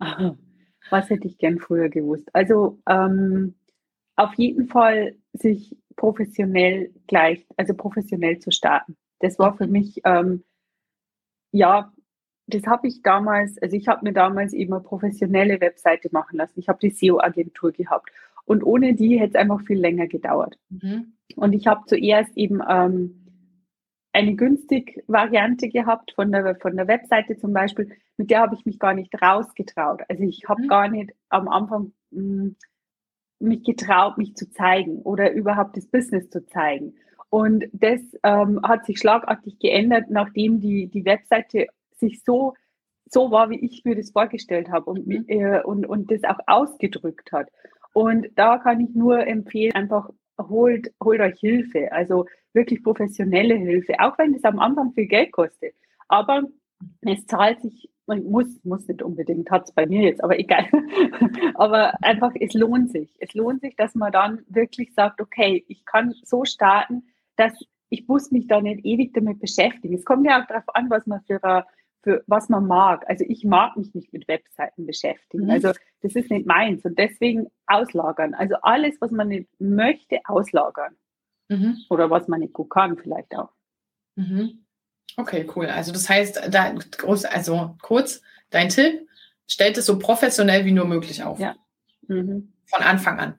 Was 0.90 1.08
hätte 1.08 1.26
ich 1.26 1.38
gern 1.38 1.58
früher 1.58 1.88
gewusst? 1.88 2.28
Also 2.34 2.78
ähm, 2.86 3.54
auf 4.16 4.34
jeden 4.34 4.66
Fall 4.66 5.14
sich 5.32 5.74
professionell 5.96 6.92
gleich, 7.06 7.46
also 7.56 7.72
professionell 7.74 8.38
zu 8.40 8.50
starten. 8.50 8.96
Das 9.22 9.38
war 9.38 9.56
für 9.56 9.66
mich, 9.66 10.02
ähm, 10.04 10.42
ja, 11.52 11.92
das 12.48 12.64
habe 12.66 12.88
ich 12.88 13.02
damals, 13.02 13.56
also 13.62 13.76
ich 13.76 13.88
habe 13.88 14.04
mir 14.04 14.12
damals 14.12 14.52
eben 14.52 14.74
eine 14.74 14.82
professionelle 14.82 15.60
Webseite 15.60 16.08
machen 16.12 16.36
lassen. 16.36 16.58
Ich 16.58 16.68
habe 16.68 16.80
die 16.80 16.90
SEO-Agentur 16.90 17.72
gehabt. 17.72 18.10
Und 18.44 18.64
ohne 18.64 18.94
die 18.94 19.18
hätte 19.20 19.34
es 19.34 19.40
einfach 19.40 19.62
viel 19.62 19.78
länger 19.78 20.08
gedauert. 20.08 20.58
Mhm. 20.68 21.14
Und 21.36 21.52
ich 21.52 21.68
habe 21.68 21.82
zuerst 21.86 22.36
eben 22.36 22.60
ähm, 22.68 23.22
eine 24.12 24.34
günstig 24.34 25.04
Variante 25.06 25.68
gehabt 25.68 26.12
von 26.14 26.32
der, 26.32 26.56
von 26.56 26.76
der 26.76 26.88
Webseite 26.88 27.38
zum 27.38 27.52
Beispiel, 27.52 27.92
mit 28.16 28.30
der 28.30 28.40
habe 28.40 28.56
ich 28.56 28.66
mich 28.66 28.80
gar 28.80 28.94
nicht 28.94 29.14
rausgetraut. 29.22 30.02
Also 30.08 30.24
ich 30.24 30.48
habe 30.48 30.62
mhm. 30.62 30.68
gar 30.68 30.88
nicht 30.88 31.12
am 31.28 31.48
Anfang 31.48 31.92
mh, 32.10 32.20
hm, 32.20 32.56
mich 33.38 33.64
getraut, 33.64 34.18
mich 34.18 34.34
zu 34.34 34.50
zeigen 34.50 34.98
oder 35.02 35.32
überhaupt 35.32 35.76
das 35.76 35.86
Business 35.86 36.28
zu 36.30 36.44
zeigen. 36.46 36.94
Und 37.32 37.64
das 37.72 38.02
ähm, 38.24 38.60
hat 38.62 38.84
sich 38.84 38.98
schlagartig 38.98 39.58
geändert, 39.58 40.10
nachdem 40.10 40.60
die, 40.60 40.88
die 40.88 41.06
Webseite 41.06 41.68
sich 41.92 42.22
so, 42.24 42.52
so 43.06 43.30
war, 43.30 43.48
wie 43.48 43.64
ich 43.64 43.86
mir 43.86 43.96
das 43.96 44.10
vorgestellt 44.10 44.70
habe 44.70 44.90
und, 44.90 45.06
mhm. 45.06 45.24
äh, 45.28 45.62
und, 45.62 45.86
und 45.86 46.10
das 46.10 46.24
auch 46.24 46.40
ausgedrückt 46.46 47.32
hat. 47.32 47.48
Und 47.94 48.26
da 48.34 48.58
kann 48.58 48.80
ich 48.80 48.94
nur 48.94 49.26
empfehlen, 49.26 49.72
einfach 49.72 50.10
holt, 50.38 50.92
holt 51.02 51.20
euch 51.20 51.40
Hilfe, 51.40 51.90
also 51.90 52.26
wirklich 52.52 52.82
professionelle 52.82 53.54
Hilfe, 53.54 53.94
auch 54.00 54.18
wenn 54.18 54.34
es 54.34 54.44
am 54.44 54.58
Anfang 54.58 54.92
viel 54.92 55.06
Geld 55.06 55.32
kostet. 55.32 55.74
Aber 56.08 56.42
es 57.00 57.24
zahlt 57.24 57.62
sich 57.62 57.88
muss, 58.06 58.62
muss 58.62 58.86
nicht 58.88 59.02
unbedingt, 59.02 59.50
hat 59.50 59.64
es 59.68 59.72
bei 59.72 59.86
mir 59.86 60.02
jetzt, 60.02 60.22
aber 60.22 60.38
egal. 60.38 60.68
aber 61.54 61.94
einfach, 62.02 62.32
es 62.38 62.52
lohnt 62.52 62.90
sich. 62.90 63.16
Es 63.20 63.32
lohnt 63.32 63.62
sich, 63.62 63.74
dass 63.74 63.94
man 63.94 64.12
dann 64.12 64.44
wirklich 64.48 64.92
sagt, 64.92 65.22
okay, 65.22 65.64
ich 65.66 65.86
kann 65.86 66.12
so 66.24 66.44
starten, 66.44 67.04
dass 67.36 67.52
ich 67.92 68.08
muss 68.08 68.30
mich 68.30 68.46
da 68.46 68.60
nicht 68.60 68.84
ewig 68.84 69.12
damit 69.12 69.38
beschäftigen. 69.38 69.94
Es 69.94 70.04
kommt 70.04 70.26
ja 70.26 70.40
auch 70.42 70.46
darauf 70.46 70.64
an, 70.74 70.88
was 70.88 71.06
man 71.06 71.20
für, 71.26 71.66
für 72.02 72.24
was 72.26 72.48
man 72.48 72.66
mag. 72.66 73.04
Also 73.06 73.24
ich 73.28 73.44
mag 73.44 73.76
mich 73.76 73.94
nicht 73.94 74.12
mit 74.14 74.26
Webseiten 74.28 74.86
beschäftigen. 74.86 75.44
Mhm. 75.44 75.50
Also 75.50 75.72
das 76.00 76.14
ist 76.14 76.30
nicht 76.30 76.46
meins 76.46 76.84
und 76.86 76.98
deswegen 76.98 77.48
auslagern. 77.66 78.32
Also 78.32 78.54
alles, 78.62 78.96
was 79.00 79.10
man 79.10 79.28
nicht 79.28 79.48
möchte, 79.58 80.20
auslagern. 80.24 80.96
Mhm. 81.48 81.76
Oder 81.90 82.08
was 82.08 82.28
man 82.28 82.40
nicht 82.40 82.54
gut 82.54 82.70
kann, 82.70 82.96
vielleicht 82.96 83.36
auch. 83.36 83.52
Mhm. 84.16 84.64
Okay, 85.18 85.46
cool. 85.54 85.66
Also 85.66 85.92
das 85.92 86.08
heißt, 86.08 86.48
da, 86.50 86.74
also 87.28 87.76
kurz, 87.82 88.22
dein 88.48 88.70
Tipp, 88.70 89.06
stellt 89.46 89.76
es 89.76 89.84
so 89.84 89.98
professionell 89.98 90.64
wie 90.64 90.72
nur 90.72 90.86
möglich 90.86 91.22
auf. 91.22 91.38
Ja. 91.38 91.56
Mhm. 92.08 92.54
Von 92.64 92.82
Anfang 92.82 93.20
an. 93.20 93.38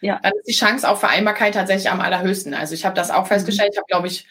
Ja. 0.00 0.20
Dann 0.22 0.32
ist 0.34 0.48
die 0.48 0.54
Chance 0.54 0.88
auf 0.88 1.00
Vereinbarkeit 1.00 1.54
tatsächlich 1.54 1.90
am 1.90 2.00
allerhöchsten. 2.00 2.54
Also 2.54 2.74
ich 2.74 2.84
habe 2.84 2.94
das 2.94 3.10
auch 3.10 3.26
festgestellt. 3.26 3.70
Ich 3.72 3.78
habe, 3.78 3.86
glaube 3.88 4.06
ich, 4.06 4.26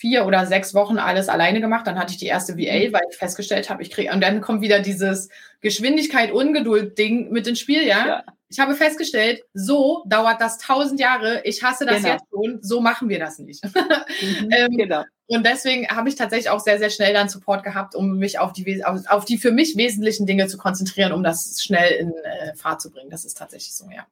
vier 0.00 0.24
oder 0.24 0.46
sechs 0.46 0.72
Wochen 0.72 0.98
alles 0.98 1.28
alleine 1.28 1.60
gemacht. 1.60 1.86
Dann 1.86 1.98
hatte 1.98 2.12
ich 2.12 2.18
die 2.18 2.26
erste 2.26 2.56
VA, 2.56 2.88
mhm. 2.88 2.92
weil 2.92 3.02
ich 3.10 3.18
festgestellt 3.18 3.68
habe, 3.68 3.82
ich 3.82 3.90
kriege, 3.90 4.12
und 4.12 4.22
dann 4.22 4.40
kommt 4.40 4.62
wieder 4.62 4.80
dieses 4.80 5.28
Geschwindigkeit, 5.60 6.32
Ungeduld-Ding 6.32 7.30
mit 7.30 7.46
ins 7.46 7.60
Spiel, 7.60 7.86
ja? 7.86 8.06
ja? 8.06 8.24
Ich 8.48 8.58
habe 8.58 8.74
festgestellt, 8.74 9.44
so 9.52 10.02
dauert 10.06 10.40
das 10.40 10.58
tausend 10.58 10.98
Jahre. 10.98 11.42
Ich 11.44 11.62
hasse 11.62 11.86
das 11.86 11.98
genau. 11.98 12.08
jetzt 12.08 12.24
schon. 12.32 12.58
So 12.62 12.80
machen 12.80 13.08
wir 13.08 13.18
das 13.18 13.38
nicht. 13.38 13.62
Mhm, 14.22 14.50
ähm, 14.50 14.76
genau. 14.76 15.04
Und 15.28 15.46
deswegen 15.46 15.86
habe 15.88 16.08
ich 16.08 16.16
tatsächlich 16.16 16.50
auch 16.50 16.58
sehr, 16.60 16.78
sehr 16.78 16.90
schnell 16.90 17.14
dann 17.14 17.28
Support 17.28 17.62
gehabt, 17.62 17.94
um 17.94 18.18
mich 18.18 18.38
auf 18.38 18.52
die, 18.52 18.84
auf, 18.84 19.00
auf 19.06 19.24
die 19.24 19.38
für 19.38 19.52
mich 19.52 19.76
wesentlichen 19.76 20.26
Dinge 20.26 20.48
zu 20.48 20.58
konzentrieren, 20.58 21.12
um 21.12 21.22
das 21.22 21.62
schnell 21.62 21.92
in 21.92 22.12
äh, 22.12 22.54
Fahrt 22.56 22.82
zu 22.82 22.90
bringen. 22.90 23.08
Das 23.08 23.24
ist 23.24 23.38
tatsächlich 23.38 23.74
so, 23.74 23.88
ja. 23.94 24.06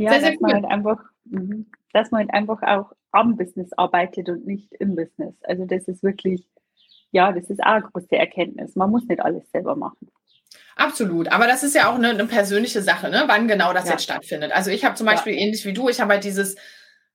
Ja, 0.00 0.12
sehr, 0.12 0.20
sehr 0.20 0.30
dass, 0.30 0.40
cool. 0.40 0.48
man 0.48 0.62
halt 0.62 0.72
einfach, 0.72 0.98
mhm, 1.24 1.66
dass 1.92 2.10
man 2.10 2.20
halt 2.20 2.34
einfach 2.34 2.62
auch 2.62 2.92
am 3.12 3.36
Business 3.36 3.72
arbeitet 3.74 4.28
und 4.28 4.46
nicht 4.46 4.72
im 4.74 4.96
Business. 4.96 5.34
Also 5.42 5.66
das 5.66 5.88
ist 5.88 6.02
wirklich, 6.02 6.46
ja, 7.10 7.32
das 7.32 7.50
ist 7.50 7.60
auch 7.60 7.66
eine 7.66 7.82
große 7.82 8.16
Erkenntnis. 8.16 8.76
Man 8.76 8.90
muss 8.90 9.06
nicht 9.06 9.20
alles 9.20 9.50
selber 9.50 9.76
machen. 9.76 10.08
Absolut, 10.76 11.30
aber 11.30 11.46
das 11.46 11.62
ist 11.62 11.74
ja 11.74 11.90
auch 11.90 11.96
eine, 11.96 12.08
eine 12.08 12.24
persönliche 12.24 12.80
Sache, 12.80 13.10
ne? 13.10 13.24
wann 13.26 13.46
genau 13.46 13.74
das 13.74 13.84
ja. 13.84 13.92
jetzt 13.92 14.04
stattfindet. 14.04 14.52
Also 14.52 14.70
ich 14.70 14.84
habe 14.84 14.94
zum 14.94 15.06
Beispiel 15.06 15.34
ja. 15.34 15.40
ähnlich 15.40 15.66
wie 15.66 15.74
du, 15.74 15.90
ich 15.90 16.00
habe 16.00 16.14
halt 16.14 16.24
dieses 16.24 16.56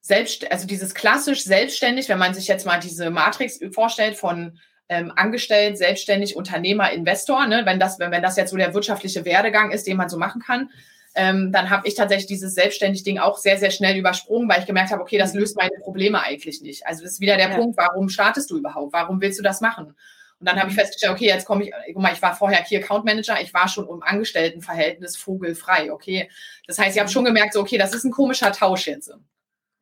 selbst, 0.02 0.52
also 0.52 0.68
dieses 0.68 0.94
klassisch 0.94 1.44
selbstständig, 1.44 2.08
wenn 2.08 2.20
man 2.20 2.36
sich 2.36 2.48
jetzt 2.48 2.68
mal 2.68 2.80
diese 2.80 3.10
Matrix 3.10 3.60
vorstellt 3.74 4.18
von 4.18 4.60
ähm, 4.88 5.12
angestellt, 5.16 5.80
selbstständig, 5.80 6.36
Unternehmer, 6.36 6.92
Investor, 6.92 7.48
ne? 7.48 7.64
wenn, 7.66 7.80
das, 7.80 7.98
wenn, 7.98 8.12
wenn 8.12 8.22
das 8.22 8.38
jetzt 8.38 8.52
so 8.52 8.58
der 8.58 8.76
wirtschaftliche 8.76 9.26
Werdegang 9.26 9.72
ist, 9.72 9.88
den 9.88 9.98
man 9.98 10.10
so 10.10 10.20
machen 10.20 10.42
kann, 10.42 10.70
ähm, 11.16 11.52
dann 11.52 11.70
habe 11.70 11.88
ich 11.88 11.96
tatsächlich 11.96 12.28
dieses 12.28 12.54
selbstständig 12.54 13.04
Ding 13.04 13.20
auch 13.20 13.38
sehr, 13.38 13.58
sehr 13.58 13.72
schnell 13.72 13.98
übersprungen, 13.98 14.50
weil 14.50 14.60
ich 14.60 14.66
gemerkt 14.66 14.92
habe, 14.92 15.02
okay, 15.02 15.18
das 15.18 15.34
mhm. 15.34 15.40
löst 15.40 15.56
meine 15.58 15.78
Probleme 15.82 16.22
eigentlich 16.22 16.62
nicht. 16.62 16.86
Also 16.86 17.04
das 17.04 17.14
ist 17.14 17.22
wieder 17.22 17.38
der 17.38 17.50
ja. 17.50 17.56
Punkt, 17.56 17.78
warum 17.78 18.10
startest 18.10 18.52
du 18.52 18.58
überhaupt? 18.58 18.94
Warum 18.94 19.22
willst 19.22 19.40
du 19.40 19.44
das 19.44 19.62
machen? 19.62 19.96
Und 20.40 20.50
dann 20.50 20.60
habe 20.60 20.70
ich 20.70 20.76
mhm. 20.76 20.80
festgestellt, 20.80 21.14
okay, 21.14 21.28
jetzt 21.28 21.46
komme 21.46 21.64
ich, 21.64 21.72
guck 21.94 22.02
mal, 22.02 22.12
ich 22.12 22.22
war 22.22 22.36
vorher 22.36 22.62
Key 22.64 22.78
Account 22.78 23.06
Manager, 23.06 23.40
ich 23.42 23.54
war 23.54 23.70
schon 23.70 23.88
im 23.88 24.04
Angestelltenverhältnis 24.04 25.16
vogelfrei, 25.16 25.92
okay. 25.92 26.30
Das 26.68 26.78
heißt, 26.78 26.96
ich 26.96 27.00
habe 27.00 27.10
schon 27.10 27.26
gemerkt, 27.26 27.54
so, 27.54 27.62
okay, 27.62 27.78
das 27.78 27.94
ist 27.94 28.04
ein 28.04 28.12
komischer 28.12 28.52
Tausch 28.52 28.88
jetzt. 28.88 29.14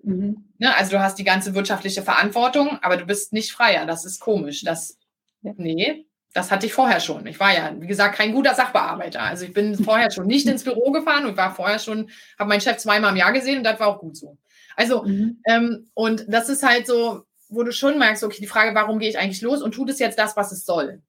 Mhm. 0.03 0.45
Ne, 0.59 0.75
also 0.75 0.91
du 0.91 0.99
hast 0.99 1.17
die 1.17 1.23
ganze 1.23 1.55
wirtschaftliche 1.55 2.03
Verantwortung, 2.03 2.77
aber 2.81 2.97
du 2.97 3.05
bist 3.05 3.33
nicht 3.33 3.51
freier. 3.51 3.85
Das 3.85 4.05
ist 4.05 4.19
komisch. 4.19 4.63
Das, 4.63 4.97
ja. 5.41 5.53
nee, 5.57 6.05
das 6.33 6.51
hatte 6.51 6.65
ich 6.65 6.73
vorher 6.73 6.99
schon. 6.99 7.25
Ich 7.27 7.39
war 7.39 7.53
ja, 7.53 7.73
wie 7.79 7.87
gesagt, 7.87 8.15
kein 8.15 8.33
guter 8.33 8.55
Sachbearbeiter. 8.55 9.21
Also 9.21 9.45
ich 9.45 9.53
bin 9.53 9.75
vorher 9.83 10.11
schon 10.11 10.27
nicht 10.27 10.47
ins 10.47 10.63
Büro 10.63 10.91
gefahren 10.91 11.25
und 11.25 11.37
war 11.37 11.55
vorher 11.55 11.79
schon, 11.79 12.09
habe 12.37 12.49
meinen 12.49 12.61
Chef 12.61 12.77
zweimal 12.77 13.11
im 13.11 13.17
Jahr 13.17 13.31
gesehen 13.31 13.59
und 13.59 13.63
das 13.63 13.79
war 13.79 13.87
auch 13.87 13.99
gut 13.99 14.17
so. 14.17 14.37
Also, 14.75 15.03
mhm. 15.03 15.39
ähm, 15.45 15.87
und 15.93 16.25
das 16.27 16.49
ist 16.49 16.63
halt 16.63 16.87
so, 16.87 17.25
wo 17.49 17.63
du 17.63 17.71
schon 17.71 17.99
merkst, 17.99 18.23
okay, 18.23 18.39
die 18.41 18.47
Frage, 18.47 18.73
warum 18.73 18.97
gehe 18.97 19.09
ich 19.09 19.19
eigentlich 19.19 19.41
los 19.41 19.61
und 19.61 19.73
tut 19.73 19.89
es 19.91 19.99
jetzt 19.99 20.17
das, 20.17 20.35
was 20.35 20.51
es 20.51 20.65
soll? 20.65 21.03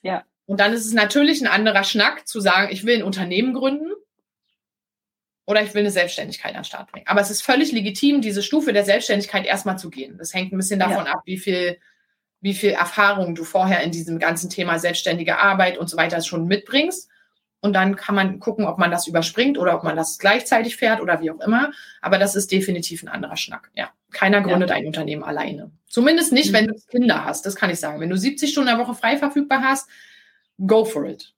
Ja. 0.00 0.24
Und 0.46 0.60
dann 0.60 0.72
ist 0.72 0.86
es 0.86 0.92
natürlich 0.92 1.42
ein 1.42 1.46
anderer 1.46 1.84
Schnack 1.84 2.26
zu 2.26 2.40
sagen, 2.40 2.72
ich 2.72 2.84
will 2.84 2.96
ein 2.96 3.02
Unternehmen 3.02 3.52
gründen 3.52 3.90
oder 5.46 5.62
ich 5.62 5.74
will 5.74 5.80
eine 5.80 5.90
Selbstständigkeit 5.90 6.54
an 6.54 6.60
den 6.60 6.64
Start 6.64 6.90
bringen. 6.90 7.06
Aber 7.06 7.20
es 7.20 7.30
ist 7.30 7.42
völlig 7.42 7.72
legitim, 7.72 8.22
diese 8.22 8.42
Stufe 8.42 8.72
der 8.72 8.84
Selbstständigkeit 8.84 9.46
erstmal 9.46 9.78
zu 9.78 9.90
gehen. 9.90 10.16
Das 10.16 10.32
hängt 10.32 10.52
ein 10.52 10.56
bisschen 10.56 10.80
davon 10.80 11.06
ja. 11.06 11.12
ab, 11.12 11.22
wie 11.26 11.38
viel, 11.38 11.78
wie 12.44 12.52
viel 12.52 12.72
Erfahrung 12.72 13.34
du 13.34 13.42
vorher 13.42 13.82
in 13.82 13.90
diesem 13.90 14.18
ganzen 14.18 14.50
Thema 14.50 14.78
selbstständige 14.78 15.38
Arbeit 15.38 15.78
und 15.78 15.88
so 15.88 15.96
weiter 15.96 16.20
schon 16.20 16.46
mitbringst. 16.46 17.08
Und 17.60 17.72
dann 17.72 17.96
kann 17.96 18.14
man 18.14 18.38
gucken, 18.38 18.66
ob 18.66 18.76
man 18.76 18.90
das 18.90 19.06
überspringt 19.06 19.56
oder 19.56 19.74
ob 19.74 19.82
man 19.82 19.96
das 19.96 20.18
gleichzeitig 20.18 20.76
fährt 20.76 21.00
oder 21.00 21.22
wie 21.22 21.30
auch 21.30 21.40
immer. 21.40 21.72
Aber 22.02 22.18
das 22.18 22.36
ist 22.36 22.52
definitiv 22.52 23.02
ein 23.02 23.08
anderer 23.08 23.38
Schnack. 23.38 23.70
Ja. 23.74 23.88
Keiner 24.10 24.42
gründet 24.42 24.68
ja. 24.68 24.76
ein 24.76 24.86
Unternehmen 24.86 25.24
alleine. 25.24 25.70
Zumindest 25.86 26.34
nicht, 26.34 26.50
mhm. 26.50 26.52
wenn 26.52 26.66
du 26.66 26.74
Kinder 26.90 27.24
hast. 27.24 27.46
Das 27.46 27.56
kann 27.56 27.70
ich 27.70 27.80
sagen. 27.80 27.98
Wenn 27.98 28.10
du 28.10 28.18
70 28.18 28.50
Stunden 28.50 28.68
in 28.68 28.76
der 28.76 28.86
Woche 28.86 28.94
frei 28.94 29.16
verfügbar 29.16 29.62
hast, 29.62 29.88
go 30.66 30.84
for 30.84 31.06
it. 31.06 31.32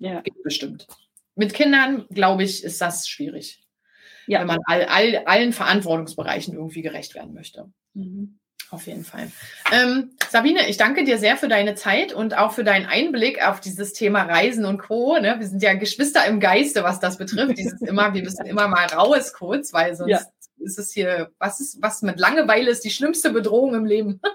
Ja. 0.00 0.20
Geht 0.20 0.42
bestimmt. 0.42 0.86
Mit 1.34 1.54
Kindern, 1.54 2.04
glaube 2.10 2.44
ich, 2.44 2.62
ist 2.62 2.78
das 2.78 3.08
schwierig. 3.08 3.62
Ja. 4.26 4.40
Wenn 4.40 4.48
man 4.48 4.58
all, 4.66 4.84
all, 4.84 5.16
allen 5.24 5.54
Verantwortungsbereichen 5.54 6.52
irgendwie 6.52 6.82
gerecht 6.82 7.14
werden 7.14 7.32
möchte. 7.32 7.72
Mhm. 7.94 8.38
Auf 8.72 8.86
jeden 8.86 9.04
Fall. 9.04 9.30
Ähm, 9.70 10.12
Sabine, 10.30 10.66
ich 10.66 10.78
danke 10.78 11.04
dir 11.04 11.18
sehr 11.18 11.36
für 11.36 11.46
deine 11.46 11.74
Zeit 11.74 12.14
und 12.14 12.38
auch 12.38 12.52
für 12.52 12.64
deinen 12.64 12.86
Einblick 12.86 13.46
auf 13.46 13.60
dieses 13.60 13.92
Thema 13.92 14.22
Reisen 14.22 14.64
und 14.64 14.78
Co. 14.78 15.18
Ne? 15.18 15.36
Wir 15.38 15.46
sind 15.46 15.62
ja 15.62 15.74
Geschwister 15.74 16.24
im 16.24 16.40
Geiste, 16.40 16.82
was 16.82 16.98
das 16.98 17.18
betrifft. 17.18 17.58
Dieses 17.58 17.82
immer, 17.82 18.14
wir 18.14 18.22
müssen 18.22 18.46
immer 18.46 18.68
mal 18.68 18.86
raus 18.86 19.34
kurz, 19.34 19.74
weil 19.74 19.94
sonst 19.94 20.10
ja. 20.10 20.20
ist 20.60 20.78
es 20.78 20.90
hier, 20.90 21.32
was 21.38 21.60
ist, 21.60 21.82
was 21.82 22.00
mit 22.00 22.18
Langeweile 22.18 22.70
ist 22.70 22.82
die 22.82 22.90
schlimmste 22.90 23.30
Bedrohung 23.30 23.74
im 23.74 23.84
Leben. 23.84 24.20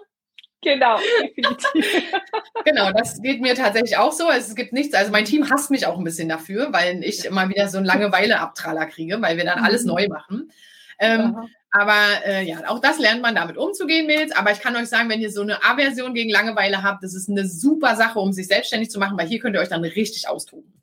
Genau, 0.64 0.98
definitiv. 1.22 2.04
genau, 2.66 2.92
das 2.92 3.22
geht 3.22 3.42
mir 3.42 3.54
tatsächlich 3.54 3.96
auch 3.96 4.12
so. 4.12 4.28
Es 4.30 4.56
gibt 4.56 4.74
nichts, 4.74 4.96
also 4.96 5.12
mein 5.12 5.24
Team 5.24 5.50
hasst 5.52 5.70
mich 5.70 5.86
auch 5.86 5.98
ein 6.00 6.04
bisschen 6.04 6.28
dafür, 6.28 6.74
weil 6.74 7.04
ich 7.04 7.26
immer 7.26 7.48
wieder 7.48 7.70
so 7.70 7.78
einen 7.78 7.86
Langeweile-Abtraller 7.86 8.88
kriege, 8.88 9.22
weil 9.22 9.38
wir 9.38 9.46
dann 9.46 9.64
alles 9.64 9.84
mhm. 9.84 9.90
neu 9.90 10.08
machen. 10.08 10.52
Ähm, 11.00 11.48
aber 11.72 12.26
äh, 12.26 12.44
ja, 12.46 12.68
auch 12.68 12.80
das 12.80 13.00
lernt 13.00 13.22
man 13.22 13.36
damit 13.36 13.58
umzugehen, 13.58 14.08
Mädels. 14.08 14.36
Aber 14.36 14.52
ich 14.52 14.60
kann 14.60 14.76
euch 14.76 14.88
sagen, 14.88 15.10
wenn 15.10 15.22
ihr 15.22 15.32
so 15.32 15.42
eine 15.42 15.64
Aversion 15.64 16.14
gegen 16.14 16.30
Langeweile 16.30 16.84
habt, 16.84 17.04
das 17.04 17.14
ist 17.14 17.30
eine 17.30 17.48
super 17.48 17.96
Sache, 17.96 18.20
um 18.20 18.32
sich 18.32 18.48
selbstständig 18.48 18.90
zu 18.90 19.00
machen, 19.00 19.18
weil 19.18 19.28
hier 19.28 19.40
könnt 19.40 19.56
ihr 19.56 19.62
euch 19.62 19.70
dann 19.70 19.84
richtig 19.84 20.28
austoben. 20.28 20.82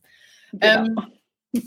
Genau. 0.53 0.85
Ähm, 0.85 0.97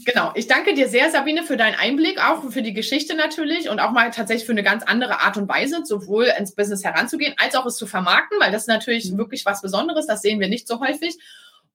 Genau. 0.05 0.31
Ich 0.35 0.47
danke 0.47 0.73
dir 0.73 0.89
sehr, 0.89 1.09
Sabine, 1.11 1.43
für 1.43 1.55
deinen 1.55 1.75
Einblick, 1.75 2.19
auch 2.21 2.43
für 2.51 2.61
die 2.61 2.73
Geschichte 2.73 3.15
natürlich 3.15 3.69
und 3.69 3.79
auch 3.79 3.91
mal 3.91 4.11
tatsächlich 4.11 4.45
für 4.45 4.51
eine 4.51 4.63
ganz 4.63 4.83
andere 4.83 5.21
Art 5.21 5.37
und 5.37 5.47
Weise, 5.47 5.85
sowohl 5.85 6.25
ins 6.37 6.53
Business 6.53 6.83
heranzugehen, 6.83 7.35
als 7.37 7.55
auch 7.55 7.65
es 7.65 7.77
zu 7.77 7.87
vermarkten, 7.87 8.37
weil 8.41 8.51
das 8.51 8.63
ist 8.63 8.67
natürlich 8.67 9.09
mhm. 9.09 9.17
wirklich 9.17 9.45
was 9.45 9.61
Besonderes. 9.61 10.05
Das 10.05 10.21
sehen 10.21 10.41
wir 10.41 10.49
nicht 10.49 10.67
so 10.67 10.81
häufig. 10.81 11.17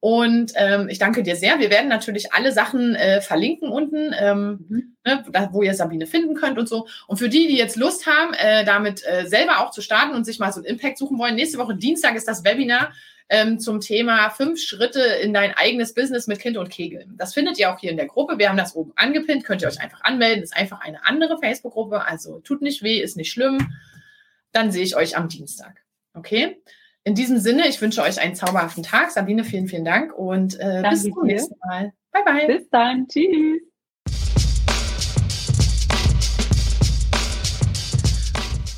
Und 0.04 0.50
ähm, 0.56 0.88
ich 0.88 0.98
danke 0.98 1.22
dir 1.22 1.36
sehr. 1.36 1.60
Wir 1.60 1.70
werden 1.70 1.88
natürlich 1.88 2.32
alle 2.32 2.50
Sachen 2.50 2.96
äh, 2.96 3.20
verlinken 3.20 3.68
unten, 3.68 4.12
ähm, 4.18 4.66
mhm. 4.68 4.96
ne, 5.06 5.24
da, 5.30 5.50
wo 5.52 5.62
ihr 5.62 5.74
Sabine 5.74 6.08
finden 6.08 6.34
könnt 6.34 6.58
und 6.58 6.68
so. 6.68 6.88
Und 7.06 7.18
für 7.18 7.28
die, 7.28 7.46
die 7.46 7.56
jetzt 7.56 7.76
Lust 7.76 8.04
haben, 8.08 8.34
äh, 8.34 8.64
damit 8.64 9.04
äh, 9.06 9.28
selber 9.28 9.60
auch 9.60 9.70
zu 9.70 9.80
starten 9.80 10.16
und 10.16 10.24
sich 10.24 10.40
mal 10.40 10.52
so 10.52 10.58
einen 10.58 10.66
Impact 10.66 10.98
suchen 10.98 11.20
wollen, 11.20 11.36
nächste 11.36 11.58
Woche 11.58 11.76
Dienstag 11.76 12.16
ist 12.16 12.26
das 12.26 12.42
Webinar 12.42 12.92
ähm, 13.28 13.60
zum 13.60 13.78
Thema 13.78 14.30
fünf 14.30 14.60
Schritte 14.60 14.98
in 14.98 15.32
dein 15.32 15.54
eigenes 15.54 15.94
Business 15.94 16.26
mit 16.26 16.40
Kind 16.40 16.56
und 16.56 16.68
Kegel. 16.68 17.06
Das 17.16 17.32
findet 17.32 17.60
ihr 17.60 17.72
auch 17.72 17.78
hier 17.78 17.92
in 17.92 17.96
der 17.96 18.06
Gruppe. 18.06 18.40
Wir 18.40 18.48
haben 18.48 18.56
das 18.56 18.74
oben 18.74 18.92
angepinnt, 18.96 19.44
könnt 19.44 19.62
ihr 19.62 19.68
euch 19.68 19.80
einfach 19.80 20.02
anmelden. 20.02 20.42
Ist 20.42 20.56
einfach 20.56 20.80
eine 20.80 21.06
andere 21.06 21.38
Facebook-Gruppe, 21.38 22.04
also 22.04 22.40
tut 22.40 22.60
nicht 22.60 22.82
weh, 22.82 22.98
ist 22.98 23.16
nicht 23.16 23.30
schlimm. 23.30 23.72
Dann 24.50 24.72
sehe 24.72 24.82
ich 24.82 24.96
euch 24.96 25.16
am 25.16 25.28
Dienstag. 25.28 25.84
Okay? 26.12 26.60
In 27.04 27.16
diesem 27.16 27.40
Sinne, 27.40 27.66
ich 27.66 27.80
wünsche 27.80 28.00
euch 28.00 28.20
einen 28.20 28.36
zauberhaften 28.36 28.84
Tag. 28.84 29.10
Sabine, 29.10 29.42
vielen, 29.42 29.66
vielen 29.66 29.84
Dank 29.84 30.16
und 30.16 30.56
äh, 30.60 30.84
bis 30.88 31.02
zum 31.02 31.24
nächsten 31.24 31.56
Mal. 31.66 31.92
Bye, 32.12 32.22
bye. 32.24 32.46
Bis 32.46 32.70
dann. 32.70 33.08
Tschüss. 33.08 33.60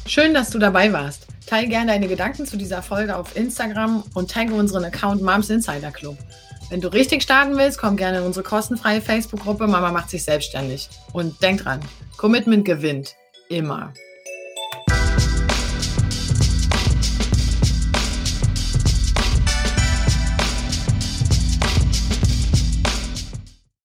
Schön, 0.06 0.32
dass 0.32 0.48
du 0.48 0.58
dabei 0.58 0.90
warst. 0.90 1.26
Teile 1.46 1.68
gerne 1.68 1.88
deine 1.88 2.08
Gedanken 2.08 2.46
zu 2.46 2.56
dieser 2.56 2.80
Folge 2.80 3.14
auf 3.14 3.37
Instagram 3.37 4.03
und 4.14 4.30
tagge 4.30 4.55
unseren 4.55 4.84
Account 4.84 5.20
Moms 5.20 5.51
Insider 5.51 5.90
Club. 5.90 6.16
Wenn 6.70 6.80
du 6.80 6.88
richtig 6.88 7.22
starten 7.22 7.59
willst, 7.59 7.76
komm 7.76 7.99
gerne 7.99 8.20
in 8.20 8.24
unsere 8.24 8.42
kostenfreie 8.42 9.03
Facebook-Gruppe 9.03 9.66
Mama 9.66 9.92
macht 9.92 10.09
sich 10.09 10.24
selbstständig. 10.24 10.88
Und 11.12 11.42
denk 11.42 11.61
dran, 11.64 11.80
Commitment 12.16 12.64
gewinnt. 12.64 13.14
Immer. 13.51 13.92